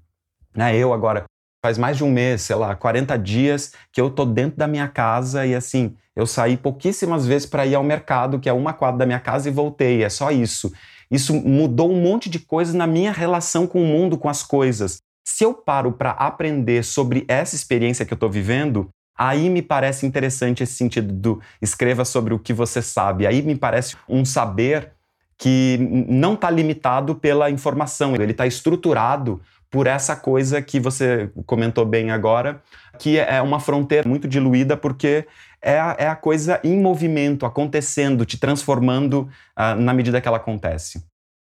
Né, 0.56 0.78
eu 0.78 0.94
agora, 0.94 1.26
faz 1.66 1.78
mais 1.78 1.98
de 1.98 2.04
um 2.04 2.12
mês, 2.12 2.44
sei 2.44 2.56
lá, 2.56 2.76
40 2.76 3.18
dias 3.18 3.74
que 3.92 4.00
eu 4.00 4.10
tô 4.10 4.24
dentro 4.24 4.58
da 4.58 4.68
minha 4.68 4.88
casa 4.88 5.46
e 5.46 5.56
assim, 5.56 5.96
eu 6.16 6.28
saí 6.28 6.56
pouquíssimas 6.58 7.26
vezes 7.26 7.48
para 7.48 7.66
ir 7.66 7.74
ao 7.74 7.84
mercado, 7.84 8.40
que 8.40 8.48
é 8.48 8.54
uma 8.54 8.72
quadra 8.72 9.00
da 9.00 9.06
minha 9.06 9.20
casa, 9.20 9.50
e 9.50 9.52
voltei, 9.52 10.04
é 10.04 10.10
só 10.10 10.30
isso. 10.30 10.72
Isso 11.14 11.32
mudou 11.36 11.92
um 11.92 12.02
monte 12.02 12.28
de 12.28 12.40
coisas 12.40 12.74
na 12.74 12.88
minha 12.88 13.12
relação 13.12 13.68
com 13.68 13.84
o 13.84 13.86
mundo, 13.86 14.18
com 14.18 14.28
as 14.28 14.42
coisas. 14.42 14.98
Se 15.24 15.44
eu 15.44 15.54
paro 15.54 15.92
para 15.92 16.10
aprender 16.10 16.84
sobre 16.84 17.24
essa 17.28 17.56
experiência 17.56 18.04
que 18.04 18.12
eu 18.12 18.16
estou 18.16 18.32
vivendo, 18.32 18.90
aí 19.16 19.48
me 19.48 19.62
parece 19.62 20.08
interessante 20.08 20.64
esse 20.64 20.74
sentido 20.74 21.14
do 21.14 21.40
escreva 21.62 22.04
sobre 22.04 22.34
o 22.34 22.40
que 22.40 22.52
você 22.52 22.82
sabe. 22.82 23.28
Aí 23.28 23.44
me 23.44 23.56
parece 23.56 23.96
um 24.10 24.26
saber 24.26 24.92
que 25.38 25.78
não 26.10 26.34
está 26.34 26.50
limitado 26.50 27.14
pela 27.14 27.52
informação, 27.52 28.16
ele 28.16 28.32
está 28.32 28.48
estruturado 28.48 29.40
por 29.74 29.88
essa 29.88 30.16
coisa 30.16 30.62
que 30.62 30.80
você 30.80 31.32
comentou 31.48 31.84
bem 31.84 32.12
agora, 32.12 32.62
que 33.00 33.18
é 33.18 33.42
uma 33.42 33.60
fronteira 33.60 34.08
muito 34.08 34.28
diluída, 34.28 34.78
porque 34.78 35.28
é 35.60 35.80
a, 35.80 35.96
é 35.98 36.08
a 36.08 36.16
coisa 36.16 36.62
em 36.64 36.80
movimento, 36.80 37.44
acontecendo, 37.44 38.24
te 38.24 38.38
transformando 38.38 39.28
uh, 39.58 39.74
na 39.76 39.92
medida 39.92 40.22
que 40.22 40.28
ela 40.28 40.38
acontece. 40.38 41.04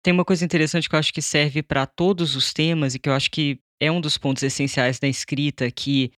Tem 0.03 0.13
uma 0.13 0.23
coisa 0.23 0.45
interessante 0.45 0.87
que 0.87 0.93
eu 0.93 0.99
acho 0.99 1.11
que 1.11 1.21
serve 1.21 1.63
para 1.63 1.87
todos 1.87 2.35
os 2.35 2.53
temas 2.53 2.93
e 2.93 2.99
que 2.99 3.09
eu 3.09 3.13
acho 3.13 3.31
que 3.31 3.59
é 3.81 3.91
um 3.91 3.99
dos 3.99 4.19
pontos 4.19 4.43
essenciais 4.43 4.99
da 4.99 5.07
escrita, 5.07 5.71
que 5.71 6.11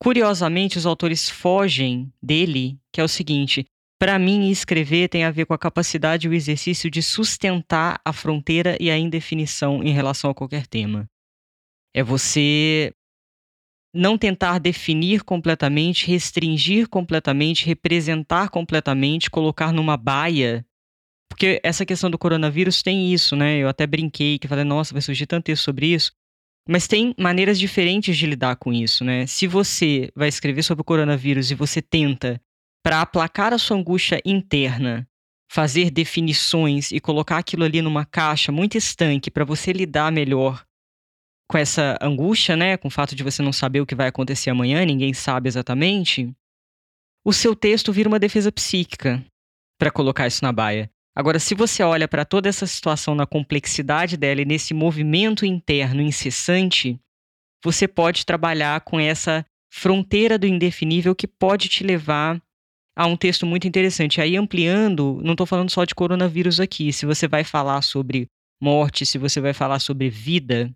curiosamente 0.00 0.78
os 0.78 0.86
autores 0.86 1.28
fogem 1.28 2.12
dele, 2.22 2.78
que 2.92 3.00
é 3.00 3.04
o 3.04 3.08
seguinte: 3.08 3.66
para 3.98 4.20
mim, 4.20 4.50
escrever 4.50 5.08
tem 5.08 5.24
a 5.24 5.32
ver 5.32 5.46
com 5.46 5.54
a 5.54 5.58
capacidade 5.58 6.28
e 6.28 6.30
o 6.30 6.34
exercício 6.34 6.88
de 6.88 7.02
sustentar 7.02 8.00
a 8.04 8.12
fronteira 8.12 8.76
e 8.78 8.88
a 8.88 8.96
indefinição 8.96 9.82
em 9.82 9.92
relação 9.92 10.30
a 10.30 10.34
qualquer 10.34 10.68
tema. 10.68 11.08
É 11.94 12.02
você 12.02 12.92
não 13.94 14.18
tentar 14.18 14.58
definir 14.58 15.22
completamente, 15.22 16.08
restringir 16.08 16.88
completamente, 16.88 17.64
representar 17.64 18.48
completamente, 18.50 19.30
colocar 19.30 19.72
numa 19.72 19.96
baia. 19.96 20.66
Porque 21.30 21.60
essa 21.62 21.86
questão 21.86 22.10
do 22.10 22.18
coronavírus 22.18 22.82
tem 22.82 23.12
isso, 23.12 23.36
né? 23.36 23.58
Eu 23.58 23.68
até 23.68 23.86
brinquei 23.86 24.38
que 24.38 24.48
falei, 24.48 24.64
nossa, 24.64 24.92
vai 24.92 25.00
surgir 25.00 25.26
tanto 25.26 25.44
texto 25.44 25.62
sobre 25.62 25.86
isso. 25.86 26.12
Mas 26.68 26.88
tem 26.88 27.14
maneiras 27.18 27.58
diferentes 27.58 28.16
de 28.16 28.26
lidar 28.26 28.56
com 28.56 28.72
isso, 28.72 29.04
né? 29.04 29.26
Se 29.26 29.46
você 29.46 30.10
vai 30.16 30.28
escrever 30.28 30.62
sobre 30.62 30.82
o 30.82 30.84
coronavírus 30.84 31.50
e 31.50 31.54
você 31.54 31.80
tenta, 31.80 32.40
para 32.82 33.00
aplacar 33.00 33.52
a 33.52 33.58
sua 33.58 33.76
angústia 33.76 34.20
interna, 34.24 35.06
fazer 35.50 35.90
definições 35.90 36.90
e 36.90 36.98
colocar 36.98 37.38
aquilo 37.38 37.64
ali 37.64 37.80
numa 37.80 38.04
caixa 38.04 38.50
muito 38.50 38.76
estanque 38.76 39.30
para 39.30 39.44
você 39.44 39.72
lidar 39.72 40.10
melhor 40.10 40.64
com 41.54 41.58
essa 41.58 41.96
angústia, 42.00 42.56
né, 42.56 42.76
com 42.76 42.88
o 42.88 42.90
fato 42.90 43.14
de 43.14 43.22
você 43.22 43.40
não 43.40 43.52
saber 43.52 43.80
o 43.80 43.86
que 43.86 43.94
vai 43.94 44.08
acontecer 44.08 44.50
amanhã, 44.50 44.84
ninguém 44.84 45.14
sabe 45.14 45.46
exatamente, 45.46 46.34
o 47.24 47.32
seu 47.32 47.54
texto 47.54 47.92
vira 47.92 48.08
uma 48.08 48.18
defesa 48.18 48.50
psíquica 48.50 49.24
para 49.78 49.88
colocar 49.88 50.26
isso 50.26 50.42
na 50.42 50.50
baia. 50.50 50.90
Agora, 51.14 51.38
se 51.38 51.54
você 51.54 51.84
olha 51.84 52.08
para 52.08 52.24
toda 52.24 52.48
essa 52.48 52.66
situação 52.66 53.14
na 53.14 53.24
complexidade 53.24 54.16
dela 54.16 54.42
e 54.42 54.44
nesse 54.44 54.74
movimento 54.74 55.46
interno 55.46 56.02
incessante, 56.02 56.98
você 57.64 57.86
pode 57.86 58.26
trabalhar 58.26 58.80
com 58.80 58.98
essa 58.98 59.46
fronteira 59.72 60.36
do 60.36 60.48
indefinível 60.48 61.14
que 61.14 61.28
pode 61.28 61.68
te 61.68 61.84
levar 61.84 62.42
a 62.96 63.06
um 63.06 63.16
texto 63.16 63.46
muito 63.46 63.68
interessante. 63.68 64.20
Aí, 64.20 64.36
ampliando, 64.36 65.20
não 65.22 65.34
estou 65.34 65.46
falando 65.46 65.70
só 65.70 65.84
de 65.84 65.94
coronavírus 65.94 66.58
aqui. 66.58 66.92
Se 66.92 67.06
você 67.06 67.28
vai 67.28 67.44
falar 67.44 67.80
sobre 67.82 68.26
morte, 68.60 69.06
se 69.06 69.18
você 69.18 69.40
vai 69.40 69.54
falar 69.54 69.78
sobre 69.78 70.10
vida, 70.10 70.74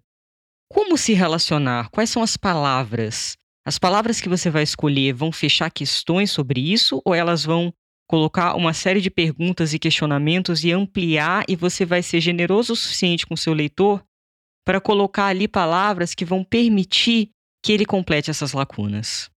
como 0.71 0.99
se 0.99 1.15
relacionar? 1.15 1.89
Quais 1.91 2.11
são 2.11 2.23
as 2.23 2.37
palavras? 2.37 3.37
As 3.67 3.79
palavras 3.79 4.21
que 4.21 4.29
você 4.29 4.51
vai 4.51 4.63
escolher 4.63 5.13
vão 5.13 5.33
fechar 5.33 5.71
questões 5.71 6.31
sobre 6.31 6.61
isso 6.61 7.03
ou 7.05 7.15
elas 7.15 7.45
vão 7.45 7.73
colocar 8.09 8.55
uma 8.55 8.73
série 8.73 9.01
de 9.01 9.11
perguntas 9.11 9.75
e 9.75 9.79
questionamentos 9.79 10.65
e 10.65 10.73
ampliar 10.73 11.45
e 11.49 11.55
você 11.55 11.85
vai 11.85 12.03
ser 12.03 12.21
generoso 12.21 12.73
o 12.73 12.77
suficiente 12.77 13.27
com 13.27 13.37
seu 13.37 13.53
leitor 13.53 14.03
para 14.65 14.81
colocar 14.81 15.27
ali 15.27 15.47
palavras 15.47 16.15
que 16.15 16.25
vão 16.25 16.43
permitir 16.43 17.31
que 17.63 17.73
ele 17.73 17.85
complete 17.85 18.31
essas 18.31 18.53
lacunas. 18.53 19.31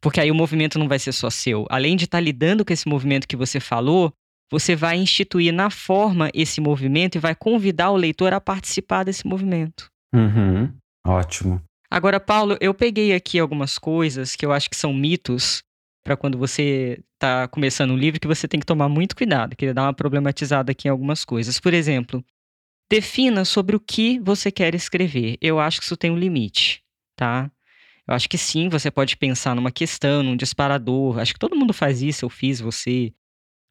Porque 0.00 0.20
aí 0.20 0.30
o 0.30 0.34
movimento 0.34 0.78
não 0.78 0.88
vai 0.88 0.98
ser 0.98 1.12
só 1.12 1.28
seu. 1.28 1.66
Além 1.68 1.96
de 1.96 2.04
estar 2.04 2.18
tá 2.18 2.22
lidando 2.22 2.64
com 2.64 2.72
esse 2.72 2.88
movimento 2.88 3.26
que 3.26 3.36
você 3.36 3.60
falou, 3.60 4.12
você 4.50 4.76
vai 4.76 4.96
instituir 4.96 5.52
na 5.52 5.68
forma 5.68 6.30
esse 6.32 6.60
movimento 6.60 7.16
e 7.16 7.18
vai 7.18 7.34
convidar 7.34 7.90
o 7.90 7.96
leitor 7.96 8.32
a 8.32 8.40
participar 8.40 9.04
desse 9.04 9.26
movimento. 9.26 9.90
Uhum. 10.14 10.72
Ótimo. 11.06 11.62
Agora, 11.90 12.18
Paulo, 12.18 12.56
eu 12.60 12.74
peguei 12.74 13.14
aqui 13.14 13.38
algumas 13.38 13.78
coisas 13.78 14.34
que 14.34 14.44
eu 14.44 14.52
acho 14.52 14.68
que 14.68 14.76
são 14.76 14.92
mitos 14.92 15.62
para 16.04 16.16
quando 16.16 16.38
você 16.38 17.02
está 17.14 17.48
começando 17.48 17.90
um 17.90 17.96
livro 17.96 18.20
que 18.20 18.26
você 18.26 18.46
tem 18.46 18.60
que 18.60 18.66
tomar 18.66 18.88
muito 18.88 19.16
cuidado. 19.16 19.56
Queria 19.56 19.74
dar 19.74 19.82
uma 19.82 19.94
problematizada 19.94 20.72
aqui 20.72 20.88
em 20.88 20.90
algumas 20.90 21.24
coisas. 21.24 21.58
Por 21.60 21.74
exemplo, 21.74 22.24
defina 22.90 23.44
sobre 23.44 23.74
o 23.74 23.80
que 23.80 24.18
você 24.20 24.50
quer 24.50 24.74
escrever. 24.74 25.36
Eu 25.40 25.58
acho 25.58 25.78
que 25.80 25.84
isso 25.84 25.96
tem 25.96 26.10
um 26.10 26.18
limite, 26.18 26.82
tá? 27.16 27.50
Eu 28.06 28.14
acho 28.14 28.28
que 28.28 28.38
sim, 28.38 28.68
você 28.68 28.90
pode 28.90 29.16
pensar 29.16 29.54
numa 29.56 29.72
questão, 29.72 30.22
num 30.22 30.36
disparador. 30.36 31.18
Acho 31.18 31.32
que 31.32 31.40
todo 31.40 31.56
mundo 31.56 31.72
faz 31.72 32.02
isso, 32.02 32.24
eu 32.24 32.30
fiz, 32.30 32.60
você. 32.60 33.12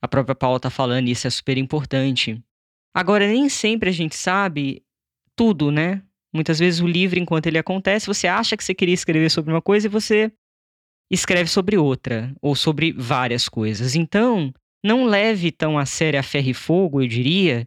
A 0.02 0.08
própria 0.08 0.36
Paula 0.36 0.60
tá 0.60 0.70
falando, 0.70 1.08
isso 1.08 1.26
é 1.26 1.30
super 1.30 1.58
importante. 1.58 2.44
Agora, 2.94 3.28
nem 3.28 3.48
sempre 3.48 3.90
a 3.90 3.94
gente 3.94 4.16
sabe 4.16 4.84
tudo, 5.36 5.72
né? 5.72 6.04
Muitas 6.36 6.60
vezes 6.60 6.82
o 6.82 6.88
livro, 6.88 7.18
enquanto 7.18 7.48
ele 7.48 7.58
acontece, 7.58 8.08
você 8.08 8.28
acha 8.28 8.58
que 8.58 8.64
você 8.64 8.76
queria 8.76 8.94
escrever 8.94 9.32
sobre 9.32 9.54
uma 9.54 9.62
coisa 9.62 9.88
e 9.88 9.90
você 9.90 10.30
escreve 11.10 11.50
sobre 11.50 11.78
outra, 11.78 12.36
ou 12.42 12.56
sobre 12.56 12.92
várias 12.92 13.48
coisas. 13.48 13.96
Então, 13.96 14.54
não 14.84 15.06
leve 15.06 15.50
tão 15.50 15.78
a 15.78 15.86
sério 15.86 16.20
a 16.20 16.24
ferro 16.24 16.50
e 16.50 16.54
fogo, 16.54 17.02
eu 17.02 17.08
diria. 17.08 17.66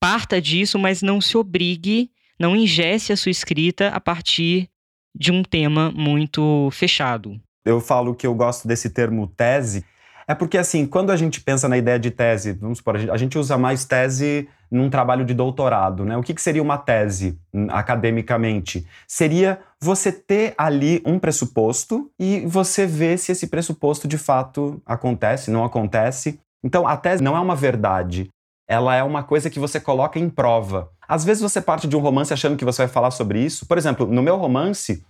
Parta 0.00 0.40
disso, 0.40 0.78
mas 0.78 1.02
não 1.02 1.20
se 1.20 1.36
obrigue, 1.36 2.10
não 2.40 2.56
ingesse 2.56 3.12
a 3.12 3.16
sua 3.18 3.30
escrita 3.30 3.88
a 3.88 4.00
partir 4.00 4.70
de 5.14 5.30
um 5.30 5.42
tema 5.42 5.90
muito 5.90 6.70
fechado. 6.72 7.38
Eu 7.66 7.82
falo 7.82 8.14
que 8.14 8.26
eu 8.26 8.34
gosto 8.34 8.66
desse 8.66 8.88
termo 8.88 9.26
tese, 9.26 9.84
é 10.26 10.34
porque, 10.34 10.58
assim, 10.58 10.86
quando 10.86 11.10
a 11.10 11.16
gente 11.16 11.40
pensa 11.40 11.68
na 11.68 11.76
ideia 11.76 11.98
de 11.98 12.10
tese, 12.10 12.52
vamos 12.52 12.78
supor, 12.78 12.96
a 12.96 13.16
gente 13.16 13.38
usa 13.38 13.58
mais 13.58 13.84
tese 13.84 14.48
num 14.70 14.90
trabalho 14.90 15.24
de 15.24 15.34
doutorado, 15.34 16.04
né? 16.04 16.16
O 16.16 16.22
que, 16.22 16.34
que 16.34 16.42
seria 16.42 16.62
uma 16.62 16.78
tese, 16.78 17.38
hum, 17.52 17.66
academicamente? 17.70 18.86
Seria 19.06 19.58
você 19.80 20.10
ter 20.10 20.54
ali 20.56 21.02
um 21.04 21.18
pressuposto 21.18 22.10
e 22.18 22.40
você 22.46 22.86
ver 22.86 23.18
se 23.18 23.32
esse 23.32 23.46
pressuposto 23.46 24.08
de 24.08 24.18
fato 24.18 24.80
acontece, 24.86 25.50
não 25.50 25.64
acontece. 25.64 26.40
Então, 26.64 26.86
a 26.86 26.96
tese 26.96 27.22
não 27.22 27.36
é 27.36 27.40
uma 27.40 27.54
verdade, 27.54 28.30
ela 28.68 28.94
é 28.94 29.02
uma 29.02 29.22
coisa 29.22 29.50
que 29.50 29.60
você 29.60 29.78
coloca 29.78 30.18
em 30.18 30.28
prova. 30.28 30.90
Às 31.06 31.24
vezes 31.24 31.42
você 31.42 31.60
parte 31.60 31.86
de 31.86 31.96
um 31.96 32.00
romance 32.00 32.32
achando 32.32 32.56
que 32.56 32.64
você 32.64 32.82
vai 32.82 32.88
falar 32.88 33.10
sobre 33.10 33.40
isso. 33.40 33.66
Por 33.66 33.76
exemplo, 33.76 34.06
no 34.06 34.22
meu 34.22 34.36
romance, 34.36 35.04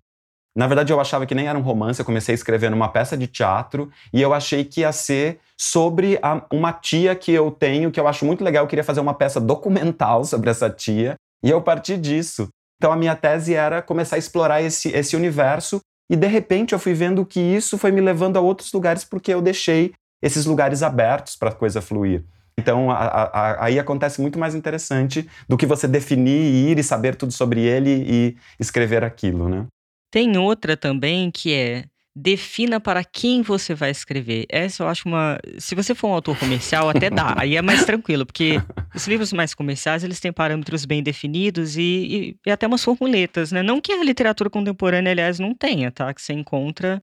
na 0.57 0.69
verdade, 0.69 0.93
eu 0.93 1.01
achava 1.01 1.27
que 1.27 1.35
nem 1.35 1.49
era 1.49 1.59
um 1.59 1.63
romance, 1.63 1.99
eu 1.99 2.07
comecei 2.07 2.33
escrevendo 2.35 2.75
uma 2.75 2.89
peça 2.89 3.17
de 3.17 3.27
teatro 3.27 3.91
e 4.13 4.23
eu 4.23 4.33
achei 4.33 4.65
que 4.65 4.83
ia 4.83 4.93
ser 4.93 5.41
sobre 5.59 6.17
a, 6.23 6.45
uma 6.53 6.73
tia 6.73 7.15
que 7.17 7.33
eu 7.33 7.51
tenho, 7.51 7.91
que 7.91 7.99
eu 7.99 8.07
acho 8.07 8.25
muito 8.25 8.45
legal. 8.45 8.65
Eu 8.65 8.69
queria 8.69 8.85
fazer 8.85 9.01
uma 9.01 9.15
peça 9.15 9.41
documental 9.41 10.23
sobre 10.25 10.51
essa 10.51 10.71
tia 10.71 11.17
e 11.43 11.51
eu 11.51 11.61
parti 11.61 11.97
disso. 11.97 12.49
Então, 12.77 12.93
a 12.93 12.97
minha 12.97 13.17
tese 13.17 13.55
era 13.55 13.83
começar 13.83 14.17
a 14.17 14.19
explorar 14.19 14.63
esse, 14.63 14.91
esse 14.91 15.17
universo 15.17 15.81
e, 16.09 16.15
de 16.15 16.27
repente, 16.27 16.73
eu 16.73 16.79
fui 16.79 16.95
vendo 16.95 17.25
que 17.25 17.41
isso 17.41 17.77
foi 17.77 17.91
me 17.91 18.01
levando 18.01 18.37
a 18.37 18.41
outros 18.41 18.73
lugares 18.73 19.05
porque 19.05 19.35
eu 19.35 19.43
deixei 19.43 19.93
esses 20.23 20.47
lugares 20.47 20.83
abertos 20.83 21.35
para 21.35 21.51
a 21.51 21.55
coisa 21.55 21.81
fluir. 21.81 22.25
Então, 22.57 22.91
a, 22.91 22.97
a, 22.97 23.65
aí 23.65 23.79
acontece 23.79 24.21
muito 24.21 24.39
mais 24.39 24.55
interessante 24.55 25.29
do 25.49 25.57
que 25.57 25.67
você 25.67 25.89
definir 25.89 26.71
ir 26.71 26.79
e 26.79 26.85
saber 26.85 27.17
tudo 27.17 27.33
sobre 27.33 27.63
ele 27.63 28.05
e 28.07 28.37
escrever 28.61 29.03
aquilo, 29.03 29.49
né? 29.49 29.67
Tem 30.15 30.39
outra 30.39 30.77
também 30.77 31.29
que 31.29 31.53
é 31.53 31.87
defina 32.15 32.79
para 32.79 33.03
quem 33.03 33.43
você 33.43 33.75
vai 33.75 33.91
escrever. 33.91 34.47
Essa 34.49 34.85
eu 34.85 34.87
acho 34.87 35.09
uma. 35.09 35.41
Se 35.59 35.75
você 35.75 35.93
for 35.93 36.07
um 36.07 36.13
autor 36.13 36.39
comercial, 36.39 36.89
até 36.89 37.11
dá. 37.11 37.35
Aí 37.37 37.57
é 37.57 37.61
mais 37.61 37.85
tranquilo, 37.85 38.25
porque 38.25 38.63
os 38.95 39.09
livros 39.09 39.33
mais 39.33 39.55
comerciais 39.55 40.05
eles 40.05 40.21
têm 40.21 40.33
parâmetros 40.33 40.85
bem 40.85 41.03
definidos 41.03 41.77
e, 41.77 41.83
e, 41.83 42.37
e, 42.47 42.51
até 42.53 42.65
umas 42.65 42.85
formuletas, 42.85 43.51
né? 43.51 43.61
Não 43.61 43.81
que 43.81 43.91
a 43.91 44.05
literatura 44.05 44.49
contemporânea, 44.49 45.11
aliás, 45.11 45.41
não 45.41 45.53
tenha, 45.53 45.91
tá? 45.91 46.15
Que 46.15 46.23
você 46.23 46.33
encontra 46.33 47.03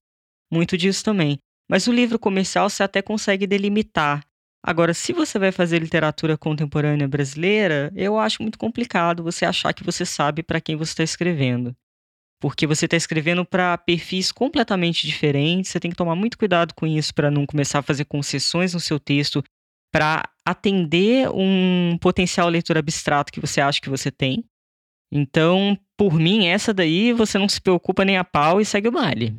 muito 0.50 0.78
disso 0.78 1.04
também. 1.04 1.38
Mas 1.70 1.86
o 1.86 1.92
livro 1.92 2.18
comercial 2.18 2.70
você 2.70 2.82
até 2.82 3.02
consegue 3.02 3.46
delimitar. 3.46 4.24
Agora, 4.64 4.94
se 4.94 5.12
você 5.12 5.38
vai 5.38 5.52
fazer 5.52 5.80
literatura 5.80 6.38
contemporânea 6.38 7.06
brasileira, 7.06 7.92
eu 7.94 8.18
acho 8.18 8.40
muito 8.40 8.56
complicado 8.56 9.22
você 9.22 9.44
achar 9.44 9.74
que 9.74 9.84
você 9.84 10.06
sabe 10.06 10.42
para 10.42 10.62
quem 10.62 10.76
você 10.76 10.92
está 10.92 11.04
escrevendo 11.04 11.76
porque 12.42 12.66
você 12.66 12.86
está 12.86 12.96
escrevendo 12.96 13.44
para 13.44 13.78
perfis 13.78 14.32
completamente 14.32 15.06
diferentes. 15.06 15.70
Você 15.70 15.78
tem 15.78 15.92
que 15.92 15.96
tomar 15.96 16.16
muito 16.16 16.36
cuidado 16.36 16.74
com 16.74 16.84
isso 16.84 17.14
para 17.14 17.30
não 17.30 17.46
começar 17.46 17.78
a 17.78 17.82
fazer 17.82 18.04
concessões 18.04 18.74
no 18.74 18.80
seu 18.80 18.98
texto 18.98 19.44
para 19.92 20.28
atender 20.44 21.30
um 21.32 21.96
potencial 22.00 22.48
leitor 22.48 22.76
abstrato 22.76 23.32
que 23.32 23.38
você 23.38 23.60
acha 23.60 23.80
que 23.80 23.88
você 23.88 24.10
tem. 24.10 24.44
Então, 25.12 25.78
por 25.96 26.14
mim, 26.14 26.46
essa 26.46 26.74
daí 26.74 27.12
você 27.12 27.38
não 27.38 27.48
se 27.48 27.60
preocupa 27.60 28.04
nem 28.04 28.16
a 28.16 28.24
pau 28.24 28.60
e 28.60 28.64
segue 28.64 28.88
o 28.88 28.92
baile. 28.92 29.36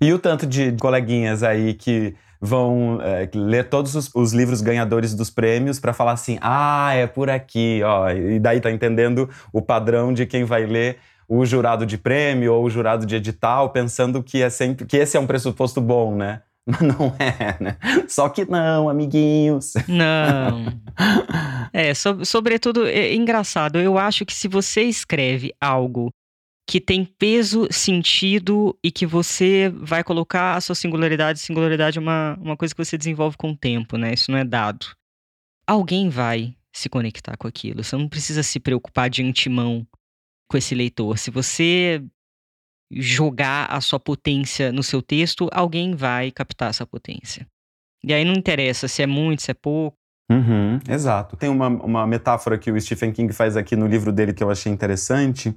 E 0.00 0.10
o 0.10 0.18
tanto 0.18 0.46
de 0.46 0.72
coleguinhas 0.80 1.42
aí 1.42 1.74
que 1.74 2.14
vão 2.40 3.00
é, 3.02 3.28
ler 3.34 3.68
todos 3.68 3.94
os, 3.94 4.10
os, 4.14 4.32
livros 4.32 4.62
ganhadores 4.62 5.14
dos 5.14 5.28
prêmios 5.28 5.78
para 5.78 5.92
falar 5.92 6.12
assim: 6.12 6.38
ah, 6.40 6.94
é 6.94 7.06
por 7.06 7.28
aqui, 7.28 7.82
ó. 7.84 8.08
E 8.10 8.38
daí 8.38 8.62
tá 8.62 8.70
entendendo 8.70 9.28
o 9.52 9.60
padrão 9.60 10.12
de 10.14 10.24
quem 10.24 10.44
vai 10.44 10.64
ler 10.64 10.98
o 11.28 11.44
jurado 11.44 11.86
de 11.86 11.96
prêmio 11.98 12.54
ou 12.54 12.64
o 12.64 12.70
jurado 12.70 13.06
de 13.06 13.16
edital 13.16 13.70
pensando 13.70 14.22
que 14.22 14.42
é 14.42 14.50
sempre 14.50 14.86
que 14.86 14.96
esse 14.96 15.16
é 15.16 15.20
um 15.20 15.26
pressuposto 15.26 15.80
bom, 15.80 16.14
né? 16.14 16.42
Mas 16.66 16.80
não 16.80 17.14
é, 17.18 17.62
né? 17.62 17.76
Só 18.08 18.28
que 18.28 18.44
não, 18.46 18.88
amiguinhos. 18.88 19.74
Não. 19.88 20.66
É, 21.76 21.92
so, 21.92 22.24
sobretudo, 22.24 22.86
é 22.86 23.12
engraçado. 23.12 23.80
Eu 23.80 23.98
acho 23.98 24.24
que 24.24 24.32
se 24.32 24.46
você 24.46 24.82
escreve 24.84 25.52
algo 25.60 26.08
que 26.68 26.80
tem 26.80 27.04
peso, 27.04 27.66
sentido 27.68 28.78
e 28.82 28.92
que 28.92 29.04
você 29.04 29.72
vai 29.74 30.04
colocar 30.04 30.54
a 30.54 30.60
sua 30.60 30.76
singularidade, 30.76 31.40
singularidade 31.40 31.98
é 31.98 32.00
uma, 32.00 32.38
uma 32.40 32.56
coisa 32.56 32.72
que 32.72 32.82
você 32.82 32.96
desenvolve 32.96 33.36
com 33.36 33.50
o 33.50 33.56
tempo, 33.56 33.96
né? 33.96 34.14
Isso 34.14 34.30
não 34.30 34.38
é 34.38 34.44
dado. 34.44 34.86
Alguém 35.66 36.08
vai 36.08 36.54
se 36.72 36.88
conectar 36.88 37.36
com 37.36 37.48
aquilo. 37.48 37.82
Você 37.82 37.96
não 37.96 38.08
precisa 38.08 38.42
se 38.42 38.58
preocupar 38.60 39.10
de 39.10 39.22
antemão 39.22 39.86
com 40.48 40.56
esse 40.56 40.74
leitor. 40.74 41.18
Se 41.18 41.30
você 41.30 42.04
jogar 42.90 43.66
a 43.66 43.80
sua 43.80 43.98
potência 43.98 44.70
no 44.70 44.82
seu 44.82 45.02
texto, 45.02 45.48
alguém 45.52 45.94
vai 45.94 46.30
captar 46.30 46.70
essa 46.70 46.86
potência. 46.86 47.46
E 48.02 48.12
aí 48.12 48.24
não 48.24 48.34
interessa 48.34 48.86
se 48.86 49.02
é 49.02 49.06
muito, 49.06 49.42
se 49.42 49.50
é 49.50 49.54
pouco. 49.54 49.96
Uhum, 50.30 50.78
exato. 50.88 51.36
Tem 51.36 51.48
uma, 51.48 51.68
uma 51.68 52.06
metáfora 52.06 52.58
que 52.58 52.70
o 52.70 52.80
Stephen 52.80 53.12
King 53.12 53.32
faz 53.32 53.56
aqui 53.56 53.76
no 53.76 53.86
livro 53.86 54.12
dele 54.12 54.32
que 54.32 54.42
eu 54.42 54.50
achei 54.50 54.72
interessante, 54.72 55.54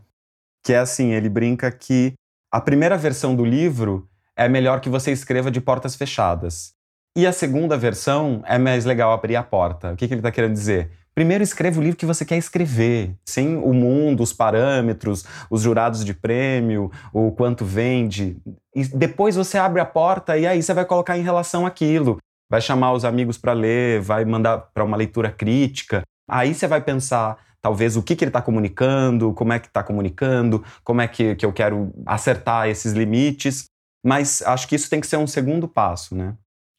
que 0.63 0.73
é 0.73 0.79
assim, 0.79 1.13
ele 1.13 1.29
brinca 1.29 1.71
que 1.71 2.13
a 2.51 2.59
primeira 2.59 2.97
versão 2.97 3.35
do 3.35 3.45
livro 3.45 4.09
é 4.35 4.47
melhor 4.47 4.79
que 4.79 4.89
você 4.89 5.11
escreva 5.11 5.51
de 5.51 5.59
portas 5.59 5.95
fechadas. 5.95 6.73
E 7.17 7.25
a 7.25 7.33
segunda 7.33 7.77
versão 7.77 8.43
é 8.45 8.57
mais 8.57 8.85
legal 8.85 9.11
abrir 9.11 9.35
a 9.35 9.43
porta. 9.43 9.93
O 9.93 9.95
que, 9.95 10.07
que 10.07 10.13
ele 10.13 10.19
está 10.19 10.31
querendo 10.31 10.53
dizer? 10.53 10.91
Primeiro 11.18 11.43
escreva 11.43 11.80
o 11.80 11.84
livro 11.84 11.97
que 11.97 12.05
você 12.05 12.24
quer 12.24 12.38
escrever, 12.38 13.15
sem 13.28 13.57
o 13.57 13.74
mundo, 13.74 14.22
os 14.22 14.32
parâmetros, 14.32 15.26
os 15.49 15.63
jurados 15.63 16.05
de 16.05 16.13
prêmio, 16.13 16.91
o 17.11 17.32
quanto 17.32 17.65
vende. 17.65 18.38
E 18.76 18.86
depois 18.86 19.36
você 19.36 19.57
abre 19.57 19.82
a 19.82 19.86
porta 19.86 20.38
e 20.38 20.45
aí 20.45 20.61
você 20.61 20.76
vai 20.76 20.86
colocar 20.86 21.18
em 21.18 21.24
relação 21.24 21.65
aquilo. 21.65 22.20
Vai 22.47 22.61
chamar 22.61 22.93
os 22.93 23.03
amigos 23.03 23.36
para 23.36 23.53
ler, 23.53 23.99
vai 23.99 24.26
mandar 24.26 24.59
para 24.72 24.84
uma 24.84 24.95
leitura 24.95 25.32
crítica. 25.32 26.03
Aí 26.30 26.53
você 26.53 26.68
vai 26.68 26.82
pensar, 26.82 27.36
talvez, 27.63 27.97
o 27.97 28.03
que, 28.03 28.15
que 28.15 28.24
ele 28.24 28.30
está 28.30 28.43
comunicando, 28.43 29.34
como 29.34 29.53
é 29.53 29.57
que 29.57 29.65
está 29.65 29.82
comunicando, 29.82 30.63
como 30.84 31.01
é 31.01 31.07
que, 31.07 31.36
que 31.36 31.47
eu 31.47 31.51
quero 31.51 31.91
acertar 32.05 32.68
esses 32.68 32.93
limites. 32.93 33.63
Mas 34.05 34.43
acho 34.43 34.68
que 34.68 34.76
isso 34.76 34.88
tem 34.88 35.01
que 35.01 35.07
ser 35.07 35.18
um 35.18 35.26
segundo 35.26 35.68
passo, 35.68 36.13
né? 36.13 36.36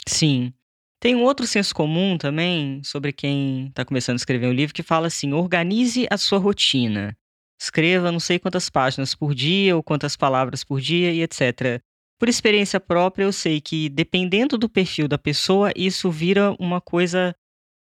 Sim. 0.07 0.53
Tem 1.01 1.15
um 1.15 1.23
outro 1.23 1.47
senso 1.47 1.75
comum 1.75 2.19
também 2.19 2.83
sobre 2.83 3.13
quem 3.13 3.69
está 3.69 3.85
começando 3.85 4.15
a 4.15 4.17
escrever 4.17 4.49
um 4.49 4.53
livro 4.53 4.75
que 4.75 4.83
fala 4.83 5.07
assim: 5.07 5.33
organize 5.33 6.07
a 6.11 6.17
sua 6.17 6.39
rotina. 6.39 7.17
Escreva 7.61 8.13
não 8.13 8.21
sei 8.21 8.39
quantas 8.39 8.69
páginas 8.69 9.15
por 9.15 9.35
dia 9.35 9.77
ou 9.77 9.83
quantas 9.83 10.17
palavras 10.17 10.63
por 10.63 10.81
dia 10.81 11.13
e 11.13 11.23
etc. 11.23 11.81
Por 12.19 12.29
experiência 12.29 12.81
própria, 12.81 13.25
eu 13.25 13.33
sei 13.33 13.61
que 13.61 13.89
dependendo 13.89 14.59
do 14.59 14.69
perfil 14.69 15.07
da 15.07 15.19
pessoa, 15.19 15.73
isso 15.77 16.11
vira 16.11 16.55
uma 16.59 16.81
coisa 16.81 17.35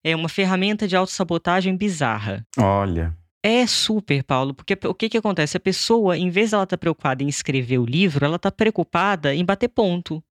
é 0.04 0.14
uma 0.14 0.28
ferramenta 0.28 0.86
de 0.86 0.96
autossabotagem 0.96 1.76
bizarra. 1.76 2.46
Olha. 2.56 3.16
É 3.44 3.66
super, 3.66 4.22
Paulo, 4.24 4.52
porque 4.52 4.76
o 4.86 4.94
que, 4.94 5.08
que 5.08 5.18
acontece? 5.18 5.56
A 5.56 5.60
pessoa, 5.60 6.16
em 6.16 6.28
vez 6.28 6.50
dela 6.50 6.64
estar 6.64 6.76
tá 6.76 6.80
preocupada 6.80 7.22
em 7.22 7.28
escrever 7.28 7.78
o 7.78 7.86
livro, 7.86 8.24
ela 8.24 8.36
está 8.36 8.50
preocupada 8.50 9.34
em 9.34 9.44
bater 9.44 9.68
ponto, 9.68 10.22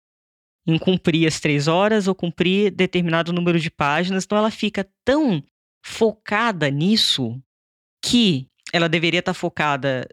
em 0.68 0.78
cumprir 0.78 1.26
as 1.26 1.40
três 1.40 1.68
horas 1.68 2.08
ou 2.08 2.14
cumprir 2.14 2.72
determinado 2.72 3.32
número 3.32 3.58
de 3.58 3.72
páginas. 3.72 4.26
Então 4.26 4.38
ela 4.38 4.52
fica 4.52 4.86
tão 5.06 5.42
focada 5.84 6.70
nisso 6.70 7.42
que 8.04 8.48
ela 8.74 8.90
deveria 8.90 9.22
estar 9.22 9.34
tá 9.34 9.40
focada 9.40 10.06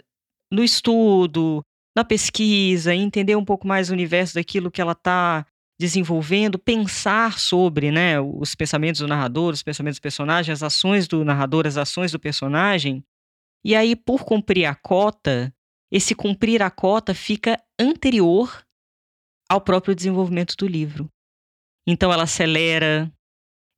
no 0.50 0.62
estudo, 0.62 1.60
na 1.96 2.04
pesquisa, 2.04 2.94
entender 2.94 3.34
um 3.34 3.44
pouco 3.44 3.66
mais 3.66 3.90
o 3.90 3.92
universo 3.92 4.34
daquilo 4.34 4.70
que 4.70 4.80
ela 4.80 4.92
está 4.92 5.44
desenvolvendo, 5.78 6.56
pensar 6.56 7.38
sobre 7.38 7.90
né, 7.90 8.20
os 8.20 8.54
pensamentos 8.54 9.00
do 9.00 9.08
narrador, 9.08 9.52
os 9.52 9.62
pensamentos 9.62 9.98
do 9.98 10.02
personagem, 10.02 10.52
as 10.52 10.62
ações 10.62 11.08
do 11.08 11.24
narrador, 11.24 11.66
as 11.66 11.76
ações 11.76 12.12
do 12.12 12.18
personagem. 12.18 13.04
E 13.64 13.74
aí, 13.74 13.96
por 13.96 14.24
cumprir 14.24 14.66
a 14.66 14.74
cota, 14.74 15.52
esse 15.90 16.14
cumprir 16.14 16.62
a 16.62 16.70
cota 16.70 17.12
fica 17.12 17.60
anterior 17.78 18.64
ao 19.48 19.60
próprio 19.60 19.94
desenvolvimento 19.94 20.54
do 20.56 20.66
livro. 20.66 21.08
Então 21.86 22.12
ela 22.12 22.24
acelera, 22.24 23.12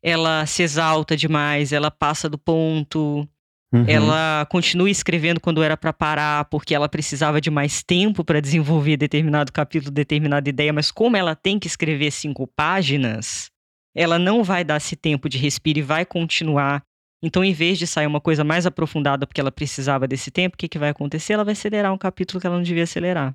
ela 0.03 0.47
se 0.47 0.63
exalta 0.63 1.17
demais, 1.17 1.73
ela 1.73 1.91
passa 1.91 2.29
do 2.29 2.39
ponto, 2.39 3.29
Uhum. 3.73 3.85
Ela 3.87 4.47
continua 4.49 4.89
escrevendo 4.89 5.41
quando 5.41 5.63
era 5.63 5.77
para 5.77 5.93
parar, 5.93 6.45
porque 6.47 6.75
ela 6.75 6.89
precisava 6.89 7.41
de 7.41 7.51
mais 7.51 7.83
tempo 7.83 8.25
para 8.25 8.41
desenvolver 8.41 8.97
determinado 8.97 9.53
capítulo, 9.53 9.91
determinada 9.91 10.49
ideia, 10.49 10.73
mas 10.73 10.91
como 10.91 11.17
ela 11.17 11.35
tem 11.35 11.59
que 11.59 11.67
escrever 11.67 12.11
cinco 12.13 12.47
páginas, 12.47 13.51
ela 13.95 14.19
não 14.19 14.45
vai 14.45 14.65
dar 14.65 14.77
esse 14.77 14.95
tempo 14.95 15.29
de 15.29 15.37
respiro 15.37 15.81
e 15.81 15.83
vai 15.83 16.05
continuar. 16.05 16.83
Então, 17.23 17.43
em 17.43 17.53
vez 17.53 17.79
de 17.79 17.87
sair 17.87 18.07
uma 18.07 18.21
coisa 18.21 18.45
mais 18.45 18.67
aprofundada 18.67 19.27
porque 19.27 19.41
ela 19.41 19.51
precisava 19.51 20.07
desse 20.07 20.31
tempo, 20.31 20.55
o 20.55 20.59
que, 20.59 20.69
que 20.69 20.79
vai 20.79 20.91
acontecer? 20.91 21.33
Ela 21.33 21.45
vai 21.45 21.53
acelerar 21.53 21.93
um 21.93 21.99
capítulo 21.99 22.41
que 22.41 22.47
ela 22.47 22.57
não 22.57 22.63
devia 22.63 22.85
acelerar. 22.85 23.35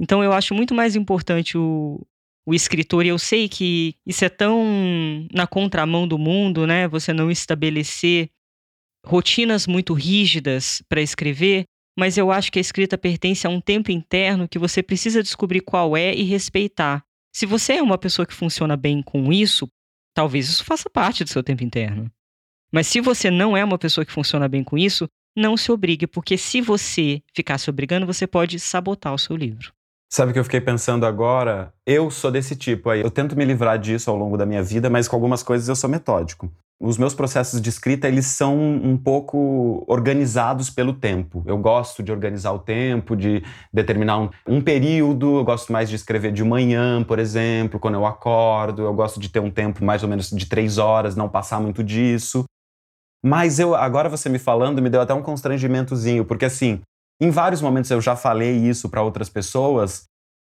Então, 0.00 0.24
eu 0.24 0.32
acho 0.32 0.54
muito 0.54 0.74
mais 0.74 0.96
importante 0.96 1.58
o, 1.58 2.00
o 2.46 2.54
escritor, 2.54 3.04
e 3.04 3.08
eu 3.08 3.18
sei 3.18 3.48
que 3.48 3.94
isso 4.06 4.24
é 4.24 4.30
tão 4.30 4.64
na 5.30 5.46
contramão 5.46 6.08
do 6.08 6.18
mundo, 6.18 6.66
né? 6.66 6.88
Você 6.88 7.12
não 7.12 7.30
estabelecer 7.30 8.30
rotinas 9.04 9.66
muito 9.66 9.92
rígidas 9.92 10.82
para 10.88 11.02
escrever, 11.02 11.64
mas 11.98 12.16
eu 12.16 12.30
acho 12.32 12.50
que 12.50 12.58
a 12.58 12.62
escrita 12.62 12.96
pertence 12.96 13.46
a 13.46 13.50
um 13.50 13.60
tempo 13.60 13.90
interno 13.90 14.48
que 14.48 14.58
você 14.58 14.82
precisa 14.82 15.22
descobrir 15.22 15.60
qual 15.60 15.96
é 15.96 16.14
e 16.14 16.22
respeitar. 16.22 17.04
Se 17.34 17.44
você 17.44 17.74
é 17.74 17.82
uma 17.82 17.98
pessoa 17.98 18.26
que 18.26 18.34
funciona 18.34 18.76
bem 18.76 19.02
com 19.02 19.30
isso, 19.32 19.68
talvez 20.14 20.48
isso 20.48 20.64
faça 20.64 20.88
parte 20.88 21.24
do 21.24 21.30
seu 21.30 21.42
tempo 21.42 21.62
interno. 21.62 22.10
Mas 22.72 22.86
se 22.86 23.00
você 23.00 23.30
não 23.30 23.56
é 23.56 23.64
uma 23.64 23.78
pessoa 23.78 24.04
que 24.04 24.12
funciona 24.12 24.48
bem 24.48 24.64
com 24.64 24.78
isso, 24.78 25.08
não 25.36 25.56
se 25.56 25.70
obrigue, 25.70 26.06
porque 26.06 26.36
se 26.36 26.60
você 26.60 27.22
ficar 27.34 27.58
se 27.58 27.68
obrigando, 27.68 28.06
você 28.06 28.26
pode 28.26 28.58
sabotar 28.58 29.12
o 29.12 29.18
seu 29.18 29.36
livro. 29.36 29.72
Sabe 30.12 30.30
o 30.30 30.32
que 30.32 30.40
eu 30.40 30.44
fiquei 30.44 30.60
pensando 30.60 31.06
agora? 31.06 31.72
Eu 31.86 32.10
sou 32.10 32.30
desse 32.30 32.56
tipo 32.56 32.90
aí. 32.90 33.00
Eu 33.00 33.10
tento 33.10 33.36
me 33.36 33.44
livrar 33.44 33.78
disso 33.78 34.10
ao 34.10 34.16
longo 34.16 34.36
da 34.36 34.44
minha 34.44 34.62
vida, 34.62 34.90
mas 34.90 35.06
com 35.06 35.14
algumas 35.14 35.42
coisas 35.42 35.68
eu 35.68 35.76
sou 35.76 35.88
metódico 35.88 36.50
os 36.80 36.96
meus 36.96 37.12
processos 37.12 37.60
de 37.60 37.68
escrita 37.68 38.08
eles 38.08 38.24
são 38.24 38.58
um 38.58 38.96
pouco 38.96 39.84
organizados 39.86 40.70
pelo 40.70 40.94
tempo. 40.94 41.42
Eu 41.46 41.58
gosto 41.58 42.02
de 42.02 42.10
organizar 42.10 42.52
o 42.52 42.58
tempo, 42.58 43.14
de 43.14 43.44
determinar 43.70 44.18
um, 44.18 44.30
um, 44.48 44.60
período. 44.62 45.36
Eu 45.36 45.44
gosto 45.44 45.70
mais 45.70 45.90
de 45.90 45.96
escrever 45.96 46.32
de 46.32 46.42
manhã, 46.42 47.04
por 47.04 47.18
exemplo, 47.18 47.78
quando 47.78 47.96
eu 47.96 48.06
acordo. 48.06 48.82
Eu 48.82 48.94
gosto 48.94 49.20
de 49.20 49.28
ter 49.28 49.40
um 49.40 49.50
tempo 49.50 49.84
mais 49.84 50.02
ou 50.02 50.08
menos 50.08 50.30
de 50.30 50.46
três 50.46 50.78
horas, 50.78 51.14
não 51.14 51.28
passar 51.28 51.60
muito 51.60 51.84
disso. 51.84 52.44
Mas 53.22 53.58
eu 53.58 53.74
agora 53.74 54.08
você 54.08 54.30
me 54.30 54.38
falando 54.38 54.80
me 54.80 54.88
deu 54.88 55.02
até 55.02 55.12
um 55.12 55.20
constrangimentozinho, 55.20 56.24
porque 56.24 56.46
assim, 56.46 56.80
em 57.20 57.30
vários 57.30 57.60
momentos 57.60 57.90
eu 57.90 58.00
já 58.00 58.16
falei 58.16 58.56
isso 58.56 58.88
para 58.88 59.02
outras 59.02 59.28
pessoas 59.28 60.08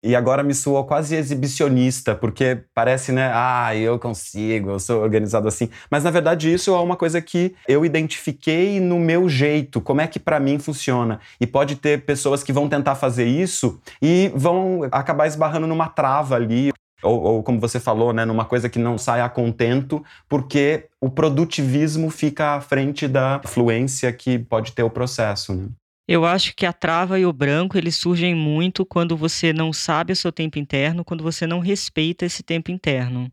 e 0.06 0.14
agora 0.14 0.42
me 0.42 0.54
soou 0.54 0.84
quase 0.84 1.16
exibicionista, 1.16 2.14
porque 2.14 2.62
parece, 2.74 3.10
né? 3.10 3.30
Ah, 3.34 3.74
eu 3.74 3.98
consigo, 3.98 4.70
eu 4.70 4.78
sou 4.78 5.02
organizado 5.02 5.48
assim. 5.48 5.68
Mas 5.90 6.04
na 6.04 6.10
verdade 6.10 6.52
isso 6.52 6.72
é 6.72 6.78
uma 6.78 6.96
coisa 6.96 7.20
que 7.20 7.56
eu 7.66 7.84
identifiquei 7.84 8.78
no 8.78 9.00
meu 9.00 9.28
jeito, 9.28 9.80
como 9.80 10.00
é 10.00 10.06
que 10.06 10.20
para 10.20 10.38
mim 10.38 10.58
funciona. 10.58 11.18
E 11.40 11.46
pode 11.46 11.76
ter 11.76 12.04
pessoas 12.04 12.42
que 12.42 12.52
vão 12.52 12.68
tentar 12.68 12.94
fazer 12.94 13.26
isso 13.26 13.80
e 14.00 14.30
vão 14.34 14.82
acabar 14.92 15.26
esbarrando 15.26 15.66
numa 15.66 15.88
trava 15.88 16.36
ali. 16.36 16.72
Ou, 17.02 17.20
ou, 17.20 17.42
como 17.42 17.60
você 17.60 17.78
falou, 17.78 18.12
né, 18.12 18.24
numa 18.24 18.44
coisa 18.44 18.68
que 18.68 18.78
não 18.78 18.96
sai 18.96 19.20
a 19.20 19.28
contento, 19.28 20.02
porque 20.28 20.88
o 21.00 21.10
produtivismo 21.10 22.10
fica 22.10 22.54
à 22.54 22.60
frente 22.60 23.06
da 23.06 23.40
fluência 23.44 24.10
que 24.12 24.38
pode 24.38 24.72
ter 24.72 24.82
o 24.82 24.90
processo. 24.90 25.52
Né? 25.52 25.68
Eu 26.08 26.24
acho 26.24 26.54
que 26.54 26.64
a 26.64 26.72
trava 26.72 27.18
e 27.18 27.26
o 27.26 27.32
branco, 27.32 27.76
eles 27.76 27.96
surgem 27.96 28.34
muito 28.34 28.86
quando 28.86 29.16
você 29.16 29.52
não 29.52 29.72
sabe 29.72 30.12
o 30.12 30.16
seu 30.16 30.30
tempo 30.30 30.58
interno, 30.58 31.04
quando 31.04 31.24
você 31.24 31.46
não 31.46 31.58
respeita 31.58 32.24
esse 32.24 32.44
tempo 32.44 32.70
interno. 32.70 33.30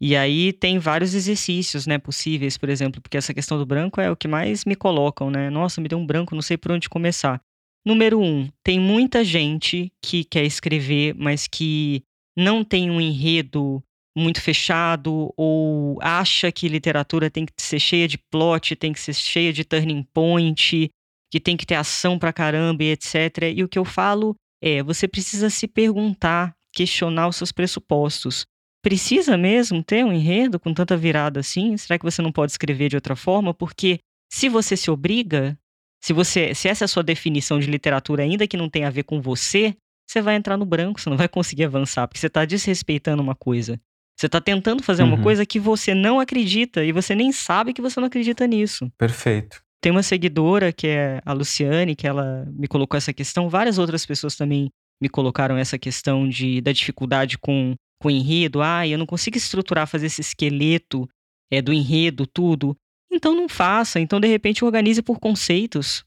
E 0.00 0.16
aí 0.16 0.52
tem 0.52 0.78
vários 0.78 1.14
exercícios, 1.14 1.86
né, 1.86 1.98
possíveis, 1.98 2.58
por 2.58 2.68
exemplo, 2.68 3.00
porque 3.00 3.16
essa 3.16 3.32
questão 3.32 3.56
do 3.56 3.64
branco 3.64 4.00
é 4.00 4.10
o 4.10 4.16
que 4.16 4.26
mais 4.26 4.64
me 4.64 4.74
colocam, 4.74 5.30
né? 5.30 5.48
Nossa, 5.50 5.80
me 5.80 5.88
deu 5.88 5.98
um 5.98 6.04
branco, 6.04 6.34
não 6.34 6.42
sei 6.42 6.56
por 6.56 6.72
onde 6.72 6.88
começar. 6.88 7.40
Número 7.86 8.20
um, 8.20 8.48
tem 8.64 8.80
muita 8.80 9.22
gente 9.22 9.92
que 10.02 10.24
quer 10.24 10.44
escrever, 10.44 11.14
mas 11.14 11.46
que 11.46 12.02
não 12.36 12.64
tem 12.64 12.90
um 12.90 13.00
enredo 13.00 13.82
muito 14.16 14.40
fechado 14.40 15.32
ou 15.36 15.98
acha 16.02 16.50
que 16.50 16.68
literatura 16.68 17.30
tem 17.30 17.46
que 17.46 17.52
ser 17.58 17.78
cheia 17.78 18.08
de 18.08 18.18
plot, 18.18 18.74
tem 18.74 18.92
que 18.92 19.00
ser 19.00 19.14
cheia 19.14 19.52
de 19.52 19.64
turning 19.64 20.02
point, 20.12 20.90
que 21.34 21.40
tem 21.40 21.56
que 21.56 21.66
ter 21.66 21.74
ação 21.74 22.16
pra 22.16 22.32
caramba 22.32 22.84
e 22.84 22.92
etc. 22.92 23.52
E 23.56 23.64
o 23.64 23.68
que 23.68 23.76
eu 23.76 23.84
falo 23.84 24.36
é, 24.62 24.84
você 24.84 25.08
precisa 25.08 25.50
se 25.50 25.66
perguntar, 25.66 26.54
questionar 26.72 27.26
os 27.26 27.34
seus 27.34 27.50
pressupostos. 27.50 28.46
Precisa 28.80 29.36
mesmo 29.36 29.82
ter 29.82 30.04
um 30.04 30.12
enredo 30.12 30.60
com 30.60 30.72
tanta 30.72 30.96
virada 30.96 31.40
assim? 31.40 31.76
Será 31.76 31.98
que 31.98 32.04
você 32.04 32.22
não 32.22 32.30
pode 32.30 32.52
escrever 32.52 32.88
de 32.88 32.94
outra 32.94 33.16
forma? 33.16 33.52
Porque 33.52 33.98
se 34.32 34.48
você 34.48 34.76
se 34.76 34.92
obriga, 34.92 35.58
se 36.00 36.12
você, 36.12 36.54
se 36.54 36.68
essa 36.68 36.84
é 36.84 36.86
a 36.86 36.88
sua 36.88 37.02
definição 37.02 37.58
de 37.58 37.68
literatura 37.68 38.22
ainda 38.22 38.46
que 38.46 38.56
não 38.56 38.70
tem 38.70 38.84
a 38.84 38.90
ver 38.90 39.02
com 39.02 39.20
você, 39.20 39.74
você 40.08 40.22
vai 40.22 40.36
entrar 40.36 40.56
no 40.56 40.64
branco, 40.64 41.00
você 41.00 41.10
não 41.10 41.16
vai 41.16 41.26
conseguir 41.26 41.64
avançar, 41.64 42.06
porque 42.06 42.20
você 42.20 42.28
está 42.28 42.44
desrespeitando 42.44 43.20
uma 43.20 43.34
coisa. 43.34 43.80
Você 44.16 44.26
está 44.26 44.40
tentando 44.40 44.84
fazer 44.84 45.02
uhum. 45.02 45.14
uma 45.14 45.20
coisa 45.20 45.44
que 45.44 45.58
você 45.58 45.94
não 45.94 46.20
acredita 46.20 46.84
e 46.84 46.92
você 46.92 47.12
nem 47.12 47.32
sabe 47.32 47.72
que 47.72 47.82
você 47.82 47.98
não 47.98 48.06
acredita 48.06 48.46
nisso. 48.46 48.88
Perfeito. 48.96 49.64
Tem 49.84 49.92
uma 49.92 50.02
seguidora 50.02 50.72
que 50.72 50.86
é 50.86 51.20
a 51.26 51.34
Luciane, 51.34 51.94
que 51.94 52.06
ela 52.06 52.50
me 52.50 52.66
colocou 52.66 52.96
essa 52.96 53.12
questão. 53.12 53.50
Várias 53.50 53.76
outras 53.76 54.06
pessoas 54.06 54.34
também 54.34 54.70
me 54.98 55.10
colocaram 55.10 55.58
essa 55.58 55.78
questão 55.78 56.26
de, 56.26 56.62
da 56.62 56.72
dificuldade 56.72 57.36
com, 57.36 57.74
com 58.00 58.08
o 58.08 58.10
enredo. 58.10 58.62
Ah, 58.62 58.88
eu 58.88 58.96
não 58.96 59.04
consigo 59.04 59.36
estruturar, 59.36 59.86
fazer 59.86 60.06
esse 60.06 60.22
esqueleto 60.22 61.06
é, 61.52 61.60
do 61.60 61.70
enredo, 61.70 62.26
tudo. 62.26 62.74
Então 63.12 63.34
não 63.34 63.46
faça. 63.46 64.00
Então, 64.00 64.18
de 64.18 64.26
repente, 64.26 64.64
organize 64.64 65.02
por 65.02 65.20
conceitos. 65.20 66.02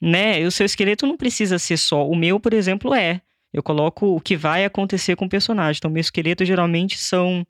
Né? 0.00 0.40
E 0.40 0.46
o 0.46 0.50
seu 0.50 0.64
esqueleto 0.64 1.06
não 1.06 1.18
precisa 1.18 1.58
ser 1.58 1.76
só. 1.76 2.08
O 2.08 2.16
meu, 2.16 2.40
por 2.40 2.54
exemplo, 2.54 2.94
é. 2.94 3.20
Eu 3.52 3.62
coloco 3.62 4.16
o 4.16 4.20
que 4.20 4.34
vai 4.34 4.64
acontecer 4.64 5.14
com 5.14 5.26
o 5.26 5.28
personagem. 5.28 5.76
Então, 5.76 5.90
meu 5.90 6.00
esqueleto 6.00 6.42
geralmente 6.42 6.96
são 6.96 7.46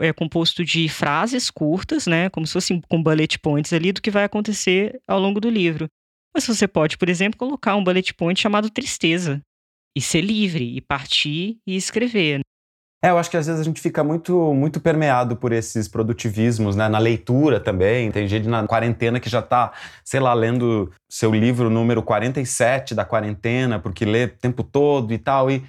é 0.00 0.12
composto 0.12 0.64
de 0.64 0.88
frases 0.88 1.50
curtas, 1.50 2.06
né, 2.06 2.28
como 2.30 2.46
se 2.46 2.52
fossem 2.52 2.80
com 2.88 3.02
bullet 3.02 3.38
points 3.38 3.72
ali 3.72 3.92
do 3.92 4.02
que 4.02 4.10
vai 4.10 4.24
acontecer 4.24 5.00
ao 5.06 5.20
longo 5.20 5.40
do 5.40 5.50
livro. 5.50 5.88
Mas 6.34 6.46
você 6.46 6.66
pode, 6.66 6.96
por 6.96 7.08
exemplo, 7.08 7.38
colocar 7.38 7.76
um 7.76 7.84
bullet 7.84 8.14
point 8.14 8.40
chamado 8.40 8.70
tristeza 8.70 9.40
e 9.96 10.00
ser 10.00 10.22
livre 10.22 10.76
e 10.76 10.80
partir 10.80 11.58
e 11.66 11.76
escrever. 11.76 12.40
É, 13.04 13.10
eu 13.10 13.18
acho 13.18 13.28
que 13.28 13.36
às 13.36 13.46
vezes 13.46 13.60
a 13.60 13.64
gente 13.64 13.80
fica 13.80 14.04
muito 14.04 14.54
muito 14.54 14.80
permeado 14.80 15.34
por 15.34 15.50
esses 15.50 15.88
produtivismos, 15.88 16.76
né? 16.76 16.88
Na 16.88 16.98
leitura 16.98 17.58
também. 17.58 18.12
Tem 18.12 18.28
gente 18.28 18.48
na 18.48 18.64
quarentena 18.64 19.18
que 19.18 19.28
já 19.28 19.40
está, 19.40 19.72
sei 20.04 20.20
lá, 20.20 20.32
lendo 20.32 20.90
seu 21.10 21.34
livro 21.34 21.68
número 21.68 22.00
47 22.00 22.94
da 22.94 23.04
quarentena, 23.04 23.80
porque 23.80 24.04
lê 24.04 24.26
o 24.26 24.28
tempo 24.28 24.62
todo 24.62 25.12
e 25.12 25.18
tal. 25.18 25.50
E 25.50 25.64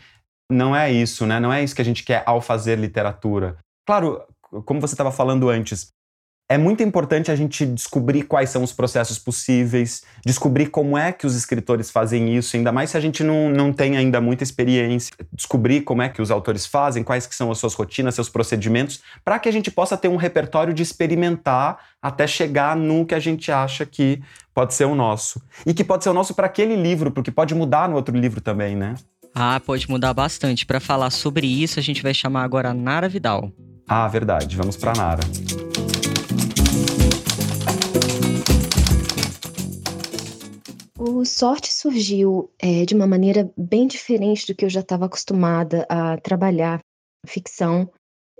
não 0.51 0.75
é 0.75 0.91
isso, 0.91 1.25
né? 1.25 1.39
Não 1.39 1.51
é 1.51 1.63
isso 1.63 1.75
que 1.75 1.81
a 1.81 1.85
gente 1.85 2.03
quer 2.03 2.21
ao 2.27 2.39
fazer 2.39 2.77
literatura. 2.77 3.57
Claro, 3.85 4.21
como 4.65 4.79
você 4.79 4.93
estava 4.93 5.11
falando 5.11 5.49
antes, 5.49 5.91
é 6.49 6.57
muito 6.57 6.83
importante 6.83 7.31
a 7.31 7.35
gente 7.35 7.65
descobrir 7.65 8.23
quais 8.23 8.49
são 8.49 8.63
os 8.63 8.73
processos 8.73 9.17
possíveis, 9.17 10.03
descobrir 10.25 10.67
como 10.67 10.97
é 10.97 11.11
que 11.11 11.25
os 11.25 11.35
escritores 11.35 11.89
fazem 11.89 12.35
isso, 12.35 12.55
ainda 12.55 12.71
mais 12.71 12.91
se 12.91 12.97
a 12.97 12.99
gente 12.99 13.23
não, 13.23 13.49
não 13.49 13.73
tem 13.73 13.97
ainda 13.97 14.19
muita 14.19 14.43
experiência, 14.43 15.11
descobrir 15.31 15.81
como 15.81 16.01
é 16.01 16.09
que 16.09 16.21
os 16.21 16.29
autores 16.29 16.65
fazem, 16.65 17.03
quais 17.03 17.25
que 17.25 17.33
são 17.33 17.49
as 17.49 17.57
suas 17.57 17.73
rotinas, 17.73 18.13
seus 18.13 18.29
procedimentos, 18.29 19.01
para 19.23 19.39
que 19.39 19.47
a 19.47 19.51
gente 19.51 19.71
possa 19.71 19.97
ter 19.97 20.09
um 20.09 20.17
repertório 20.17 20.73
de 20.73 20.83
experimentar 20.83 21.79
até 22.01 22.27
chegar 22.27 22.75
no 22.75 23.05
que 23.05 23.15
a 23.15 23.19
gente 23.19 23.51
acha 23.51 23.85
que 23.85 24.21
pode 24.53 24.73
ser 24.73 24.85
o 24.85 24.93
nosso. 24.93 25.41
E 25.65 25.73
que 25.73 25.83
pode 25.83 26.03
ser 26.03 26.09
o 26.09 26.13
nosso 26.13 26.35
para 26.35 26.45
aquele 26.45 26.75
livro, 26.75 27.09
porque 27.09 27.31
pode 27.31 27.55
mudar 27.55 27.87
no 27.89 27.95
outro 27.95 28.15
livro 28.15 28.41
também, 28.41 28.75
né? 28.75 28.95
Ah, 29.33 29.59
pode 29.65 29.89
mudar 29.89 30.13
bastante. 30.13 30.65
Para 30.65 30.79
falar 30.79 31.09
sobre 31.09 31.47
isso, 31.47 31.79
a 31.79 31.81
gente 31.81 32.03
vai 32.03 32.13
chamar 32.13 32.43
agora 32.43 32.69
a 32.69 32.73
Nara 32.73 33.09
Vidal. 33.09 33.51
Ah, 33.87 34.07
verdade, 34.07 34.55
vamos 34.55 34.77
para 34.77 34.93
Nara. 34.93 35.23
O 40.97 41.25
Sorte 41.25 41.71
surgiu 41.73 42.49
é, 42.57 42.85
de 42.85 42.95
uma 42.95 43.05
maneira 43.05 43.51
bem 43.57 43.87
diferente 43.87 44.47
do 44.47 44.55
que 44.55 44.63
eu 44.63 44.69
já 44.69 44.79
estava 44.79 45.05
acostumada 45.05 45.85
a 45.89 46.17
trabalhar 46.17 46.79
ficção. 47.27 47.91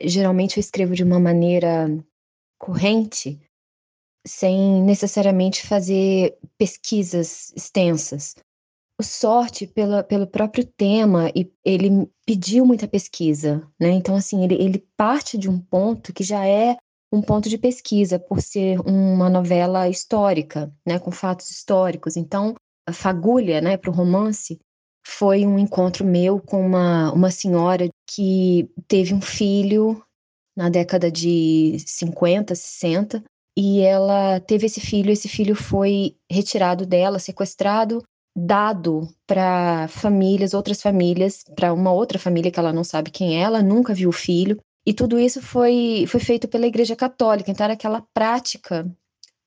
Geralmente 0.02 0.58
eu 0.58 0.62
escrevo 0.62 0.96
de 0.96 1.04
uma 1.04 1.20
maneira 1.20 1.88
corrente, 2.58 3.42
sem 4.26 4.82
necessariamente 4.82 5.68
fazer 5.68 6.38
pesquisas 6.58 7.52
extensas. 7.54 8.36
Sorte, 9.02 9.68
pela, 9.68 10.04
pelo 10.04 10.28
próprio 10.28 10.66
tema, 10.66 11.30
e 11.36 11.52
ele 11.66 12.10
pediu 12.26 12.66
muita 12.66 12.88
pesquisa, 12.88 13.68
né? 13.80 13.90
Então, 13.90 14.16
assim, 14.16 14.44
ele, 14.44 14.56
ele 14.56 14.88
parte 14.96 15.38
de 15.38 15.50
um 15.50 15.60
ponto 15.60 16.14
que 16.14 16.24
já 16.24 16.46
é 16.46 16.78
um 17.12 17.22
ponto 17.22 17.48
de 17.48 17.58
pesquisa, 17.60 18.18
por 18.18 18.42
ser 18.42 18.80
uma 18.80 19.30
novela 19.30 19.88
histórica, 19.88 20.74
né, 20.86 20.98
com 20.98 21.12
fatos 21.12 21.52
históricos. 21.52 22.18
Então, 22.18 22.56
a 22.88 22.92
fagulha, 22.92 23.62
né, 23.62 23.78
para 23.78 23.92
o 23.92 23.94
romance, 23.94 24.60
foi 25.06 25.46
um 25.46 25.60
encontro 25.60 26.04
meu 26.04 26.40
com 26.40 26.66
uma, 26.66 27.12
uma 27.12 27.30
senhora 27.30 27.88
que 28.10 28.68
teve 28.88 29.14
um 29.14 29.22
filho 29.22 30.02
na 30.58 30.70
década 30.70 31.12
de 31.12 31.78
50, 31.86 32.56
60, 32.56 33.24
e 33.56 33.82
ela 33.82 34.40
teve 34.40 34.66
esse 34.66 34.80
filho, 34.80 35.12
esse 35.12 35.28
filho 35.28 35.56
foi 35.56 36.16
retirado 36.32 36.86
dela, 36.86 37.20
sequestrado, 37.20 38.04
dado 38.36 39.08
para 39.28 39.88
famílias, 39.88 40.54
outras 40.54 40.82
famílias, 40.82 41.44
para 41.56 41.74
uma 41.74 41.92
outra 41.92 42.18
família 42.18 42.52
que 42.52 42.60
ela 42.60 42.74
não 42.74 42.84
sabe 42.84 43.12
quem 43.12 43.38
é, 43.38 43.42
ela 43.42 43.62
nunca 43.62 43.94
viu 43.94 44.10
o 44.10 44.14
filho. 44.14 44.60
E 44.86 44.94
tudo 44.94 45.20
isso 45.20 45.42
foi, 45.42 46.06
foi 46.08 46.20
feito 46.20 46.48
pela 46.48 46.68
Igreja 46.68 46.96
Católica, 46.96 47.50
então 47.50 47.64
era 47.64 47.74
aquela 47.74 48.04
prática 48.14 48.86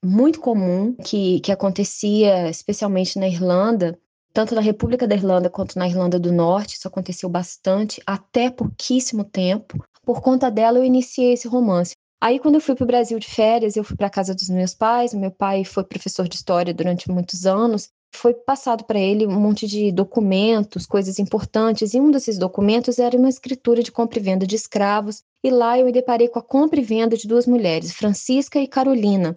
muito 0.03 0.39
comum 0.39 0.95
que, 0.95 1.39
que 1.41 1.51
acontecia, 1.51 2.49
especialmente 2.49 3.19
na 3.19 3.27
Irlanda, 3.27 3.99
tanto 4.33 4.55
na 4.55 4.61
República 4.61 5.07
da 5.07 5.15
Irlanda 5.15 5.49
quanto 5.49 5.77
na 5.77 5.87
Irlanda 5.87 6.19
do 6.19 6.31
Norte, 6.31 6.75
isso 6.75 6.87
aconteceu 6.87 7.27
bastante, 7.29 8.01
até 8.05 8.49
pouquíssimo 8.49 9.23
tempo. 9.23 9.83
Por 10.03 10.21
conta 10.21 10.49
dela, 10.49 10.77
eu 10.77 10.83
iniciei 10.83 11.33
esse 11.33 11.47
romance. 11.47 11.95
Aí, 12.21 12.39
quando 12.39 12.55
eu 12.55 12.61
fui 12.61 12.75
para 12.75 12.83
o 12.83 12.87
Brasil 12.87 13.19
de 13.19 13.27
férias, 13.27 13.75
eu 13.75 13.83
fui 13.83 13.95
para 13.95 14.07
a 14.07 14.11
casa 14.11 14.33
dos 14.33 14.49
meus 14.49 14.73
pais. 14.73 15.13
Meu 15.13 15.31
pai 15.31 15.63
foi 15.63 15.83
professor 15.83 16.27
de 16.27 16.35
história 16.35 16.73
durante 16.73 17.09
muitos 17.11 17.45
anos. 17.45 17.89
Foi 18.13 18.33
passado 18.33 18.83
para 18.85 18.99
ele 18.99 19.27
um 19.27 19.39
monte 19.39 19.67
de 19.67 19.91
documentos, 19.91 20.85
coisas 20.85 21.19
importantes, 21.19 21.93
e 21.93 21.99
um 21.99 22.09
desses 22.09 22.37
documentos 22.37 22.99
era 22.99 23.17
uma 23.17 23.29
escritura 23.29 23.83
de 23.83 23.91
compra 23.91 24.19
e 24.19 24.21
venda 24.21 24.47
de 24.47 24.55
escravos. 24.55 25.21
E 25.43 25.51
lá 25.51 25.77
eu 25.77 25.85
me 25.85 25.91
deparei 25.91 26.27
com 26.27 26.39
a 26.39 26.43
compra 26.43 26.79
e 26.79 26.83
venda 26.83 27.15
de 27.15 27.27
duas 27.27 27.45
mulheres, 27.45 27.93
Francisca 27.93 28.59
e 28.59 28.67
Carolina. 28.67 29.35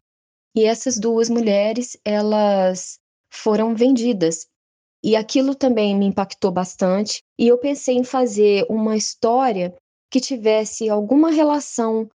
E 0.57 0.65
essas 0.65 0.99
duas 0.99 1.29
mulheres, 1.29 1.97
elas 2.05 2.99
foram 3.31 3.75
vendidas. 3.75 4.47
E 5.03 5.17
aquilo 5.17 5.55
também 5.55 5.97
me 5.97 6.07
impactou 6.07 6.51
bastante. 6.51 7.23
E 7.39 7.49
eu 7.49 7.59
pensei 7.59 7.97
em 7.97 8.05
fazer 8.05 8.67
uma 8.69 8.97
história 8.97 9.75
que 10.11 10.21
tivesse 10.21 10.89
alguma 10.89 11.31
relação 11.31 12.09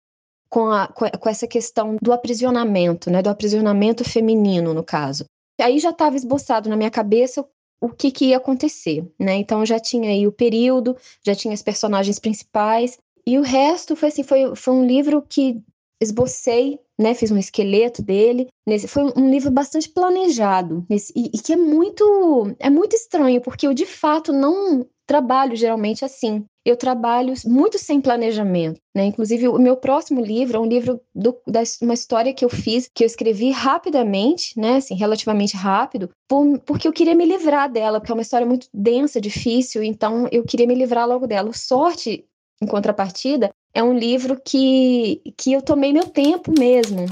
com, 0.49 0.69
a, 0.69 0.87
com 0.87 1.29
essa 1.29 1.47
questão 1.47 1.97
do 2.01 2.13
aprisionamento, 2.13 3.09
né, 3.09 3.21
do 3.21 3.29
aprisionamento 3.29 4.03
feminino, 4.03 4.73
no 4.73 4.83
caso. 4.83 5.25
Aí 5.59 5.79
já 5.79 5.91
estava 5.91 6.15
esboçado 6.15 6.69
na 6.69 6.75
minha 6.75 6.91
cabeça 6.91 7.47
o 7.81 7.89
que, 7.89 8.11
que 8.11 8.25
ia 8.25 8.37
acontecer, 8.37 9.05
né? 9.19 9.35
Então 9.35 9.65
já 9.65 9.79
tinha 9.79 10.09
aí 10.09 10.25
o 10.25 10.31
período, 10.31 10.95
já 11.25 11.35
tinha 11.35 11.53
as 11.53 11.61
personagens 11.61 12.19
principais, 12.19 12.97
e 13.27 13.37
o 13.37 13.41
resto 13.41 13.95
foi 13.95 14.09
assim, 14.09 14.23
foi, 14.23 14.55
foi 14.55 14.73
um 14.73 14.85
livro 14.85 15.21
que 15.21 15.61
esbocei, 16.01 16.79
né? 16.97 17.13
Fiz 17.13 17.31
um 17.31 17.37
esqueleto 17.37 18.01
dele. 18.01 18.47
Nesse, 18.67 18.87
foi 18.87 19.03
um 19.15 19.29
livro 19.29 19.51
bastante 19.51 19.89
planejado 19.89 20.85
nesse, 20.89 21.11
e, 21.15 21.31
e 21.33 21.39
que 21.39 21.53
é 21.53 21.57
muito 21.57 22.55
é 22.59 22.69
muito 22.69 22.95
estranho 22.95 23.41
porque 23.41 23.67
eu 23.67 23.73
de 23.73 23.85
fato 23.85 24.31
não 24.31 24.87
trabalho 25.05 25.55
geralmente 25.55 26.03
assim. 26.03 26.45
Eu 26.65 26.75
trabalho 26.75 27.33
muito 27.45 27.77
sem 27.77 28.01
planejamento, 28.01 28.81
né? 28.95 29.05
Inclusive, 29.05 29.47
o 29.47 29.59
meu 29.59 29.77
próximo 29.77 30.19
livro 30.19 30.57
é 30.57 30.59
um 30.59 30.65
livro 30.65 30.99
do, 31.13 31.37
da 31.45 31.61
uma 31.81 31.93
história 31.93 32.33
que 32.33 32.43
eu 32.43 32.49
fiz, 32.49 32.89
que 32.93 33.03
eu 33.03 33.05
escrevi 33.05 33.51
rapidamente, 33.51 34.59
né? 34.59 34.77
Assim, 34.77 34.95
relativamente 34.95 35.55
rápido, 35.55 36.09
por, 36.27 36.59
porque 36.59 36.87
eu 36.87 36.93
queria 36.93 37.13
me 37.13 37.25
livrar 37.25 37.71
dela, 37.71 37.99
porque 37.99 38.11
é 38.11 38.15
uma 38.15 38.21
história 38.23 38.47
muito 38.47 38.67
densa, 38.73 39.21
difícil, 39.21 39.83
então 39.83 40.27
eu 40.31 40.43
queria 40.43 40.65
me 40.65 40.73
livrar 40.73 41.07
logo 41.07 41.27
dela. 41.27 41.51
Sorte, 41.53 42.25
em 42.61 42.65
contrapartida, 42.65 43.51
é 43.73 43.83
um 43.83 43.95
livro 43.95 44.41
que, 44.43 45.21
que 45.37 45.53
eu 45.53 45.61
tomei 45.61 45.93
meu 45.93 46.07
tempo 46.07 46.51
mesmo. 46.57 47.05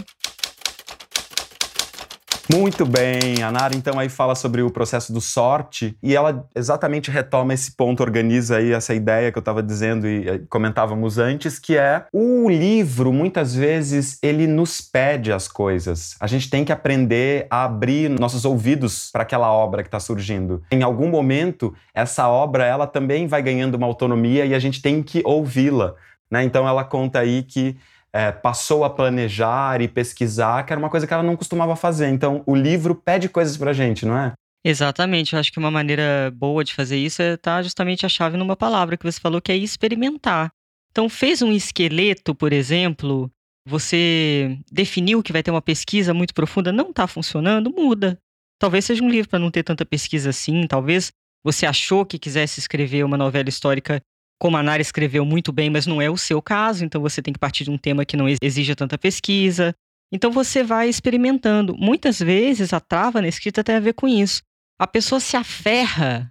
Muito 2.56 2.86
bem, 2.86 3.42
a 3.42 3.52
Nara 3.52 3.76
então 3.76 3.98
aí 3.98 4.08
fala 4.08 4.36
sobre 4.36 4.62
o 4.62 4.70
processo 4.70 5.12
do 5.12 5.20
sorte 5.20 5.98
e 6.04 6.16
ela 6.16 6.48
exatamente 6.56 7.10
retoma 7.10 7.52
esse 7.52 7.72
ponto, 7.72 8.04
organiza 8.04 8.58
aí 8.58 8.72
essa 8.72 8.94
ideia 8.94 9.32
que 9.32 9.38
eu 9.40 9.42
estava 9.42 9.64
dizendo 9.64 10.08
e 10.08 10.30
eh, 10.30 10.42
comentávamos 10.48 11.18
antes, 11.18 11.58
que 11.58 11.76
é 11.76 12.06
o 12.14 12.48
livro 12.48 13.12
muitas 13.12 13.56
vezes 13.56 14.20
ele 14.22 14.46
nos 14.46 14.82
pede 14.82 15.34
as 15.34 15.48
coisas. 15.48 16.16
A 16.20 16.28
gente 16.28 16.48
tem 16.48 16.64
que 16.64 16.72
aprender 16.72 17.48
a 17.50 17.64
abrir 17.64 18.08
nossos 18.08 18.46
ouvidos 18.46 19.10
para 19.12 19.24
aquela 19.24 19.52
obra 19.52 19.82
que 19.82 19.88
está 19.88 20.00
surgindo. 20.00 20.62
Em 20.72 20.84
algum 20.84 21.10
momento 21.10 21.74
essa 21.92 22.28
obra 22.28 22.68
ela 22.68 22.86
também 22.86 23.26
vai 23.26 23.42
ganhando 23.42 23.74
uma 23.74 23.88
autonomia 23.88 24.46
e 24.46 24.54
a 24.54 24.60
gente 24.60 24.80
tem 24.80 25.02
que 25.02 25.24
ouvi-la. 25.26 25.96
Né? 26.30 26.44
Então 26.44 26.68
ela 26.68 26.84
conta 26.84 27.18
aí 27.18 27.42
que 27.42 27.76
é, 28.14 28.32
passou 28.32 28.84
a 28.84 28.90
planejar 28.90 29.82
e 29.82 29.88
pesquisar, 29.88 30.64
que 30.64 30.72
era 30.72 30.80
uma 30.80 30.90
coisa 30.90 31.08
que 31.08 31.14
ela 31.14 31.24
não 31.24 31.36
costumava 31.36 31.76
fazer. 31.76 32.10
Então, 32.10 32.44
o 32.46 32.56
livro 32.56 32.94
pede 32.94 33.28
coisas 33.28 33.58
pra 33.58 33.74
gente, 33.74 34.06
não 34.06 34.18
é? 34.18 34.34
Exatamente, 34.66 35.34
eu 35.34 35.40
acho 35.40 35.52
que 35.52 35.60
uma 35.60 35.72
maneira 35.72 36.32
boa 36.34 36.64
de 36.64 36.74
fazer 36.74 36.98
isso 36.98 37.22
é 37.22 37.34
estar 37.34 37.58
tá 37.58 37.62
justamente 37.64 38.06
a 38.06 38.10
chave 38.10 38.38
numa 38.38 38.56
palavra 38.56 38.96
que 38.96 39.04
você 39.04 39.20
falou, 39.20 39.42
que 39.42 39.52
é 39.52 39.58
experimentar. 39.58 40.50
Então, 40.92 41.10
fez 41.10 41.42
um 41.42 41.52
esqueleto, 41.52 42.36
por 42.36 42.54
exemplo, 42.54 43.30
você 43.68 44.58
definiu 44.72 45.24
que 45.24 45.34
vai 45.34 45.42
ter 45.42 45.52
uma 45.52 45.62
pesquisa 45.62 46.14
muito 46.14 46.34
profunda, 46.34 46.72
não 46.72 46.92
está 46.92 47.08
funcionando, 47.08 47.72
muda. 47.72 48.18
Talvez 48.60 48.86
seja 48.86 49.04
um 49.04 49.10
livro 49.10 49.30
para 49.30 49.40
não 49.40 49.52
ter 49.52 49.64
tanta 49.64 49.86
pesquisa 49.86 50.30
assim, 50.30 50.66
talvez 50.68 51.12
você 51.44 51.66
achou 51.66 52.06
que 52.06 52.20
quisesse 52.20 52.60
escrever 52.60 53.04
uma 53.04 53.18
novela 53.18 53.50
histórica 53.50 54.02
como 54.44 54.58
a 54.58 54.62
Nara 54.62 54.82
escreveu 54.82 55.24
muito 55.24 55.54
bem, 55.54 55.70
mas 55.70 55.88
não 55.88 56.02
é 56.02 56.10
o 56.10 56.18
seu 56.18 56.42
caso, 56.42 56.84
então 56.84 57.00
você 57.00 57.22
tem 57.22 57.34
que 57.34 57.40
partir 57.40 57.64
de 57.64 57.72
um 57.72 57.78
tema 57.78 58.04
que 58.04 58.18
não 58.18 58.26
exija 58.42 58.76
tanta 58.76 58.98
pesquisa. 58.98 59.74
Então 60.12 60.32
você 60.32 60.62
vai 60.62 60.90
experimentando. 60.90 61.78
Muitas 61.78 62.20
vezes 62.20 62.74
a 62.74 62.82
trava 62.82 63.22
na 63.22 63.30
escrita 63.30 63.64
tem 63.64 63.76
a 63.76 63.80
ver 63.80 63.94
com 63.94 64.06
isso. 64.06 64.42
A 64.78 64.86
pessoa 64.86 65.22
se 65.22 65.38
aferra 65.38 66.30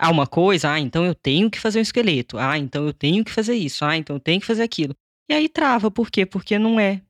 a 0.00 0.10
uma 0.10 0.26
coisa, 0.26 0.70
ah, 0.70 0.80
então 0.80 1.04
eu 1.04 1.14
tenho 1.14 1.50
que 1.50 1.60
fazer 1.60 1.78
um 1.78 1.82
esqueleto, 1.82 2.38
ah, 2.38 2.56
então 2.56 2.86
eu 2.86 2.92
tenho 2.94 3.22
que 3.22 3.30
fazer 3.30 3.52
isso, 3.54 3.84
ah, 3.84 3.98
então 3.98 4.16
eu 4.16 4.20
tenho 4.20 4.40
que 4.40 4.46
fazer 4.46 4.62
aquilo. 4.62 4.94
E 5.30 5.34
aí 5.34 5.46
trava, 5.46 5.90
por 5.90 6.10
quê? 6.10 6.24
Porque 6.24 6.58
não 6.58 6.80
é. 6.80 7.02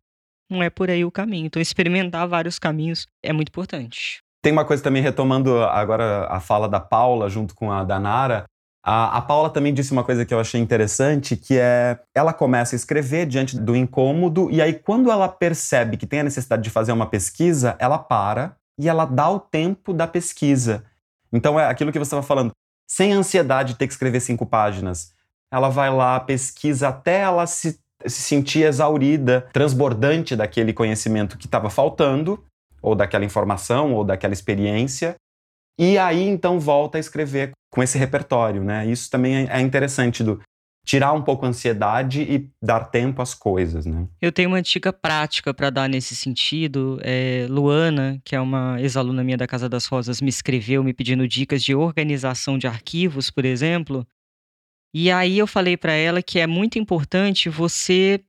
Não 0.51 0.61
é 0.61 0.69
por 0.69 0.91
aí 0.91 1.05
o 1.05 1.11
caminho. 1.13 1.47
Então 1.47 1.63
experimentar 1.63 2.27
vários 2.27 2.59
caminhos 2.59 3.07
é 3.23 3.33
muito 3.33 3.51
importante. 3.51 4.21
Tem 4.43 4.53
uma 4.53 4.65
coisa 4.65 4.83
também, 4.83 5.05
retomando 5.05 5.63
agora 5.63 6.27
a 6.27 6.41
fala 6.41 6.69
da 6.69 6.81
Paula 6.81 7.29
junto 7.29 7.55
com 7.55 7.71
a 7.71 7.85
da 7.85 8.01
Nara, 8.01 8.45
a, 8.85 9.19
a 9.19 9.23
Paula 9.23 9.49
também 9.49 9.73
disse 9.73 9.93
uma 9.93 10.03
coisa 10.03 10.25
que 10.25 10.35
eu 10.35 10.41
achei 10.41 10.61
interessante, 10.61 11.37
que 11.37 11.57
é 11.57 12.01
ela 12.15 12.33
começa 12.33 12.75
a 12.75 12.77
escrever 12.77 13.27
diante 13.27 13.57
do 13.57 13.77
incômodo 13.77 14.51
e 14.51 14.61
aí 14.61 14.73
quando 14.73 15.11
ela 15.11 15.29
percebe 15.29 15.97
que 15.97 16.07
tem 16.07 16.21
a 16.21 16.25
necessidade 16.25 16.63
de 16.63 16.71
fazer 16.71 16.91
uma 16.91 17.07
pesquisa, 17.07 17.77
ela 17.79 17.99
para 17.99 18.57
e 18.77 18.89
ela 18.89 19.05
dá 19.05 19.31
o 19.31 19.39
tempo 19.39 19.95
da 19.95 20.09
pesquisa. 20.09 20.85
Então 21.33 21.59
é 21.59 21.67
aquilo 21.67 21.93
que 21.93 21.99
você 21.99 22.09
estava 22.09 22.23
falando, 22.23 22.51
sem 22.89 23.13
ansiedade 23.13 23.75
de 23.75 23.79
ter 23.79 23.87
que 23.87 23.93
escrever 23.93 24.21
cinco 24.21 24.45
páginas. 24.45 25.13
Ela 25.53 25.69
vai 25.69 25.91
lá, 25.91 26.19
pesquisa 26.19 26.89
até 26.89 27.21
ela 27.21 27.47
se, 27.47 27.79
se 28.05 28.23
sentir 28.23 28.65
exaurida, 28.65 29.47
transbordante 29.53 30.35
daquele 30.35 30.73
conhecimento 30.73 31.39
que 31.39 31.47
estava 31.47 31.71
faltando, 31.71 32.45
ou 32.83 32.97
daquela 32.97 33.25
informação, 33.25 33.95
ou 33.95 34.03
daquela 34.03 34.33
experiência, 34.33 35.15
e 35.79 35.97
aí 35.97 36.27
então 36.27 36.59
volta 36.59 36.99
a 36.99 37.01
escrever 37.01 37.53
com 37.73 37.83
esse 37.83 37.99
repertório, 37.99 38.63
né? 38.63 38.87
Isso 38.87 39.11
também 39.11 39.47
é, 39.47 39.59
é 39.59 39.61
interessante 39.61 40.23
do 40.23 40.41
tirar 40.85 41.13
um 41.13 41.23
pouco 41.23 41.47
a 41.47 41.49
ansiedade 41.49 42.23
e 42.23 42.51
dar 42.63 42.81
tempo 42.81 43.23
às 43.23 43.35
coisas, 43.35 43.87
né? 43.87 44.07
Eu 44.21 44.31
tenho 44.31 44.51
uma 44.51 44.61
dica 44.61 44.93
prática 44.93 45.55
para 45.55 45.71
dar 45.71 45.89
nesse 45.89 46.15
sentido. 46.15 46.99
É, 47.03 47.47
Luana, 47.49 48.21
que 48.25 48.37
é 48.37 48.41
uma 48.41 48.81
ex-aluna 48.81 49.25
minha 49.25 49.37
da 49.37 49.47
Casa 49.47 49.69
das 49.69 49.87
Rosas, 49.87 50.21
me 50.21 50.29
escreveu 50.29 50.85
me 50.85 50.93
pedindo 50.93 51.27
dicas 51.27 51.63
de 51.63 51.75
organização 51.75 52.59
de 52.59 52.67
arquivos, 52.67 53.31
por 53.31 53.45
exemplo. 53.45 54.07
E 54.95 55.11
aí 55.11 55.39
eu 55.39 55.47
falei 55.47 55.77
para 55.77 55.93
ela 55.93 56.23
que 56.23 56.39
é 56.39 56.47
muito 56.47 56.79
importante 56.79 57.49
você 57.49 58.23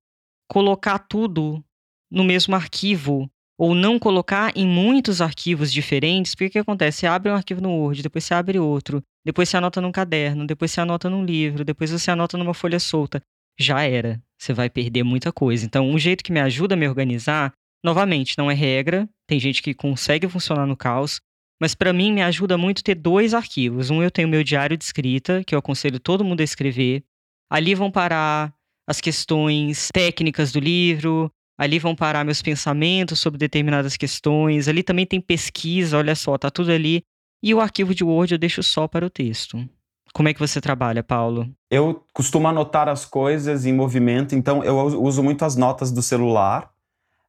colocar 0.50 1.00
tudo 1.00 1.64
no 2.10 2.24
mesmo 2.24 2.56
arquivo 2.56 3.30
ou 3.58 3.76
não 3.76 4.00
colocar 4.00 4.56
em 4.56 4.68
muitos 4.68 5.22
arquivos 5.22 5.72
diferentes, 5.72 6.34
porque 6.34 6.46
o 6.46 6.52
que 6.52 6.60
acontece? 6.60 7.00
Você 7.00 7.08
abre 7.08 7.32
um 7.32 7.36
arquivo 7.36 7.62
no 7.62 7.72
Word, 7.72 8.02
depois 8.02 8.24
você 8.24 8.34
abre 8.34 8.60
outro, 8.60 9.04
depois 9.26 9.49
você 9.49 9.57
anota 9.57 9.80
num 9.80 9.91
caderno, 9.91 10.45
depois 10.45 10.71
você 10.71 10.82
anota 10.82 11.09
num 11.09 11.24
livro, 11.24 11.63
depois 11.63 11.91
você 11.91 12.11
anota 12.11 12.38
numa 12.38 12.53
folha 12.53 12.80
solta. 12.80 13.21
Já 13.59 13.84
era. 13.84 14.21
Você 14.38 14.51
vai 14.53 14.69
perder 14.69 15.03
muita 15.03 15.32
coisa. 15.32 15.65
Então, 15.65 15.89
um 15.89 15.97
jeito 15.97 16.24
que 16.24 16.32
me 16.32 16.39
ajuda 16.39 16.76
a 16.76 16.78
me 16.78 16.88
organizar, 16.88 17.53
novamente, 17.84 18.38
não 18.38 18.49
é 18.49 18.53
regra, 18.53 19.07
tem 19.28 19.39
gente 19.39 19.61
que 19.61 19.74
consegue 19.74 20.28
funcionar 20.28 20.65
no 20.65 20.76
caos, 20.76 21.21
Mas 21.61 21.74
para 21.74 21.93
mim 21.93 22.11
me 22.11 22.21
ajuda 22.21 22.57
muito 22.57 22.84
ter 22.84 22.95
dois 22.95 23.34
arquivos. 23.34 23.89
Um 23.89 24.03
eu 24.03 24.11
tenho 24.11 24.28
meu 24.28 24.43
diário 24.43 24.76
de 24.76 24.84
escrita, 24.84 25.43
que 25.45 25.55
eu 25.55 25.59
aconselho 25.59 25.97
todo 25.97 26.24
mundo 26.24 26.41
a 26.41 26.43
escrever. 26.43 27.03
Ali 27.49 27.74
vão 27.74 27.89
parar 27.89 28.53
as 28.86 28.99
questões 28.99 29.88
técnicas 29.93 30.51
do 30.51 30.59
livro, 30.59 31.32
ali 31.57 31.80
vão 31.80 31.95
parar 31.95 32.26
meus 32.26 32.41
pensamentos 32.41 33.19
sobre 33.19 33.38
determinadas 33.38 33.95
questões. 33.95 34.67
Ali 34.67 34.84
também 34.84 35.05
tem 35.05 35.21
pesquisa, 35.21 35.97
olha 35.97 36.15
só, 36.15 36.38
tá 36.38 36.51
tudo 36.51 36.71
ali. 36.71 37.01
E 37.44 37.54
o 37.54 37.60
arquivo 37.60 37.94
de 37.94 38.06
Word 38.06 38.34
eu 38.34 38.38
deixo 38.38 38.64
só 38.64 38.88
para 38.88 39.06
o 39.06 39.10
texto. 39.10 39.68
Como 40.14 40.30
é 40.30 40.34
que 40.34 40.39
você 40.39 40.62
trabalha, 40.62 41.04
Paulo? 41.04 41.50
Eu 41.70 42.06
costumo 42.14 42.48
anotar 42.48 42.88
as 42.88 43.04
coisas 43.04 43.66
em 43.66 43.74
movimento, 43.74 44.34
então 44.34 44.64
eu 44.64 44.78
uso 44.78 45.22
muito 45.22 45.44
as 45.44 45.58
notas 45.58 45.91
do 45.91 46.02
celular. 46.02 46.72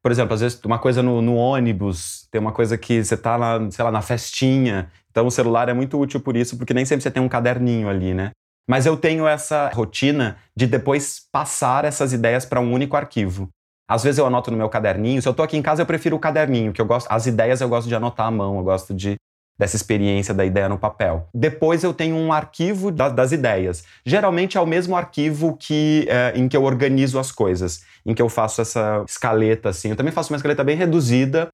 Por 0.01 0.13
exemplo, 0.13 0.35
às 0.35 0.41
vezes 0.41 0.63
uma 0.65 0.79
coisa 0.79 1.03
no, 1.03 1.21
no 1.21 1.35
ônibus, 1.35 2.29
tem 2.31 2.41
uma 2.41 2.53
coisa 2.53 2.79
que 2.79 3.03
você 3.03 3.17
tá 3.17 3.37
na, 3.37 3.69
sei 3.73 3.85
lá, 3.85 3.91
na 3.91 4.03
festinha. 4.03 4.89
Então 5.11 5.27
o 5.27 5.33
celular 5.33 5.69
é 5.69 5.75
muito 5.75 5.99
útil 5.99 6.21
por 6.21 6.37
isso, 6.37 6.57
porque 6.57 6.73
nem 6.73 6.85
sempre 6.85 7.03
você 7.03 7.11
tem 7.11 7.23
um 7.23 7.29
caderninho 7.29 7.89
ali, 7.89 8.15
né? 8.15 8.31
Mas 8.69 8.87
eu 8.87 8.97
tenho 8.97 9.27
essa 9.27 9.69
rotina 9.75 10.37
de 10.55 10.69
depois 10.69 11.23
passar 11.33 11.85
essas 11.85 12.13
ideias 12.13 12.47
para 12.47 12.61
um 12.61 12.73
único 12.73 12.97
arquivo. 12.97 13.49
Às 13.89 14.05
vezes 14.05 14.19
eu 14.19 14.27
anoto 14.27 14.53
no 14.53 14.57
meu 14.57 14.69
caderninho. 14.69 15.21
Se 15.21 15.29
eu 15.29 15.35
tô 15.35 15.43
aqui 15.43 15.57
em 15.57 15.63
casa, 15.63 15.83
eu 15.83 15.87
prefiro 15.87 16.15
o 16.15 16.21
caderninho, 16.21 16.73
que 16.73 16.81
eu 16.81 16.87
gosto. 16.87 17.11
As 17.11 17.27
ideias 17.27 17.61
eu 17.61 17.69
gosto 17.69 17.89
de 17.89 17.97
anotar 17.97 18.29
à 18.29 18.31
mão, 18.31 18.59
eu 18.59 18.63
gosto 18.63 18.95
de 18.95 19.17
dessa 19.59 19.77
experiência 19.77 20.35
da 20.35 20.45
ideia 20.45 20.69
no 20.69 20.79
papel. 20.79 21.29
Depois 21.33 21.85
eu 21.85 21.95
tenho 21.95 22.17
um 22.17 22.33
arquivo 22.33 22.91
da, 22.91 23.09
das 23.09 23.33
ideias. 23.33 23.85
Geralmente 24.05 24.59
é 24.59 24.61
o 24.61 24.67
mesmo 24.67 24.97
arquivo 24.97 25.57
que 25.57 26.07
é, 26.09 26.33
em 26.35 26.49
que 26.49 26.57
eu 26.57 26.65
organizo 26.65 27.19
as 27.19 27.31
coisas, 27.31 27.83
em 28.05 28.15
que 28.15 28.23
eu 28.23 28.29
faço 28.29 28.61
essa 28.61 29.05
escaleta 29.09 29.69
assim. 29.69 29.91
Eu 29.91 29.97
também 29.97 30.13
faço 30.13 30.33
uma 30.33 30.37
escaleta 30.37 30.65
bem 30.65 30.77
reduzida, 30.77 31.49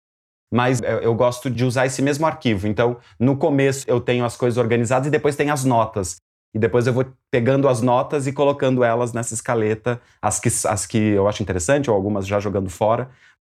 mas 0.52 0.80
eu, 0.82 1.14
gosto 1.14 1.48
de 1.48 1.64
usar 1.64 1.86
esse 1.86 2.02
mesmo 2.02 2.26
arquivo. 2.26 2.66
Então, 2.66 2.96
no 3.18 3.36
começo 3.36 3.84
eu 3.86 4.00
tenho 4.00 4.24
as 4.24 4.36
coisas 4.36 4.58
organizadas 4.58 5.06
e 5.06 5.10
depois 5.10 5.36
tem 5.36 5.50
as 5.50 5.64
notas. 5.64 6.16
E 6.52 6.58
depois 6.58 6.86
eu 6.86 6.92
vou 6.92 7.06
pegando 7.30 7.68
as 7.68 7.80
notas 7.80 8.26
e 8.26 8.32
colocando 8.32 8.82
elas 8.82 9.12
nessa 9.12 9.34
escaleta, 9.34 10.00
as 10.20 10.40
que, 10.40 10.48
as 10.48 10.84
que 10.84 10.98
eu 10.98 11.28
acho 11.28 11.42
interessante, 11.42 11.88
ou 11.88 11.94
algumas 11.94 12.26
já 12.26 12.40
jogando 12.40 12.68
fora, 12.68 13.08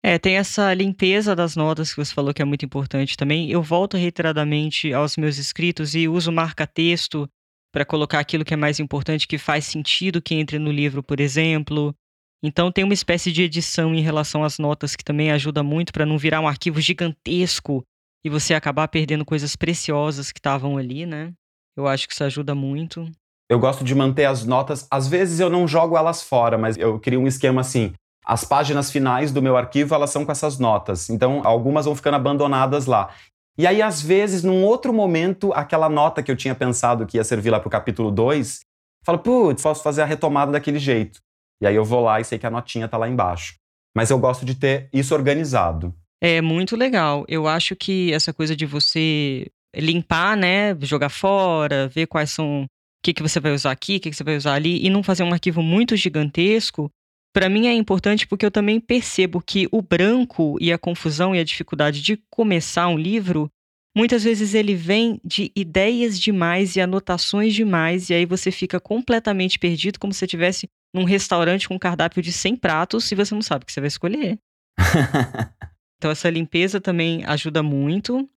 é, 0.05 0.19
tem 0.19 0.35
essa 0.35 0.73
limpeza 0.73 1.33
das 1.33 1.55
notas 1.55 1.91
que 1.91 2.03
você 2.03 2.13
falou 2.13 2.33
que 2.33 2.41
é 2.41 2.45
muito 2.45 2.65
importante 2.65 3.15
também. 3.15 3.49
Eu 3.49 3.63
volto 3.63 3.95
reiteradamente 3.95 4.93
aos 4.93 5.15
meus 5.15 5.37
escritos 5.37 5.95
e 5.95 6.09
uso 6.09 6.29
marca-texto 6.29 7.29
para 7.71 7.85
colocar 7.85 8.19
aquilo 8.19 8.43
que 8.43 8.53
é 8.53 8.57
mais 8.57 8.79
importante, 8.81 9.27
que 9.27 9.37
faz 9.37 9.65
sentido 9.65 10.21
que 10.21 10.35
entre 10.35 10.59
no 10.59 10.71
livro, 10.71 11.01
por 11.01 11.21
exemplo. 11.21 11.95
Então 12.43 12.69
tem 12.69 12.83
uma 12.83 12.93
espécie 12.93 13.31
de 13.31 13.43
edição 13.43 13.95
em 13.95 14.01
relação 14.01 14.43
às 14.43 14.59
notas 14.59 14.93
que 14.93 15.05
também 15.05 15.31
ajuda 15.31 15.63
muito 15.63 15.93
para 15.93 16.05
não 16.05 16.17
virar 16.17 16.41
um 16.41 16.47
arquivo 16.47 16.81
gigantesco 16.81 17.81
e 18.25 18.29
você 18.29 18.53
acabar 18.53 18.89
perdendo 18.89 19.23
coisas 19.23 19.55
preciosas 19.55 20.33
que 20.33 20.39
estavam 20.39 20.77
ali, 20.77 21.05
né? 21.05 21.31
Eu 21.77 21.87
acho 21.87 22.07
que 22.07 22.13
isso 22.13 22.23
ajuda 22.25 22.53
muito. 22.53 23.09
Eu 23.49 23.57
gosto 23.57 23.83
de 23.85 23.95
manter 23.95 24.25
as 24.25 24.45
notas. 24.45 24.85
Às 24.91 25.07
vezes 25.07 25.39
eu 25.39 25.49
não 25.49 25.65
jogo 25.65 25.97
elas 25.97 26.21
fora, 26.21 26.57
mas 26.57 26.77
eu 26.77 26.99
crio 26.99 27.21
um 27.21 27.27
esquema 27.27 27.61
assim. 27.61 27.93
As 28.25 28.43
páginas 28.43 28.91
finais 28.91 29.31
do 29.31 29.41
meu 29.41 29.57
arquivo, 29.57 29.93
elas 29.93 30.09
são 30.09 30.25
com 30.25 30.31
essas 30.31 30.57
notas. 30.57 31.09
Então, 31.09 31.41
algumas 31.43 31.85
vão 31.85 31.95
ficando 31.95 32.15
abandonadas 32.15 32.85
lá. 32.85 33.13
E 33.57 33.67
aí, 33.67 33.81
às 33.81 34.01
vezes, 34.01 34.43
num 34.43 34.63
outro 34.63 34.93
momento, 34.93 35.53
aquela 35.53 35.89
nota 35.89 36.23
que 36.23 36.31
eu 36.31 36.35
tinha 36.35 36.55
pensado 36.55 37.05
que 37.05 37.17
ia 37.17 37.23
servir 37.23 37.51
lá 37.51 37.59
para 37.59 37.67
o 37.67 37.71
capítulo 37.71 38.09
2, 38.11 38.61
falo, 39.05 39.19
putz, 39.19 39.61
posso 39.61 39.83
fazer 39.83 40.01
a 40.01 40.05
retomada 40.05 40.51
daquele 40.51 40.79
jeito. 40.79 41.19
E 41.61 41.67
aí 41.67 41.75
eu 41.75 41.85
vou 41.85 42.01
lá 42.01 42.19
e 42.19 42.23
sei 42.23 42.39
que 42.39 42.47
a 42.47 42.49
notinha 42.49 42.87
tá 42.87 42.97
lá 42.97 43.07
embaixo. 43.07 43.55
Mas 43.95 44.09
eu 44.09 44.17
gosto 44.17 44.45
de 44.45 44.55
ter 44.55 44.89
isso 44.91 45.13
organizado. 45.13 45.93
É 46.21 46.41
muito 46.41 46.75
legal. 46.75 47.25
Eu 47.27 47.47
acho 47.47 47.75
que 47.75 48.11
essa 48.11 48.33
coisa 48.33 48.55
de 48.55 48.65
você 48.65 49.47
limpar, 49.75 50.35
né, 50.35 50.75
jogar 50.81 51.09
fora, 51.09 51.87
ver 51.87 52.07
quais 52.07 52.31
são 52.31 52.63
o 52.63 52.67
que, 53.03 53.13
que 53.13 53.21
você 53.21 53.39
vai 53.39 53.51
usar 53.51 53.71
aqui, 53.71 53.97
o 53.97 53.99
que, 53.99 54.09
que 54.09 54.15
você 54.15 54.23
vai 54.23 54.37
usar 54.37 54.53
ali, 54.53 54.83
e 54.83 54.89
não 54.89 55.03
fazer 55.03 55.23
um 55.23 55.33
arquivo 55.33 55.61
muito 55.61 55.95
gigantesco, 55.95 56.89
para 57.33 57.49
mim 57.49 57.65
é 57.65 57.73
importante 57.73 58.27
porque 58.27 58.45
eu 58.45 58.51
também 58.51 58.79
percebo 58.79 59.41
que 59.41 59.67
o 59.71 59.81
branco 59.81 60.55
e 60.61 60.71
a 60.71 60.77
confusão 60.77 61.35
e 61.35 61.39
a 61.39 61.43
dificuldade 61.43 62.01
de 62.01 62.17
começar 62.29 62.87
um 62.87 62.97
livro, 62.97 63.49
muitas 63.97 64.23
vezes 64.23 64.53
ele 64.53 64.75
vem 64.75 65.19
de 65.25 65.51
ideias 65.55 66.19
demais 66.19 66.75
e 66.75 66.81
anotações 66.81 67.55
demais, 67.55 68.09
e 68.09 68.13
aí 68.13 68.25
você 68.25 68.51
fica 68.51 68.79
completamente 68.79 69.57
perdido, 69.57 69.99
como 69.99 70.13
se 70.13 70.23
estivesse 70.23 70.69
num 70.93 71.03
restaurante 71.03 71.67
com 71.67 71.73
um 71.73 71.79
cardápio 71.79 72.21
de 72.21 72.31
100 72.31 72.55
pratos 72.57 73.11
e 73.11 73.15
você 73.15 73.33
não 73.33 73.41
sabe 73.41 73.63
o 73.63 73.65
que 73.65 73.73
você 73.73 73.81
vai 73.81 73.87
escolher. 73.87 74.37
então 75.97 76.11
essa 76.11 76.29
limpeza 76.29 76.79
também 76.79 77.25
ajuda 77.25 77.63
muito. 77.63 78.29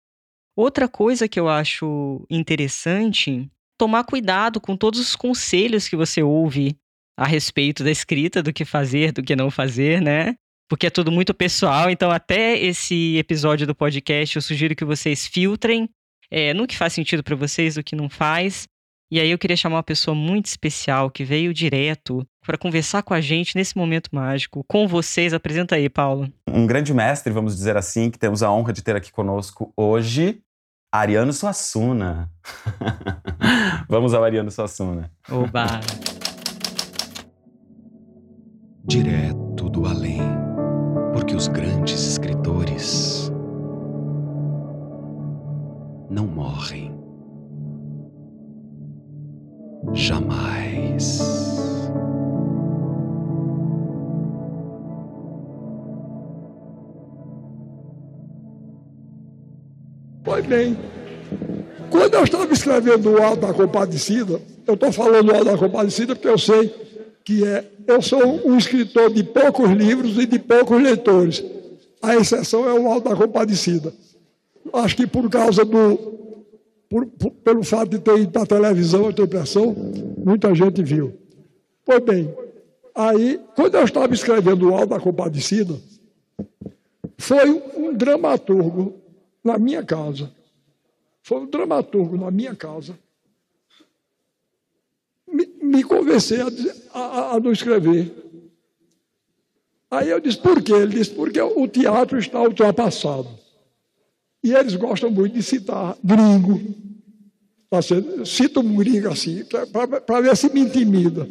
Outra 0.57 0.89
coisa 0.89 1.29
que 1.29 1.39
eu 1.39 1.51
acho 1.51 2.25
interessante, 2.31 3.47
tomar 3.79 4.05
cuidado 4.05 4.59
com 4.59 4.75
todos 4.75 4.99
os 4.99 5.15
conselhos 5.15 5.87
que 5.87 5.97
você 5.97 6.23
ouve 6.23 6.79
a 7.17 7.27
respeito 7.27 7.83
da 7.83 7.91
escrita, 7.91 8.43
do 8.43 8.53
que 8.53 8.65
fazer, 8.65 9.13
do 9.13 9.23
que 9.23 9.35
não 9.35 9.51
fazer, 9.51 10.01
né? 10.01 10.35
Porque 10.69 10.89
é 10.89 10.91
tudo 10.91 11.13
muito 11.13 11.33
pessoal, 11.33 11.89
então 11.89 12.11
até 12.11 12.59
esse 12.59 13.17
episódio 13.17 13.67
do 13.67 13.75
podcast 13.75 14.37
eu 14.37 14.43
sugiro 14.43 14.75
que 14.75 14.85
vocês 14.85 15.27
filtrem 15.27 15.89
é, 16.31 16.53
no 16.53 16.67
que 16.67 16.77
faz 16.77 16.93
sentido 16.93 17.23
para 17.23 17.37
vocês, 17.37 17.77
do 17.77 17.85
que 17.85 17.95
não 17.95 18.09
faz. 18.09 18.67
E 19.11 19.21
aí 19.21 19.31
eu 19.31 19.39
queria 19.39 19.57
chamar 19.57 19.77
uma 19.77 19.83
pessoa 19.85 20.17
muito 20.17 20.47
especial 20.47 21.09
que 21.09 21.23
veio 21.23 21.55
direto 21.55 22.27
para 22.45 22.59
conversar 22.59 23.05
com 23.05 23.15
a 23.15 23.21
gente 23.21 23.55
nesse 23.55 23.77
momento 23.77 24.11
mágico, 24.13 24.65
com 24.67 24.89
vocês. 24.89 25.33
Apresenta 25.33 25.77
aí, 25.77 25.89
Paulo. 25.89 26.29
Um 26.49 26.67
grande 26.67 26.93
mestre, 26.93 27.33
vamos 27.33 27.55
dizer 27.57 27.77
assim, 27.77 28.11
que 28.11 28.19
temos 28.19 28.43
a 28.43 28.51
honra 28.51 28.73
de 28.73 28.83
ter 28.83 28.97
aqui 28.97 29.13
conosco 29.13 29.73
hoje, 29.77 30.41
Ariano 30.93 31.33
Suassuna. 31.33 32.29
vamos 33.89 34.13
ao 34.13 34.25
Ariano 34.25 34.51
Suassuna. 34.51 35.13
Oba! 35.31 35.81
Direto 38.87 39.69
do 39.69 39.85
além, 39.85 40.23
porque 41.13 41.35
os 41.35 41.49
grandes 41.49 42.01
escritores 42.07 43.33
não 46.09 46.27
morrem. 46.27 46.95
Jamais. 49.93 51.91
Pois 60.23 60.47
bem, 60.47 60.77
quando 61.91 62.15
eu 62.15 62.25
estava 62.25 62.53
escrevendo 62.53 63.11
o 63.11 63.23
Alto 63.23 63.47
da 63.47 63.55
Compadecida, 63.55 64.41
eu 64.67 64.75
estou 64.75 64.93
falando 64.93 65.27
do 65.27 65.33
Alto 65.33 65.45
da 65.45 65.59
Compadecida 65.59 66.15
porque 66.15 66.29
eu 66.29 66.39
sei 66.39 66.86
que 67.27 67.45
é 67.45 67.69
eu 67.89 68.01
sou 68.01 68.23
um 68.49 68.57
escritor 68.57 69.13
de 69.13 69.25
poucos 69.25 69.69
livros 69.73 70.17
e 70.17 70.27
de 70.27 70.39
poucos 70.39 70.81
leitores. 70.81 71.45
A 72.01 72.15
exceção 72.15 72.69
é 72.69 72.73
o 72.73 72.87
Alto 72.87 73.09
da 73.09 73.17
Compadecida. 73.17 73.93
Acho 74.73 74.97
que 74.97 75.09
por 75.09 75.29
causa 75.29 75.65
do. 75.65 76.15
Por, 76.89 77.05
por, 77.07 77.33
pelo 77.33 77.65
fato 77.65 77.91
de 77.91 77.99
ter 77.99 78.21
ido 78.21 78.31
para 78.31 78.43
a 78.43 78.47
televisão, 78.47 79.07
eu 79.07 79.13
tenho 79.13 79.27
impressão, 79.27 79.75
muita 80.25 80.55
gente 80.55 80.85
viu. 80.85 81.15
Pois 81.85 81.99
bem, 81.99 82.33
aí, 82.95 83.41
quando 83.57 83.75
eu 83.75 83.83
estava 83.83 84.15
escrevendo 84.15 84.71
o 84.71 84.75
Alto 84.75 84.91
da 84.91 85.01
Compadecida, 85.01 85.75
foi 87.19 87.51
um 87.77 87.93
dramaturgo 87.93 88.95
na 89.43 89.59
minha 89.59 89.83
casa. 89.83 90.31
Foi 91.25 91.39
um 91.39 91.47
dramaturgo 91.47 92.17
na 92.17 92.31
minha 92.31 92.55
casa 92.55 92.97
me, 95.77 95.85
convencer 95.85 96.41
a, 96.93 96.99
a, 96.99 97.35
a 97.35 97.41
não 97.41 97.53
escrever. 97.53 98.13
Aí 99.91 100.11
eu 100.11 100.21
disse, 100.21 100.39
por 100.39 100.63
quê? 100.63 100.73
Ele 100.73 100.99
disse, 100.99 101.11
porque 101.11 101.41
o 101.41 101.69
teatro 101.69 102.19
está 102.19 102.41
ultrapassado. 102.43 103.29
E 104.43 104.53
eles 104.53 104.75
gostam 104.77 105.11
muito 105.11 105.35
de 105.35 105.43
citar 105.43 105.97
gringo. 106.03 106.61
Assim, 107.71 108.25
cita 108.25 108.61
um 108.61 108.77
gringo 108.77 109.09
assim, 109.09 109.45
para 110.07 110.21
ver 110.21 110.37
se 110.37 110.53
me 110.53 110.61
intimida. 110.61 111.29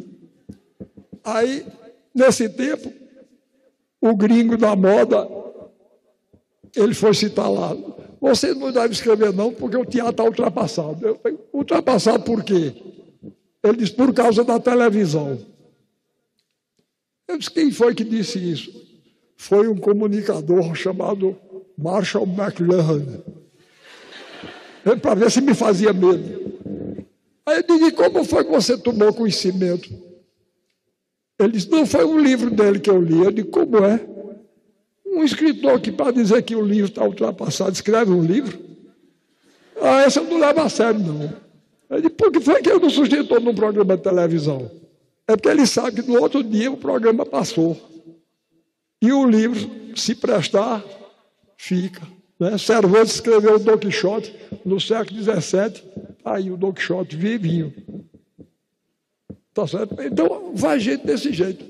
Aí, 1.24 1.66
nesse 2.14 2.48
tempo, 2.48 2.92
o 4.00 4.14
gringo 4.14 4.56
da 4.56 4.76
moda, 4.76 5.28
ele 6.74 6.94
foi 6.94 7.14
citar 7.14 7.50
lá. 7.50 7.76
Você 8.20 8.54
não 8.54 8.72
deve 8.72 8.92
escrever 8.92 9.32
não, 9.32 9.52
porque 9.52 9.76
o 9.76 9.84
teatro 9.84 10.10
está 10.10 10.24
ultrapassado. 10.24 11.06
Eu, 11.06 11.20
ultrapassado 11.52 12.22
por 12.24 12.42
quê? 12.42 12.74
Ele 13.68 13.78
disse, 13.78 13.92
por 13.92 14.12
causa 14.12 14.44
da 14.44 14.58
televisão. 14.60 15.38
Eu 17.28 17.38
disse, 17.38 17.50
quem 17.50 17.70
foi 17.70 17.94
que 17.94 18.04
disse 18.04 18.38
isso? 18.38 18.70
Foi 19.36 19.68
um 19.68 19.76
comunicador 19.76 20.74
chamado 20.74 21.36
Marshall 21.76 22.26
McLuhan. 22.26 23.22
Para 25.02 25.14
ver 25.14 25.30
se 25.30 25.40
me 25.40 25.54
fazia 25.54 25.92
medo. 25.92 26.54
Aí 27.44 27.56
eu 27.56 27.78
disse, 27.78 27.92
como 27.92 28.24
foi 28.24 28.44
que 28.44 28.50
você 28.50 28.78
tomou 28.78 29.12
conhecimento? 29.12 29.88
Ele 31.38 31.52
disse, 31.52 31.70
não 31.70 31.84
foi 31.84 32.04
um 32.04 32.18
livro 32.18 32.50
dele 32.50 32.78
que 32.78 32.88
eu 32.88 33.00
li. 33.00 33.22
Eu 33.22 33.32
disse, 33.32 33.48
como 33.48 33.78
é? 33.84 34.06
Um 35.04 35.24
escritor 35.24 35.80
que, 35.80 35.90
para 35.90 36.12
dizer 36.12 36.42
que 36.42 36.54
o 36.54 36.62
livro 36.62 36.90
está 36.90 37.04
ultrapassado, 37.04 37.72
escreve 37.72 38.12
um 38.12 38.22
livro. 38.22 38.58
Ah, 39.80 40.02
essa 40.02 40.20
eu 40.20 40.24
não 40.24 40.38
leva 40.38 40.62
a 40.62 40.68
sério, 40.68 41.00
não. 41.00 41.45
Ele 41.90 42.02
disse, 42.02 42.14
por 42.14 42.32
que 42.32 42.40
foi 42.40 42.62
que 42.62 42.68
ele 42.68 42.80
não 42.80 42.90
sustentou 42.90 43.40
num 43.40 43.54
programa 43.54 43.96
de 43.96 44.02
televisão? 44.02 44.70
É 45.28 45.36
porque 45.36 45.48
ele 45.48 45.66
sabe 45.66 46.02
que 46.02 46.10
no 46.10 46.20
outro 46.20 46.42
dia 46.42 46.70
o 46.70 46.76
programa 46.76 47.24
passou. 47.24 47.76
E 49.02 49.12
o 49.12 49.28
livro, 49.28 49.70
se 49.94 50.14
prestar, 50.14 50.84
fica. 51.56 52.02
Né? 52.38 52.56
Cervantes 52.58 53.14
escreveu 53.14 53.56
o 53.56 53.58
Don 53.58 53.78
Quixote 53.78 54.34
no 54.64 54.80
século 54.80 55.20
XVII, 55.22 55.82
aí 56.24 56.50
o 56.50 56.56
Don 56.56 56.72
Quixote 56.72 57.16
vivinho. 57.16 57.72
Tá 59.52 59.66
certo? 59.66 59.96
Então, 60.02 60.52
vai 60.54 60.78
gente 60.78 61.06
desse 61.06 61.32
jeito. 61.32 61.64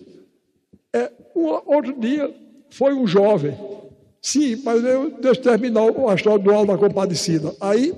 É, 0.92 1.12
um, 1.34 1.44
outro 1.44 1.98
dia, 1.98 2.34
foi 2.70 2.92
um 2.94 3.06
jovem. 3.06 3.56
Sim, 4.20 4.56
mas 4.64 4.82
eu, 4.82 5.10
deixa 5.10 5.40
eu 5.40 5.44
terminar 5.44 5.82
a 5.82 6.14
história 6.14 6.42
do 6.42 6.50
Alto 6.50 6.72
da 6.72 6.78
Compadecida. 6.78 7.54
Aí, 7.60 7.94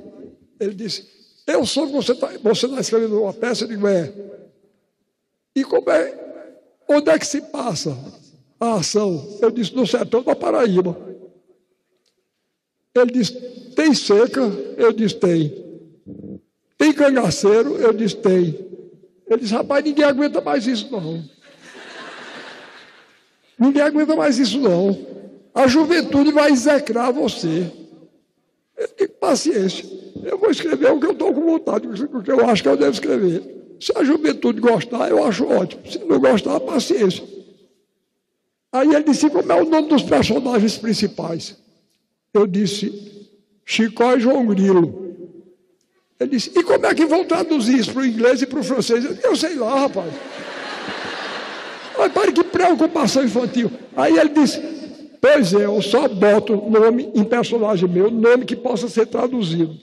ele 0.61 0.75
disse, 0.75 1.07
eu 1.55 1.65
sou 1.65 1.87
que 1.87 1.93
você 1.93 2.13
está 2.13 2.29
você 2.43 2.69
tá 2.69 2.81
escrevendo 2.81 3.23
uma 3.23 3.33
peça, 3.33 3.65
eu 3.65 3.69
digo, 3.69 3.89
é. 3.89 4.13
E 5.57 5.65
como 5.65 5.91
é, 5.91 6.15
onde 6.89 7.11
é 7.11 7.19
que 7.19 7.27
se 7.27 7.41
passa 7.41 7.97
a 8.61 8.75
ação? 8.75 9.39
Eu 9.41 9.51
disse, 9.51 9.75
no 9.75 9.87
sertão 9.87 10.23
da 10.23 10.37
Paraíba. 10.37 10.97
Ele 12.95 13.13
disse, 13.13 13.33
tem 13.75 13.95
seca? 13.95 14.41
Eu 14.77 14.93
disse, 14.93 15.15
tem. 15.15 15.65
Tem 16.77 16.93
cangaceiro? 16.93 17.77
Eu 17.77 17.93
disse, 17.93 18.17
tem. 18.17 18.69
Ele 19.27 19.41
disse, 19.41 19.55
rapaz, 19.55 19.85
ninguém 19.85 20.05
aguenta 20.05 20.41
mais 20.41 20.67
isso, 20.67 20.91
não. 20.91 21.25
Ninguém 23.59 23.83
aguenta 23.83 24.15
mais 24.15 24.39
isso, 24.39 24.61
não. 24.61 24.99
A 25.55 25.67
juventude 25.67 26.31
vai 26.31 26.51
execrar 26.51 27.11
você. 27.11 27.71
Eu 28.79 28.89
digo, 28.97 29.13
paciência. 29.15 29.85
Eu 30.25 30.39
vou 30.39 30.51
escrever 30.51 30.93
o 30.93 31.01
que 31.01 31.07
eu 31.07 31.13
estou 31.13 31.35
com 31.35 31.45
vontade, 31.45 31.89
o 31.89 32.23
que 32.23 32.31
eu 32.31 32.49
acho 32.49 32.63
que 32.63 32.69
eu 32.69 32.77
devo 32.77 32.93
escrever. 32.93 33.77
Se 33.81 33.93
a 33.97 34.05
juventude 34.05 34.61
gostar, 34.61 35.11
eu 35.11 35.25
acho 35.25 35.45
ótimo. 35.47 35.83
Se 35.91 35.99
não 35.99 36.21
gostar, 36.21 36.61
paciência. 36.61 37.25
Aí 38.73 38.95
ele 38.95 39.05
disse, 39.05 39.29
como 39.29 39.51
é 39.51 39.61
o 39.61 39.69
nome 39.69 39.89
dos 39.89 40.03
personagens 40.03 40.77
principais? 40.77 41.57
Eu 42.33 42.47
disse, 42.47 43.29
Chicó 43.65 44.15
e 44.15 44.21
João 44.21 44.47
Grilo. 44.47 45.09
Ele 46.21 46.31
disse, 46.31 46.53
e 46.57 46.63
como 46.63 46.87
é 46.87 46.95
que 46.95 47.07
vão 47.07 47.25
traduzir 47.25 47.79
isso 47.79 47.93
para 47.93 48.03
o 48.03 48.07
inglês 48.07 48.43
e 48.43 48.47
para 48.47 48.61
o 48.61 48.65
francês? 48.65 49.05
Eu, 49.05 49.17
eu 49.23 49.37
sei 49.37 49.57
lá, 49.57 49.81
rapaz. 49.81 50.13
Mas 51.97 52.13
para 52.13 52.31
que 52.31 52.45
preocupação 52.45 53.25
infantil. 53.25 53.71
Aí 53.97 54.17
ele 54.17 54.31
disse, 54.31 54.78
pois 55.21 55.53
é, 55.55 55.65
eu 55.67 55.81
só 55.83 56.09
boto 56.09 56.57
nome 56.57 57.11
em 57.15 57.25
personagem 57.25 57.89
meu, 57.89 58.11
nome 58.11 58.45
que 58.45 58.57
possa 58.57 58.89
ser 58.89 59.07
traduzido. 59.07 59.77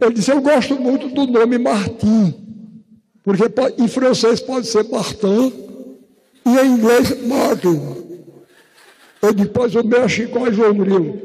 Ele 0.00 0.14
disse, 0.14 0.30
eu 0.30 0.40
gosto 0.40 0.74
muito 0.76 1.08
do 1.08 1.26
nome 1.26 1.58
Martim, 1.58 2.34
porque 3.22 3.44
em 3.78 3.88
francês 3.88 4.40
pode 4.40 4.66
ser 4.66 4.84
Martin 4.88 5.52
e 6.44 6.58
em 6.58 6.66
inglês 6.66 7.26
Martin. 7.26 8.04
Eu 9.22 9.32
disse, 9.32 9.48
pois 9.48 9.74
o 9.74 9.82
meu 9.82 10.02
é 10.02 10.08
Chico 10.08 10.52
João 10.52 10.74
Grilo. 10.74 11.18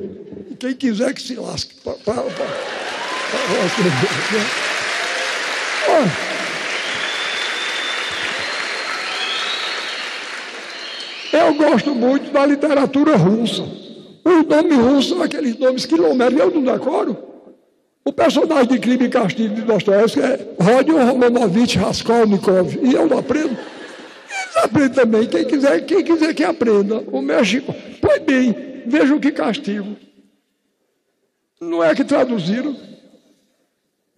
E 0.50 0.56
quem 0.56 0.74
quiser 0.74 1.14
que 1.14 1.22
se 1.22 1.36
lasque. 1.36 1.76
Pra, 1.82 1.94
pra, 1.94 2.14
pra. 2.14 2.46
Eu 11.32 11.54
gosto 11.56 11.94
muito 11.94 12.32
da 12.32 12.46
literatura 12.46 13.16
russa. 13.16 13.64
Os 14.24 14.46
nomes 14.46 14.78
russos 14.78 15.10
são 15.10 15.22
aqueles 15.22 15.58
nomes 15.58 15.86
quilométricos, 15.86 16.46
eu 16.46 16.62
não 16.62 16.74
decoro. 16.74 17.18
O 18.04 18.14
personagem 18.14 18.68
de 18.68 18.80
crime 18.80 19.06
e 19.06 19.10
castigo 19.10 19.54
de 19.54 19.62
Dostoiévski 19.62 20.20
é 20.20 20.48
Rodion 20.60 21.06
Romanovich 21.06 21.78
Raskolnikov. 21.78 22.80
E 22.82 22.94
eu 22.94 23.08
não 23.08 23.20
aprendo. 23.20 23.56
Eles 23.56 24.58
aprendem 24.58 24.90
também. 24.90 25.28
Quem 25.28 25.46
quiser, 25.46 25.86
quem 25.86 26.04
quiser 26.04 26.34
que 26.34 26.44
aprenda. 26.44 27.04
O 27.12 27.22
México. 27.22 27.74
Pois 28.02 28.20
bem, 28.24 28.84
veja 28.88 29.14
o 29.14 29.20
que 29.20 29.32
castigo. 29.32 29.96
Não 31.62 31.84
é 31.84 31.94
que 31.94 32.04
traduziram. 32.04 32.76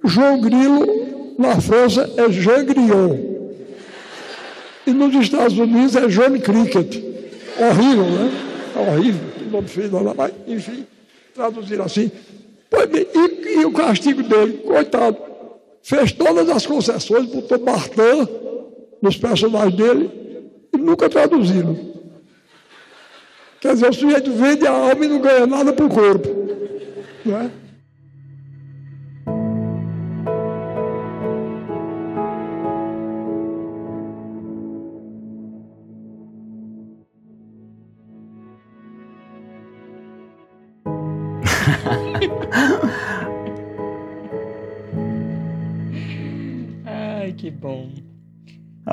João 0.03 0.39
Grilo, 0.39 1.35
na 1.37 1.59
França, 1.59 2.09
é 2.17 2.31
Jean 2.31 2.63
Grillon. 2.65 3.30
E 4.85 4.91
nos 4.91 5.13
Estados 5.15 5.57
Unidos 5.57 5.95
é 5.95 6.07
John 6.07 6.39
Cricket. 6.39 7.03
Horrível, 7.57 8.05
né? 8.05 8.31
É 8.75 8.79
horrível. 8.79 9.29
O 9.47 9.51
nome 9.51 9.67
feio 9.67 10.03
lá, 10.03 10.13
mas, 10.15 10.31
enfim, 10.47 10.85
traduzir 11.35 11.79
assim. 11.81 12.11
Pois 12.69 12.85
bem, 12.87 13.05
e, 13.13 13.59
e, 13.59 13.65
o 13.65 13.71
castigo 13.73 14.23
dele, 14.23 14.59
coitado, 14.59 15.17
fez 15.83 16.11
todas 16.13 16.49
as 16.49 16.65
concessões, 16.65 17.25
botou 17.25 17.59
Martin 17.59 18.27
nos 19.01 19.17
personagens 19.17 19.75
dele 19.75 20.09
e 20.73 20.77
nunca 20.77 21.09
traduziram. 21.09 21.77
Quer 23.59 23.73
dizer, 23.73 23.89
o 23.89 23.93
sujeito 23.93 24.31
vende 24.31 24.65
a 24.65 24.71
alma 24.71 25.05
e 25.05 25.07
não 25.07 25.19
ganha 25.19 25.45
nada 25.45 25.73
para 25.73 25.85
o 25.85 25.89
corpo. 25.89 26.27
Não 27.25 27.37
é? 27.37 27.51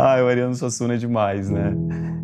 Ah, 0.01 0.23
o 0.23 0.29
Ariano 0.29 0.55
Suassuna 0.55 0.95
é 0.95 0.97
demais, 0.97 1.51
né? 1.51 1.75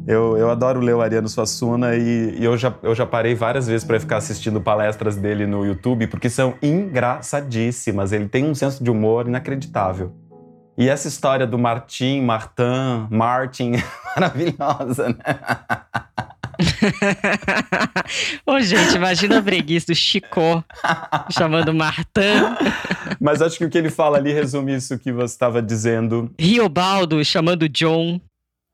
Eu, 0.07 0.37
eu 0.37 0.49
adoro 0.49 0.79
ler 0.79 0.95
o 0.95 1.03
Ariano 1.03 1.29
Suassuna 1.29 1.97
e, 1.97 2.37
e 2.39 2.45
eu, 2.45 2.57
já, 2.57 2.73
eu 2.85 2.95
já 2.95 3.05
parei 3.05 3.35
várias 3.35 3.67
vezes 3.67 3.85
para 3.85 3.99
ficar 3.99 4.19
assistindo 4.19 4.61
palestras 4.61 5.17
dele 5.17 5.45
no 5.45 5.67
YouTube, 5.67 6.07
porque 6.07 6.31
são 6.31 6.55
engraçadíssimas. 6.63 8.13
Ele 8.13 8.29
tem 8.29 8.45
um 8.45 8.55
senso 8.55 8.85
de 8.85 8.89
humor 8.89 9.27
inacreditável. 9.27 10.15
E 10.79 10.89
essa 10.89 11.09
história 11.09 11.49
do 11.49 11.59
Martin, 11.59 12.21
Martin, 12.21 13.09
Martin, 13.11 13.73
maravilhosa, 14.15 15.09
né? 15.09 15.17
Ô, 18.47 18.61
gente, 18.61 18.97
imagina 18.97 19.39
a 19.39 19.41
breguice 19.41 19.87
do 19.87 19.95
Chicó 19.95 20.63
chamando 21.31 21.75
Martã. 21.75 22.57
Mas 23.21 23.41
acho 23.41 23.59
que 23.59 23.65
o 23.65 23.71
que 23.71 23.79
ele 23.79 23.91
fala 23.91 24.19
ali 24.19 24.33
resume 24.33 24.75
isso 24.75 24.99
que 24.99 25.13
você 25.13 25.35
estava 25.35 25.63
dizendo. 25.63 26.31
Riobaldo 26.39 27.25
chamando 27.25 27.69
John. 27.69 28.21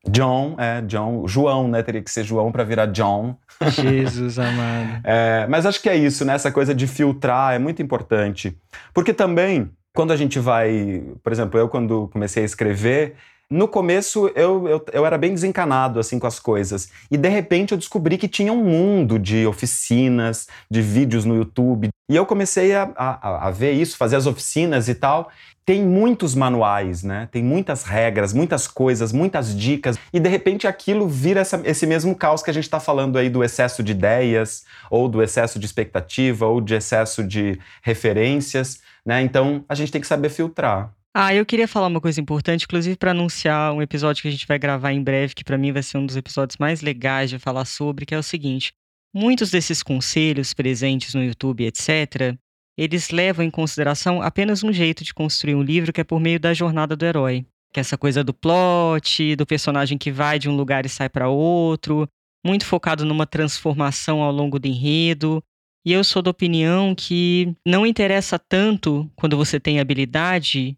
John, 0.07 0.55
é, 0.57 0.81
John. 0.81 1.27
João, 1.27 1.67
né? 1.67 1.83
Teria 1.83 2.01
que 2.01 2.11
ser 2.11 2.23
João 2.23 2.51
para 2.51 2.63
virar 2.63 2.87
John. 2.87 3.35
Jesus 3.69 4.39
amado. 4.39 5.01
É, 5.03 5.45
mas 5.47 5.65
acho 5.65 5.81
que 5.81 5.89
é 5.89 5.95
isso, 5.95 6.25
né? 6.25 6.33
Essa 6.33 6.51
coisa 6.51 6.73
de 6.73 6.87
filtrar 6.87 7.53
é 7.53 7.59
muito 7.59 7.81
importante. 7.81 8.57
Porque 8.93 9.13
também, 9.13 9.69
quando 9.93 10.11
a 10.11 10.17
gente 10.17 10.39
vai. 10.39 11.03
Por 11.23 11.31
exemplo, 11.31 11.59
eu, 11.59 11.69
quando 11.69 12.09
comecei 12.11 12.43
a 12.43 12.45
escrever, 12.45 13.15
no 13.51 13.67
começo 13.67 14.31
eu, 14.33 14.65
eu, 14.65 14.85
eu, 14.93 15.05
era 15.05 15.17
bem 15.17 15.33
desencanado 15.33 15.99
assim 15.99 16.17
com 16.17 16.25
as 16.25 16.39
coisas. 16.39 16.89
E 17.11 17.17
de 17.17 17.27
repente 17.27 17.73
eu 17.73 17.77
descobri 17.77 18.17
que 18.17 18.29
tinha 18.29 18.53
um 18.53 18.63
mundo 18.63 19.19
de 19.19 19.45
oficinas, 19.45 20.47
de 20.69 20.81
vídeos 20.81 21.25
no 21.25 21.35
YouTube. 21.35 21.89
E 22.09 22.15
eu 22.15 22.25
comecei 22.25 22.73
a, 22.73 22.89
a, 22.95 23.47
a 23.47 23.51
ver 23.51 23.73
isso, 23.73 23.97
fazer 23.97 24.15
as 24.15 24.25
oficinas 24.25 24.87
e 24.87 24.95
tal. 24.95 25.29
Tem 25.65 25.83
muitos 25.83 26.33
manuais, 26.33 27.03
né? 27.03 27.27
Tem 27.29 27.43
muitas 27.43 27.83
regras, 27.83 28.31
muitas 28.31 28.67
coisas, 28.67 29.11
muitas 29.11 29.53
dicas. 29.53 29.99
E 30.13 30.19
de 30.19 30.29
repente 30.29 30.65
aquilo 30.65 31.07
vira 31.09 31.41
essa, 31.41 31.61
esse 31.65 31.85
mesmo 31.85 32.15
caos 32.15 32.41
que 32.41 32.49
a 32.49 32.53
gente 32.53 32.63
está 32.63 32.79
falando 32.79 33.17
aí 33.17 33.29
do 33.29 33.43
excesso 33.43 33.83
de 33.83 33.91
ideias, 33.91 34.63
ou 34.89 35.09
do 35.09 35.21
excesso 35.21 35.59
de 35.59 35.65
expectativa, 35.65 36.47
ou 36.47 36.61
de 36.61 36.73
excesso 36.73 37.21
de 37.21 37.59
referências. 37.83 38.79
Né? 39.05 39.21
Então 39.21 39.65
a 39.67 39.75
gente 39.75 39.91
tem 39.91 39.99
que 39.99 40.07
saber 40.07 40.29
filtrar. 40.29 40.91
Ah, 41.13 41.35
eu 41.35 41.45
queria 41.45 41.67
falar 41.67 41.87
uma 41.87 41.99
coisa 41.99 42.21
importante, 42.21 42.63
inclusive 42.63 42.95
para 42.95 43.11
anunciar 43.11 43.73
um 43.73 43.81
episódio 43.81 44.21
que 44.21 44.29
a 44.29 44.31
gente 44.31 44.47
vai 44.47 44.57
gravar 44.57 44.93
em 44.93 45.03
breve, 45.03 45.35
que 45.35 45.43
para 45.43 45.57
mim 45.57 45.73
vai 45.73 45.83
ser 45.83 45.97
um 45.97 46.05
dos 46.05 46.15
episódios 46.15 46.55
mais 46.57 46.81
legais 46.81 47.29
de 47.29 47.37
falar 47.37 47.65
sobre, 47.65 48.05
que 48.05 48.15
é 48.15 48.17
o 48.17 48.23
seguinte: 48.23 48.71
muitos 49.13 49.51
desses 49.51 49.83
conselhos 49.83 50.53
presentes 50.53 51.13
no 51.13 51.21
YouTube, 51.21 51.65
etc., 51.65 52.37
eles 52.77 53.09
levam 53.09 53.43
em 53.43 53.51
consideração 53.51 54.21
apenas 54.21 54.63
um 54.63 54.71
jeito 54.71 55.03
de 55.03 55.13
construir 55.13 55.53
um 55.53 55.61
livro 55.61 55.91
que 55.91 55.99
é 55.99 56.03
por 56.05 56.17
meio 56.17 56.39
da 56.39 56.53
jornada 56.53 56.95
do 56.95 57.05
herói. 57.05 57.45
Que 57.73 57.79
é 57.79 57.81
essa 57.81 57.97
coisa 57.97 58.23
do 58.23 58.33
plot, 58.33 59.35
do 59.35 59.45
personagem 59.45 59.97
que 59.97 60.11
vai 60.11 60.39
de 60.39 60.49
um 60.49 60.55
lugar 60.55 60.85
e 60.85 60.89
sai 60.89 61.09
para 61.09 61.27
outro, 61.27 62.07
muito 62.45 62.65
focado 62.65 63.03
numa 63.03 63.27
transformação 63.27 64.21
ao 64.21 64.31
longo 64.31 64.57
do 64.57 64.67
enredo. 64.67 65.43
E 65.85 65.91
eu 65.91 66.03
sou 66.05 66.21
da 66.21 66.31
opinião 66.31 66.95
que 66.95 67.53
não 67.67 67.85
interessa 67.85 68.39
tanto 68.39 69.11
quando 69.15 69.35
você 69.35 69.59
tem 69.59 69.79
habilidade 69.79 70.77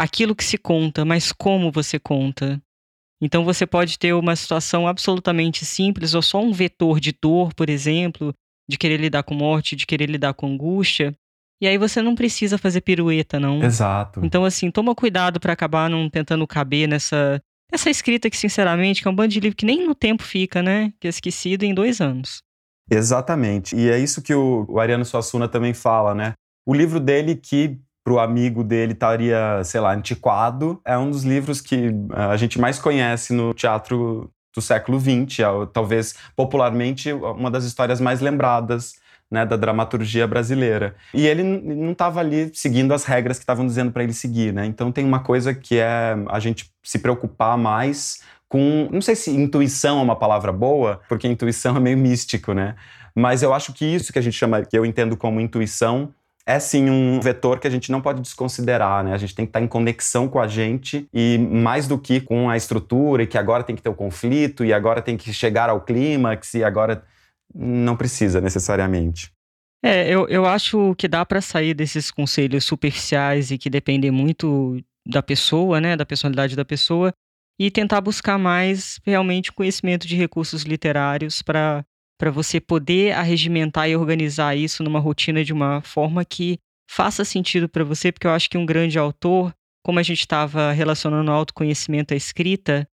aquilo 0.00 0.34
que 0.34 0.42
se 0.42 0.56
conta, 0.56 1.04
mas 1.04 1.30
como 1.30 1.70
você 1.70 1.98
conta. 1.98 2.58
Então 3.20 3.44
você 3.44 3.66
pode 3.66 3.98
ter 3.98 4.14
uma 4.14 4.34
situação 4.34 4.88
absolutamente 4.88 5.66
simples 5.66 6.14
ou 6.14 6.22
só 6.22 6.42
um 6.42 6.52
vetor 6.52 6.98
de 6.98 7.12
dor, 7.12 7.52
por 7.52 7.68
exemplo, 7.68 8.34
de 8.66 8.78
querer 8.78 8.98
lidar 8.98 9.22
com 9.24 9.34
morte, 9.34 9.76
de 9.76 9.84
querer 9.84 10.08
lidar 10.08 10.32
com 10.32 10.46
angústia, 10.46 11.14
E 11.62 11.68
aí 11.68 11.76
você 11.76 12.00
não 12.00 12.14
precisa 12.14 12.56
fazer 12.56 12.80
pirueta, 12.80 13.38
não. 13.38 13.62
Exato. 13.62 14.24
Então, 14.24 14.46
assim, 14.46 14.70
toma 14.70 14.94
cuidado 14.94 15.38
para 15.38 15.52
acabar 15.52 15.90
não 15.90 16.08
tentando 16.08 16.46
caber 16.46 16.88
nessa, 16.88 17.38
nessa 17.70 17.90
escrita 17.90 18.30
que, 18.30 18.36
sinceramente, 18.38 19.02
que 19.02 19.08
é 19.08 19.10
um 19.10 19.14
bando 19.14 19.28
de 19.28 19.40
livro 19.40 19.56
que 19.56 19.66
nem 19.66 19.86
no 19.86 19.94
tempo 19.94 20.22
fica, 20.22 20.62
né? 20.62 20.90
Que 20.98 21.06
é 21.06 21.10
esquecido 21.10 21.64
em 21.64 21.74
dois 21.74 22.00
anos. 22.00 22.42
Exatamente. 22.90 23.76
E 23.76 23.90
é 23.90 23.98
isso 23.98 24.22
que 24.22 24.32
o, 24.34 24.64
o 24.70 24.80
Ariano 24.80 25.04
Suassuna 25.04 25.46
também 25.46 25.74
fala, 25.74 26.14
né? 26.14 26.32
O 26.66 26.72
livro 26.72 26.98
dele 26.98 27.36
que 27.36 27.78
para 28.10 28.14
o 28.14 28.18
amigo 28.18 28.64
dele 28.64 28.92
estaria, 28.92 29.62
sei 29.62 29.80
lá, 29.80 29.94
antiquado, 29.94 30.80
é 30.84 30.98
um 30.98 31.10
dos 31.10 31.22
livros 31.22 31.60
que 31.60 31.90
a 32.12 32.36
gente 32.36 32.60
mais 32.60 32.78
conhece 32.78 33.32
no 33.32 33.54
teatro 33.54 34.28
do 34.52 34.60
século 34.60 34.98
XX, 34.98 35.38
é, 35.40 35.44
talvez 35.72 36.16
popularmente 36.34 37.12
uma 37.12 37.50
das 37.50 37.64
histórias 37.64 38.00
mais 38.00 38.20
lembradas 38.20 38.94
né, 39.30 39.46
da 39.46 39.56
dramaturgia 39.56 40.26
brasileira. 40.26 40.96
E 41.14 41.24
ele 41.24 41.44
não 41.44 41.92
estava 41.92 42.18
ali 42.18 42.50
seguindo 42.52 42.92
as 42.92 43.04
regras 43.04 43.38
que 43.38 43.44
estavam 43.44 43.64
dizendo 43.64 43.92
para 43.92 44.02
ele 44.02 44.12
seguir, 44.12 44.52
né? 44.52 44.66
Então 44.66 44.90
tem 44.90 45.04
uma 45.04 45.20
coisa 45.20 45.54
que 45.54 45.78
é 45.78 46.16
a 46.28 46.40
gente 46.40 46.68
se 46.82 46.98
preocupar 46.98 47.56
mais 47.56 48.22
com, 48.48 48.88
não 48.90 49.00
sei 49.00 49.14
se 49.14 49.30
intuição 49.30 50.00
é 50.00 50.02
uma 50.02 50.16
palavra 50.16 50.50
boa, 50.50 51.00
porque 51.08 51.28
intuição 51.28 51.76
é 51.76 51.80
meio 51.80 51.96
místico, 51.96 52.52
né? 52.52 52.74
Mas 53.14 53.44
eu 53.44 53.54
acho 53.54 53.72
que 53.72 53.84
isso 53.84 54.12
que 54.12 54.18
a 54.18 54.22
gente 54.22 54.34
chama, 54.34 54.64
que 54.64 54.76
eu 54.76 54.84
entendo 54.84 55.16
como 55.16 55.40
intuição, 55.40 56.12
é 56.50 56.58
sim 56.58 56.90
um 56.90 57.20
vetor 57.20 57.60
que 57.60 57.66
a 57.66 57.70
gente 57.70 57.92
não 57.92 58.00
pode 58.00 58.20
desconsiderar, 58.20 59.04
né? 59.04 59.12
A 59.12 59.18
gente 59.18 59.34
tem 59.34 59.46
que 59.46 59.50
estar 59.50 59.60
em 59.60 59.68
conexão 59.68 60.28
com 60.28 60.40
a 60.40 60.48
gente 60.48 61.08
e 61.14 61.38
mais 61.38 61.86
do 61.86 61.98
que 61.98 62.20
com 62.20 62.50
a 62.50 62.56
estrutura 62.56 63.22
e 63.22 63.26
que 63.26 63.38
agora 63.38 63.62
tem 63.62 63.76
que 63.76 63.82
ter 63.82 63.88
o 63.88 63.94
conflito 63.94 64.64
e 64.64 64.72
agora 64.72 65.00
tem 65.00 65.16
que 65.16 65.32
chegar 65.32 65.70
ao 65.70 65.80
clímax 65.80 66.54
e 66.54 66.64
agora 66.64 67.04
não 67.54 67.96
precisa 67.96 68.40
necessariamente. 68.40 69.32
É, 69.82 70.08
eu, 70.08 70.28
eu 70.28 70.44
acho 70.44 70.94
que 70.96 71.08
dá 71.08 71.24
para 71.24 71.40
sair 71.40 71.72
desses 71.72 72.10
conselhos 72.10 72.64
superficiais 72.64 73.50
e 73.50 73.56
que 73.56 73.70
dependem 73.70 74.10
muito 74.10 74.78
da 75.06 75.22
pessoa, 75.22 75.80
né, 75.80 75.96
da 75.96 76.04
personalidade 76.04 76.54
da 76.54 76.64
pessoa, 76.64 77.14
e 77.58 77.70
tentar 77.70 78.00
buscar 78.00 78.38
mais 78.38 79.00
realmente 79.04 79.52
conhecimento 79.52 80.06
de 80.06 80.16
recursos 80.16 80.62
literários 80.62 81.42
para 81.42 81.84
para 82.20 82.30
você 82.30 82.60
poder 82.60 83.12
arregimentar 83.12 83.88
e 83.88 83.96
organizar 83.96 84.54
isso 84.54 84.84
numa 84.84 85.00
rotina 85.00 85.42
de 85.42 85.54
uma 85.54 85.80
forma 85.80 86.22
que 86.22 86.58
faça 86.86 87.24
sentido 87.24 87.66
para 87.66 87.82
você, 87.82 88.12
porque 88.12 88.26
eu 88.26 88.32
acho 88.32 88.50
que 88.50 88.58
um 88.58 88.66
grande 88.66 88.98
autor, 88.98 89.54
como 89.82 89.98
a 89.98 90.02
gente 90.02 90.20
estava 90.20 90.70
relacionando 90.70 91.30
o 91.30 91.34
autoconhecimento 91.34 92.12
à 92.12 92.16
escrita, 92.18 92.86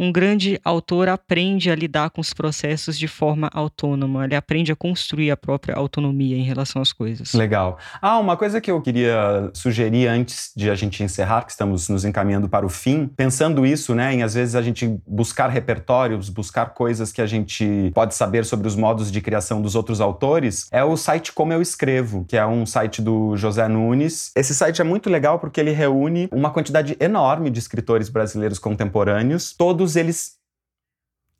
um 0.00 0.10
grande 0.10 0.58
autor 0.64 1.10
aprende 1.10 1.70
a 1.70 1.74
lidar 1.74 2.08
com 2.08 2.22
os 2.22 2.32
processos 2.32 2.98
de 2.98 3.06
forma 3.06 3.50
autônoma, 3.52 4.24
ele 4.24 4.34
aprende 4.34 4.72
a 4.72 4.76
construir 4.76 5.30
a 5.30 5.36
própria 5.36 5.74
autonomia 5.74 6.38
em 6.38 6.42
relação 6.42 6.80
às 6.80 6.90
coisas. 6.90 7.34
Legal. 7.34 7.76
Ah, 8.00 8.18
uma 8.18 8.34
coisa 8.34 8.62
que 8.62 8.70
eu 8.70 8.80
queria 8.80 9.50
sugerir 9.52 10.06
antes 10.06 10.52
de 10.56 10.70
a 10.70 10.74
gente 10.74 11.02
encerrar, 11.02 11.42
que 11.42 11.50
estamos 11.50 11.90
nos 11.90 12.06
encaminhando 12.06 12.48
para 12.48 12.64
o 12.64 12.70
fim, 12.70 13.08
pensando 13.14 13.66
isso, 13.66 13.94
né, 13.94 14.14
em 14.14 14.22
às 14.22 14.32
vezes 14.32 14.54
a 14.54 14.62
gente 14.62 14.98
buscar 15.06 15.48
repertórios, 15.48 16.30
buscar 16.30 16.70
coisas 16.70 17.12
que 17.12 17.20
a 17.20 17.26
gente 17.26 17.90
pode 17.94 18.14
saber 18.14 18.46
sobre 18.46 18.66
os 18.66 18.74
modos 18.74 19.12
de 19.12 19.20
criação 19.20 19.60
dos 19.60 19.74
outros 19.74 20.00
autores, 20.00 20.66
é 20.72 20.82
o 20.82 20.96
site 20.96 21.30
Como 21.30 21.52
Eu 21.52 21.60
Escrevo, 21.60 22.24
que 22.26 22.38
é 22.38 22.46
um 22.46 22.64
site 22.64 23.02
do 23.02 23.36
José 23.36 23.68
Nunes. 23.68 24.30
Esse 24.34 24.54
site 24.54 24.80
é 24.80 24.84
muito 24.84 25.10
legal 25.10 25.38
porque 25.38 25.60
ele 25.60 25.72
reúne 25.72 26.26
uma 26.32 26.48
quantidade 26.48 26.96
enorme 26.98 27.50
de 27.50 27.58
escritores 27.58 28.08
brasileiros 28.08 28.58
contemporâneos, 28.58 29.52
todos 29.52 29.89
eles 29.96 30.40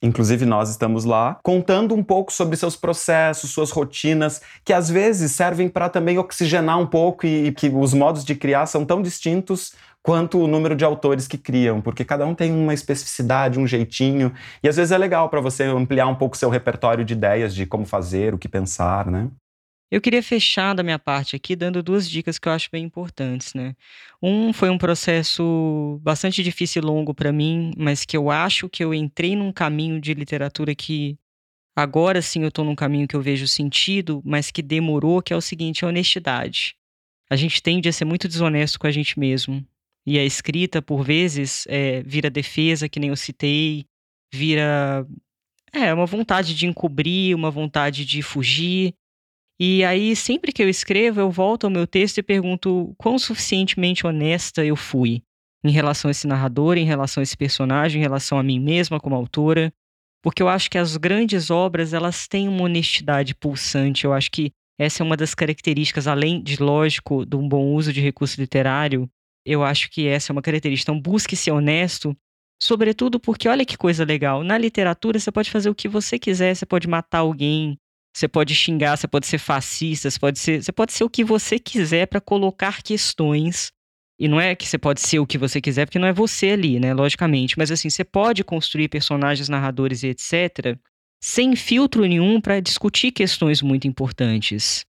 inclusive 0.03 0.47
nós 0.47 0.71
estamos 0.71 1.05
lá, 1.05 1.39
contando 1.43 1.95
um 1.95 2.03
pouco 2.03 2.33
sobre 2.33 2.57
seus 2.57 2.75
processos, 2.75 3.51
suas 3.51 3.71
rotinas, 3.71 4.41
que 4.65 4.73
às 4.73 4.89
vezes 4.89 5.33
servem 5.33 5.69
para 5.69 5.89
também 5.89 6.19
oxigenar 6.19 6.79
um 6.79 6.87
pouco 6.87 7.27
e, 7.27 7.49
e, 7.49 7.53
que 7.53 7.69
os 7.69 7.93
modos 7.93 8.25
de 8.25 8.35
criar 8.35 8.67
são 8.67 8.85
tão 8.85 9.03
distintos 9.03 9.75
quanto 10.03 10.39
o 10.39 10.47
número 10.47 10.75
de 10.75 10.85
autores 10.85 11.29
que 11.29 11.37
criam, 11.37 11.83
porque 11.83 12.05
cada 12.05 12.27
um 12.27 12.35
tem 12.35 12.51
uma 12.51 12.73
especificidade, 12.73 13.59
um 13.59 13.67
jeitinho, 13.67 14.33
e 14.63 14.69
às 14.69 14.77
vezes 14.77 14.93
é 14.93 14.97
legal 14.97 15.29
para 15.29 15.43
você 15.43 15.65
ampliar 15.65 16.07
um 16.07 16.15
pouco 16.15 16.37
seu 16.37 16.49
repertório 16.49 17.05
de 17.05 17.13
ideias 17.13 17.55
de 17.55 17.67
como 17.67 17.85
fazer, 17.85 18.33
o 18.33 18.39
que 18.39 18.49
pensar, 18.49 19.11
né? 19.11 19.29
Eu 19.91 20.01
queria 20.01 20.23
fechar 20.23 20.73
da 20.73 20.85
minha 20.85 21.01
parte 21.01 21.35
aqui 21.35 21.57
dando 21.57 21.83
duas 21.83 22.09
dicas 22.09 22.39
que 22.39 22.47
eu 22.47 22.53
acho 22.53 22.69
bem 22.71 22.85
importantes, 22.85 23.55
né? 23.55 23.75
Um 24.23 24.53
foi 24.53 24.71
um 24.71 24.79
processo 24.79 25.99
bastante 26.01 26.45
difícil 26.45 26.81
e 26.81 26.85
longo 26.85 27.13
para 27.13 27.33
mim, 27.33 27.73
mas 27.77 28.05
que 28.05 28.17
eu 28.17 28.31
acho 28.31 28.69
que 28.69 28.85
eu 28.85 28.95
entrei 28.95 29.35
num 29.35 29.53
caminho 29.53 30.01
de 30.01 30.15
literatura 30.15 30.77
que 30.77 31.19
agora 31.75 32.23
sim 32.23 32.43
eu 32.43 32.49
estou 32.49 32.65
num 32.65 32.77
caminho 32.77 33.09
que 33.09 33.17
eu 33.17 33.23
vejo 33.23 33.49
sentido, 33.49 34.23
mas 34.25 34.51
que 34.53 34.63
demorou, 34.63 35.21
que 35.21 35.33
é 35.33 35.37
o 35.37 35.41
seguinte, 35.41 35.85
a 35.85 35.89
honestidade. 35.89 36.77
A 37.29 37.35
gente 37.35 37.61
tende 37.61 37.89
a 37.89 37.93
ser 37.93 38.05
muito 38.05 38.29
desonesto 38.29 38.79
com 38.79 38.87
a 38.87 38.91
gente 38.93 39.19
mesmo. 39.19 39.67
E 40.07 40.19
a 40.19 40.25
escrita, 40.25 40.81
por 40.81 41.05
vezes, 41.05 41.65
é, 41.69 42.03
vira 42.05 42.31
defesa, 42.31 42.89
que 42.89 43.01
nem 43.01 43.11
eu 43.11 43.17
citei, 43.17 43.87
vira 44.33 45.07
é 45.73 45.93
uma 45.95 46.07
vontade 46.07 46.55
de 46.55 46.67
encobrir, 46.67 47.35
uma 47.35 47.51
vontade 47.51 48.05
de 48.05 48.23
fugir. 48.23 48.95
E 49.63 49.85
aí, 49.85 50.17
sempre 50.17 50.53
que 50.53 50.63
eu 50.63 50.71
escrevo, 50.71 51.21
eu 51.21 51.31
volto 51.31 51.65
ao 51.65 51.71
meu 51.71 51.87
texto 51.87 52.17
e 52.17 52.23
pergunto 52.23 52.95
quão 52.97 53.19
suficientemente 53.19 54.07
honesta 54.07 54.65
eu 54.65 54.75
fui 54.75 55.23
em 55.63 55.71
relação 55.71 56.09
a 56.09 56.13
esse 56.13 56.27
narrador, 56.27 56.79
em 56.79 56.87
relação 56.87 57.21
a 57.21 57.23
esse 57.23 57.37
personagem, 57.37 58.01
em 58.01 58.03
relação 58.03 58.39
a 58.39 58.43
mim 58.43 58.59
mesma 58.59 58.99
como 58.99 59.15
autora. 59.15 59.71
Porque 60.23 60.43
eu 60.43 60.49
acho 60.49 60.71
que 60.71 60.79
as 60.79 60.97
grandes 60.97 61.51
obras, 61.51 61.93
elas 61.93 62.27
têm 62.27 62.49
uma 62.49 62.63
honestidade 62.63 63.35
pulsante. 63.35 64.07
Eu 64.07 64.15
acho 64.15 64.31
que 64.31 64.51
essa 64.79 65.03
é 65.03 65.05
uma 65.05 65.17
das 65.17 65.35
características, 65.35 66.07
além 66.07 66.43
de, 66.43 66.57
lógico, 66.57 67.27
de 67.27 67.37
um 67.37 67.47
bom 67.47 67.75
uso 67.75 67.93
de 67.93 68.01
recurso 68.01 68.41
literário, 68.41 69.11
eu 69.45 69.63
acho 69.63 69.91
que 69.91 70.07
essa 70.07 70.33
é 70.33 70.35
uma 70.35 70.41
característica. 70.41 70.91
Então, 70.91 70.99
busque 70.99 71.37
ser 71.37 71.51
honesto, 71.51 72.17
sobretudo 72.59 73.21
porque, 73.21 73.47
olha 73.47 73.67
que 73.67 73.77
coisa 73.77 74.07
legal, 74.07 74.43
na 74.43 74.57
literatura 74.57 75.19
você 75.19 75.31
pode 75.31 75.51
fazer 75.51 75.69
o 75.69 75.75
que 75.75 75.87
você 75.87 76.19
quiser, 76.19 76.55
você 76.55 76.65
pode 76.65 76.89
matar 76.89 77.19
alguém, 77.19 77.79
você 78.13 78.27
pode 78.27 78.55
xingar, 78.55 78.97
você 78.97 79.07
pode 79.07 79.27
ser 79.27 79.39
fascista, 79.39 80.11
você 80.11 80.19
pode 80.19 80.39
ser, 80.39 80.63
você 80.63 80.73
pode 80.73 80.93
ser 80.93 81.05
o 81.05 81.11
que 81.11 81.25
você 81.25 81.59
quiser 81.59 82.07
para 82.07 82.21
colocar 82.21 82.83
questões. 82.83 83.71
E 84.19 84.29
não 84.29 84.39
é 84.41 84.55
que 84.55 84.69
você 84.69 84.77
pode 84.77 85.01
ser 85.01 85.19
o 85.19 85.27
que 85.27 85.39
você 85.39 85.61
quiser, 85.61 85.87
porque 85.87 85.99
não 85.99 86.09
é 86.09 86.13
você 86.13 86.51
ali, 86.51 86.79
né? 86.79 86.93
Logicamente. 86.93 87.57
Mas 87.57 87.71
assim, 87.71 87.89
você 87.89 88.05
pode 88.05 88.45
construir 88.45 88.89
personagens, 88.89 89.49
narradores 89.49 90.03
e 90.03 90.09
etc. 90.09 90.77
sem 91.23 91.57
filtro 91.57 92.05
nenhum 92.05 92.41
para 92.41 92.61
discutir 92.61 93.13
questões 93.13 93.63
muito 93.63 93.87
importantes. 93.89 94.85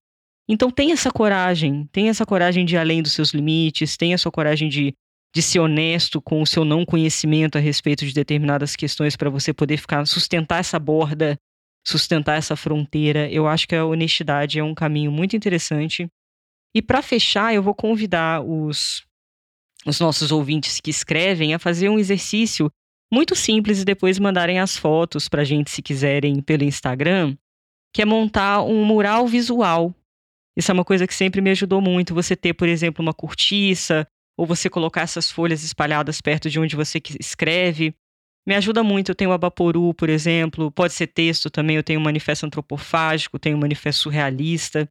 Então 0.48 0.70
tem 0.70 0.92
essa 0.92 1.10
coragem, 1.10 1.88
tem 1.92 2.08
essa 2.08 2.26
coragem 2.26 2.64
de 2.64 2.74
ir 2.74 2.78
além 2.78 3.02
dos 3.02 3.12
seus 3.12 3.30
limites, 3.30 3.96
tem 3.96 4.12
essa 4.12 4.30
coragem 4.30 4.68
de, 4.68 4.94
de 5.34 5.40
ser 5.40 5.60
honesto 5.60 6.20
com 6.20 6.42
o 6.42 6.46
seu 6.46 6.64
não 6.64 6.84
conhecimento 6.84 7.56
a 7.56 7.60
respeito 7.60 8.04
de 8.04 8.12
determinadas 8.12 8.76
questões 8.76 9.16
para 9.16 9.30
você 9.30 9.54
poder 9.54 9.78
ficar 9.78 10.04
sustentar 10.04 10.58
essa 10.58 10.78
borda 10.78 11.38
sustentar 11.86 12.36
essa 12.36 12.56
fronteira. 12.56 13.30
Eu 13.30 13.46
acho 13.46 13.66
que 13.66 13.74
a 13.74 13.84
honestidade 13.84 14.58
é 14.58 14.64
um 14.64 14.74
caminho 14.74 15.10
muito 15.10 15.36
interessante. 15.36 16.08
E 16.74 16.80
para 16.80 17.02
fechar, 17.02 17.54
eu 17.54 17.62
vou 17.62 17.74
convidar 17.74 18.42
os, 18.42 19.04
os 19.84 20.00
nossos 20.00 20.32
ouvintes 20.32 20.80
que 20.80 20.90
escrevem 20.90 21.54
a 21.54 21.58
fazer 21.58 21.88
um 21.88 21.98
exercício 21.98 22.70
muito 23.12 23.34
simples 23.34 23.80
e 23.80 23.84
depois 23.84 24.18
mandarem 24.18 24.58
as 24.58 24.76
fotos 24.76 25.28
para 25.28 25.42
a 25.42 25.44
gente, 25.44 25.70
se 25.70 25.82
quiserem, 25.82 26.40
pelo 26.40 26.64
Instagram, 26.64 27.36
que 27.92 28.00
é 28.00 28.06
montar 28.06 28.62
um 28.62 28.84
mural 28.84 29.26
visual. 29.26 29.94
Isso 30.56 30.70
é 30.70 30.74
uma 30.74 30.84
coisa 30.84 31.06
que 31.06 31.14
sempre 31.14 31.40
me 31.40 31.50
ajudou 31.50 31.80
muito. 31.80 32.14
Você 32.14 32.34
ter, 32.34 32.54
por 32.54 32.68
exemplo, 32.68 33.02
uma 33.02 33.12
cortiça, 33.12 34.06
ou 34.36 34.46
você 34.46 34.70
colocar 34.70 35.02
essas 35.02 35.30
folhas 35.30 35.62
espalhadas 35.62 36.20
perto 36.20 36.48
de 36.48 36.58
onde 36.58 36.74
você 36.74 37.00
escreve 37.20 37.94
me 38.46 38.54
ajuda 38.54 38.82
muito. 38.82 39.10
Eu 39.10 39.14
tenho 39.14 39.30
o 39.30 39.32
Abaporu, 39.32 39.94
por 39.94 40.08
exemplo, 40.08 40.70
pode 40.70 40.92
ser 40.92 41.06
texto 41.06 41.50
também. 41.50 41.76
Eu 41.76 41.82
tenho 41.82 42.00
o 42.00 42.02
Manifesto 42.02 42.46
Antropofágico, 42.46 43.38
tenho 43.38 43.56
o 43.56 43.60
Manifesto 43.60 44.02
Surrealista. 44.02 44.88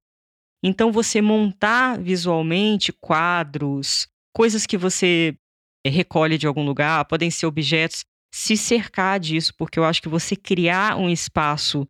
Então, 0.63 0.91
você 0.91 1.21
montar 1.21 1.99
visualmente 1.99 2.93
quadros, 2.93 4.07
coisas 4.33 4.65
que 4.65 4.77
você 4.77 5.35
eh, 5.83 5.89
recolhe 5.89 6.37
de 6.37 6.45
algum 6.45 6.63
lugar, 6.63 7.03
podem 7.05 7.31
ser 7.31 7.47
objetos, 7.47 8.05
se 8.33 8.55
cercar 8.55 9.19
disso, 9.19 9.53
porque 9.57 9.79
eu 9.79 9.83
acho 9.83 10.01
que 10.01 10.07
você 10.07 10.35
criar 10.35 10.97
um 10.97 11.09
espaço, 11.09 11.87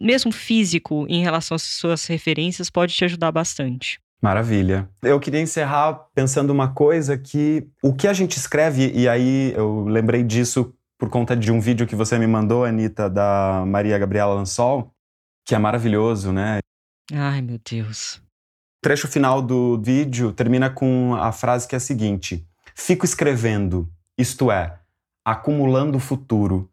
mesmo 0.00 0.32
físico, 0.32 1.06
em 1.08 1.22
relação 1.22 1.54
às 1.54 1.62
suas 1.62 2.06
referências, 2.06 2.68
pode 2.68 2.92
te 2.92 3.04
ajudar 3.04 3.30
bastante. 3.30 4.00
Maravilha. 4.20 4.88
Eu 5.00 5.20
queria 5.20 5.40
encerrar 5.40 5.94
pensando 6.12 6.50
uma 6.50 6.74
coisa 6.74 7.16
que 7.16 7.68
o 7.80 7.94
que 7.94 8.08
a 8.08 8.12
gente 8.12 8.36
escreve, 8.36 8.90
e 8.92 9.08
aí 9.08 9.52
eu 9.54 9.84
lembrei 9.84 10.24
disso 10.24 10.74
por 10.98 11.08
conta 11.08 11.36
de 11.36 11.52
um 11.52 11.60
vídeo 11.60 11.86
que 11.86 11.94
você 11.94 12.18
me 12.18 12.26
mandou, 12.26 12.64
Anitta, 12.64 13.08
da 13.08 13.64
Maria 13.64 13.96
Gabriela 13.98 14.34
Lansol, 14.34 14.92
que 15.46 15.54
é 15.54 15.58
maravilhoso, 15.58 16.32
né? 16.32 16.58
Ai, 17.12 17.40
meu 17.40 17.58
Deus. 17.58 18.16
O 18.16 18.82
trecho 18.82 19.06
final 19.08 19.40
do 19.40 19.80
vídeo 19.80 20.32
termina 20.32 20.68
com 20.68 21.14
a 21.14 21.30
frase 21.30 21.66
que 21.66 21.74
é 21.74 21.78
a 21.78 21.80
seguinte: 21.80 22.46
Fico 22.74 23.04
escrevendo, 23.04 23.88
isto 24.16 24.50
é, 24.50 24.78
acumulando 25.24 25.96
o 25.96 26.00
futuro. 26.00 26.68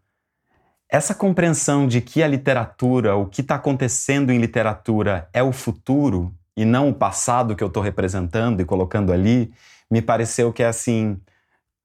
Essa 0.90 1.16
compreensão 1.16 1.88
de 1.88 2.02
que 2.02 2.22
a 2.22 2.28
literatura, 2.28 3.16
o 3.16 3.26
que 3.28 3.42
está 3.42 3.56
acontecendo 3.56 4.32
em 4.32 4.40
literatura 4.40 5.30
é 5.34 5.42
o 5.42 5.52
futuro, 5.52 6.34
e 6.58 6.64
não 6.64 6.90
o 6.90 6.94
passado 6.94 7.56
que 7.56 7.64
eu 7.64 7.68
estou 7.68 7.84
representando 7.84 8.62
e 8.62 8.66
colocando 8.66 9.12
ali, 9.12 9.54
me 9.90 10.02
pareceu 10.02 10.54
que 10.54 10.64
é 10.64 10.68
assim: 10.68 11.20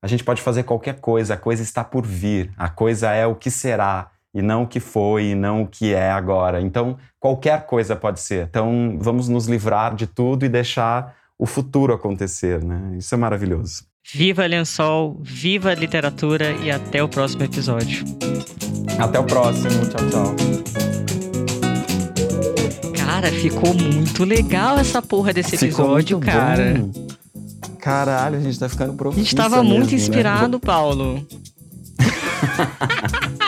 a 0.03 0.07
gente 0.07 0.25
pode 0.25 0.41
fazer 0.41 0.63
qualquer 0.63 1.01
coisa, 1.01 1.35
a 1.35 1.37
coisa 1.37 1.63
está 1.63 1.85
por 1.85 2.07
vir, 2.07 2.51
a 2.57 2.69
coisa 2.69 3.11
é 3.13 3.27
o 3.27 3.35
que 3.35 3.51
será 3.51 4.11
e 4.33 4.41
não 4.41 4.63
o 4.63 4.67
que 4.67 4.81
foi 4.81 5.27
e 5.27 5.35
não 5.35 5.63
o 5.63 5.67
que 5.67 5.93
é 5.93 6.11
agora. 6.11 6.61
Então, 6.61 6.97
qualquer 7.19 7.67
coisa 7.67 7.95
pode 7.97 8.21
ser. 8.21 8.47
Então, 8.49 8.97
vamos 9.01 9.29
nos 9.29 9.47
livrar 9.47 9.95
de 9.95 10.07
tudo 10.07 10.45
e 10.45 10.49
deixar 10.49 11.15
o 11.39 11.47
futuro 11.47 11.93
acontecer, 11.93 12.63
né? 12.63 12.97
Isso 12.97 13.15
é 13.15 13.19
maravilhoso. 13.19 13.85
Viva 14.13 14.47
Lençol, 14.47 15.19
viva 15.21 15.71
a 15.71 15.75
literatura 15.75 16.53
e 16.53 16.71
até 16.71 17.03
o 17.03 17.09
próximo 17.09 17.45
episódio. 17.45 18.05
Até 18.99 19.19
o 19.19 19.25
próximo. 19.25 19.87
Tchau, 19.87 20.09
tchau. 20.11 20.37
Cara, 22.97 23.31
ficou 23.31 23.75
muito 23.75 24.25
legal 24.25 24.79
essa 24.79 25.03
porra 25.03 25.33
desse 25.33 25.57
episódio, 25.57 26.19
cara. 26.19 26.75
Bom. 26.79 27.20
Caralho, 27.81 28.37
a 28.37 28.41
gente 28.41 28.59
tá 28.59 28.69
ficando 28.69 28.93
A 28.93 28.97
profissa 28.97 29.25
gente 29.25 29.37
tava 29.37 29.63
muito 29.63 29.91
mesmo, 29.91 29.91
né? 29.91 29.97
inspirado, 29.97 30.61
Paulo. 30.61 31.27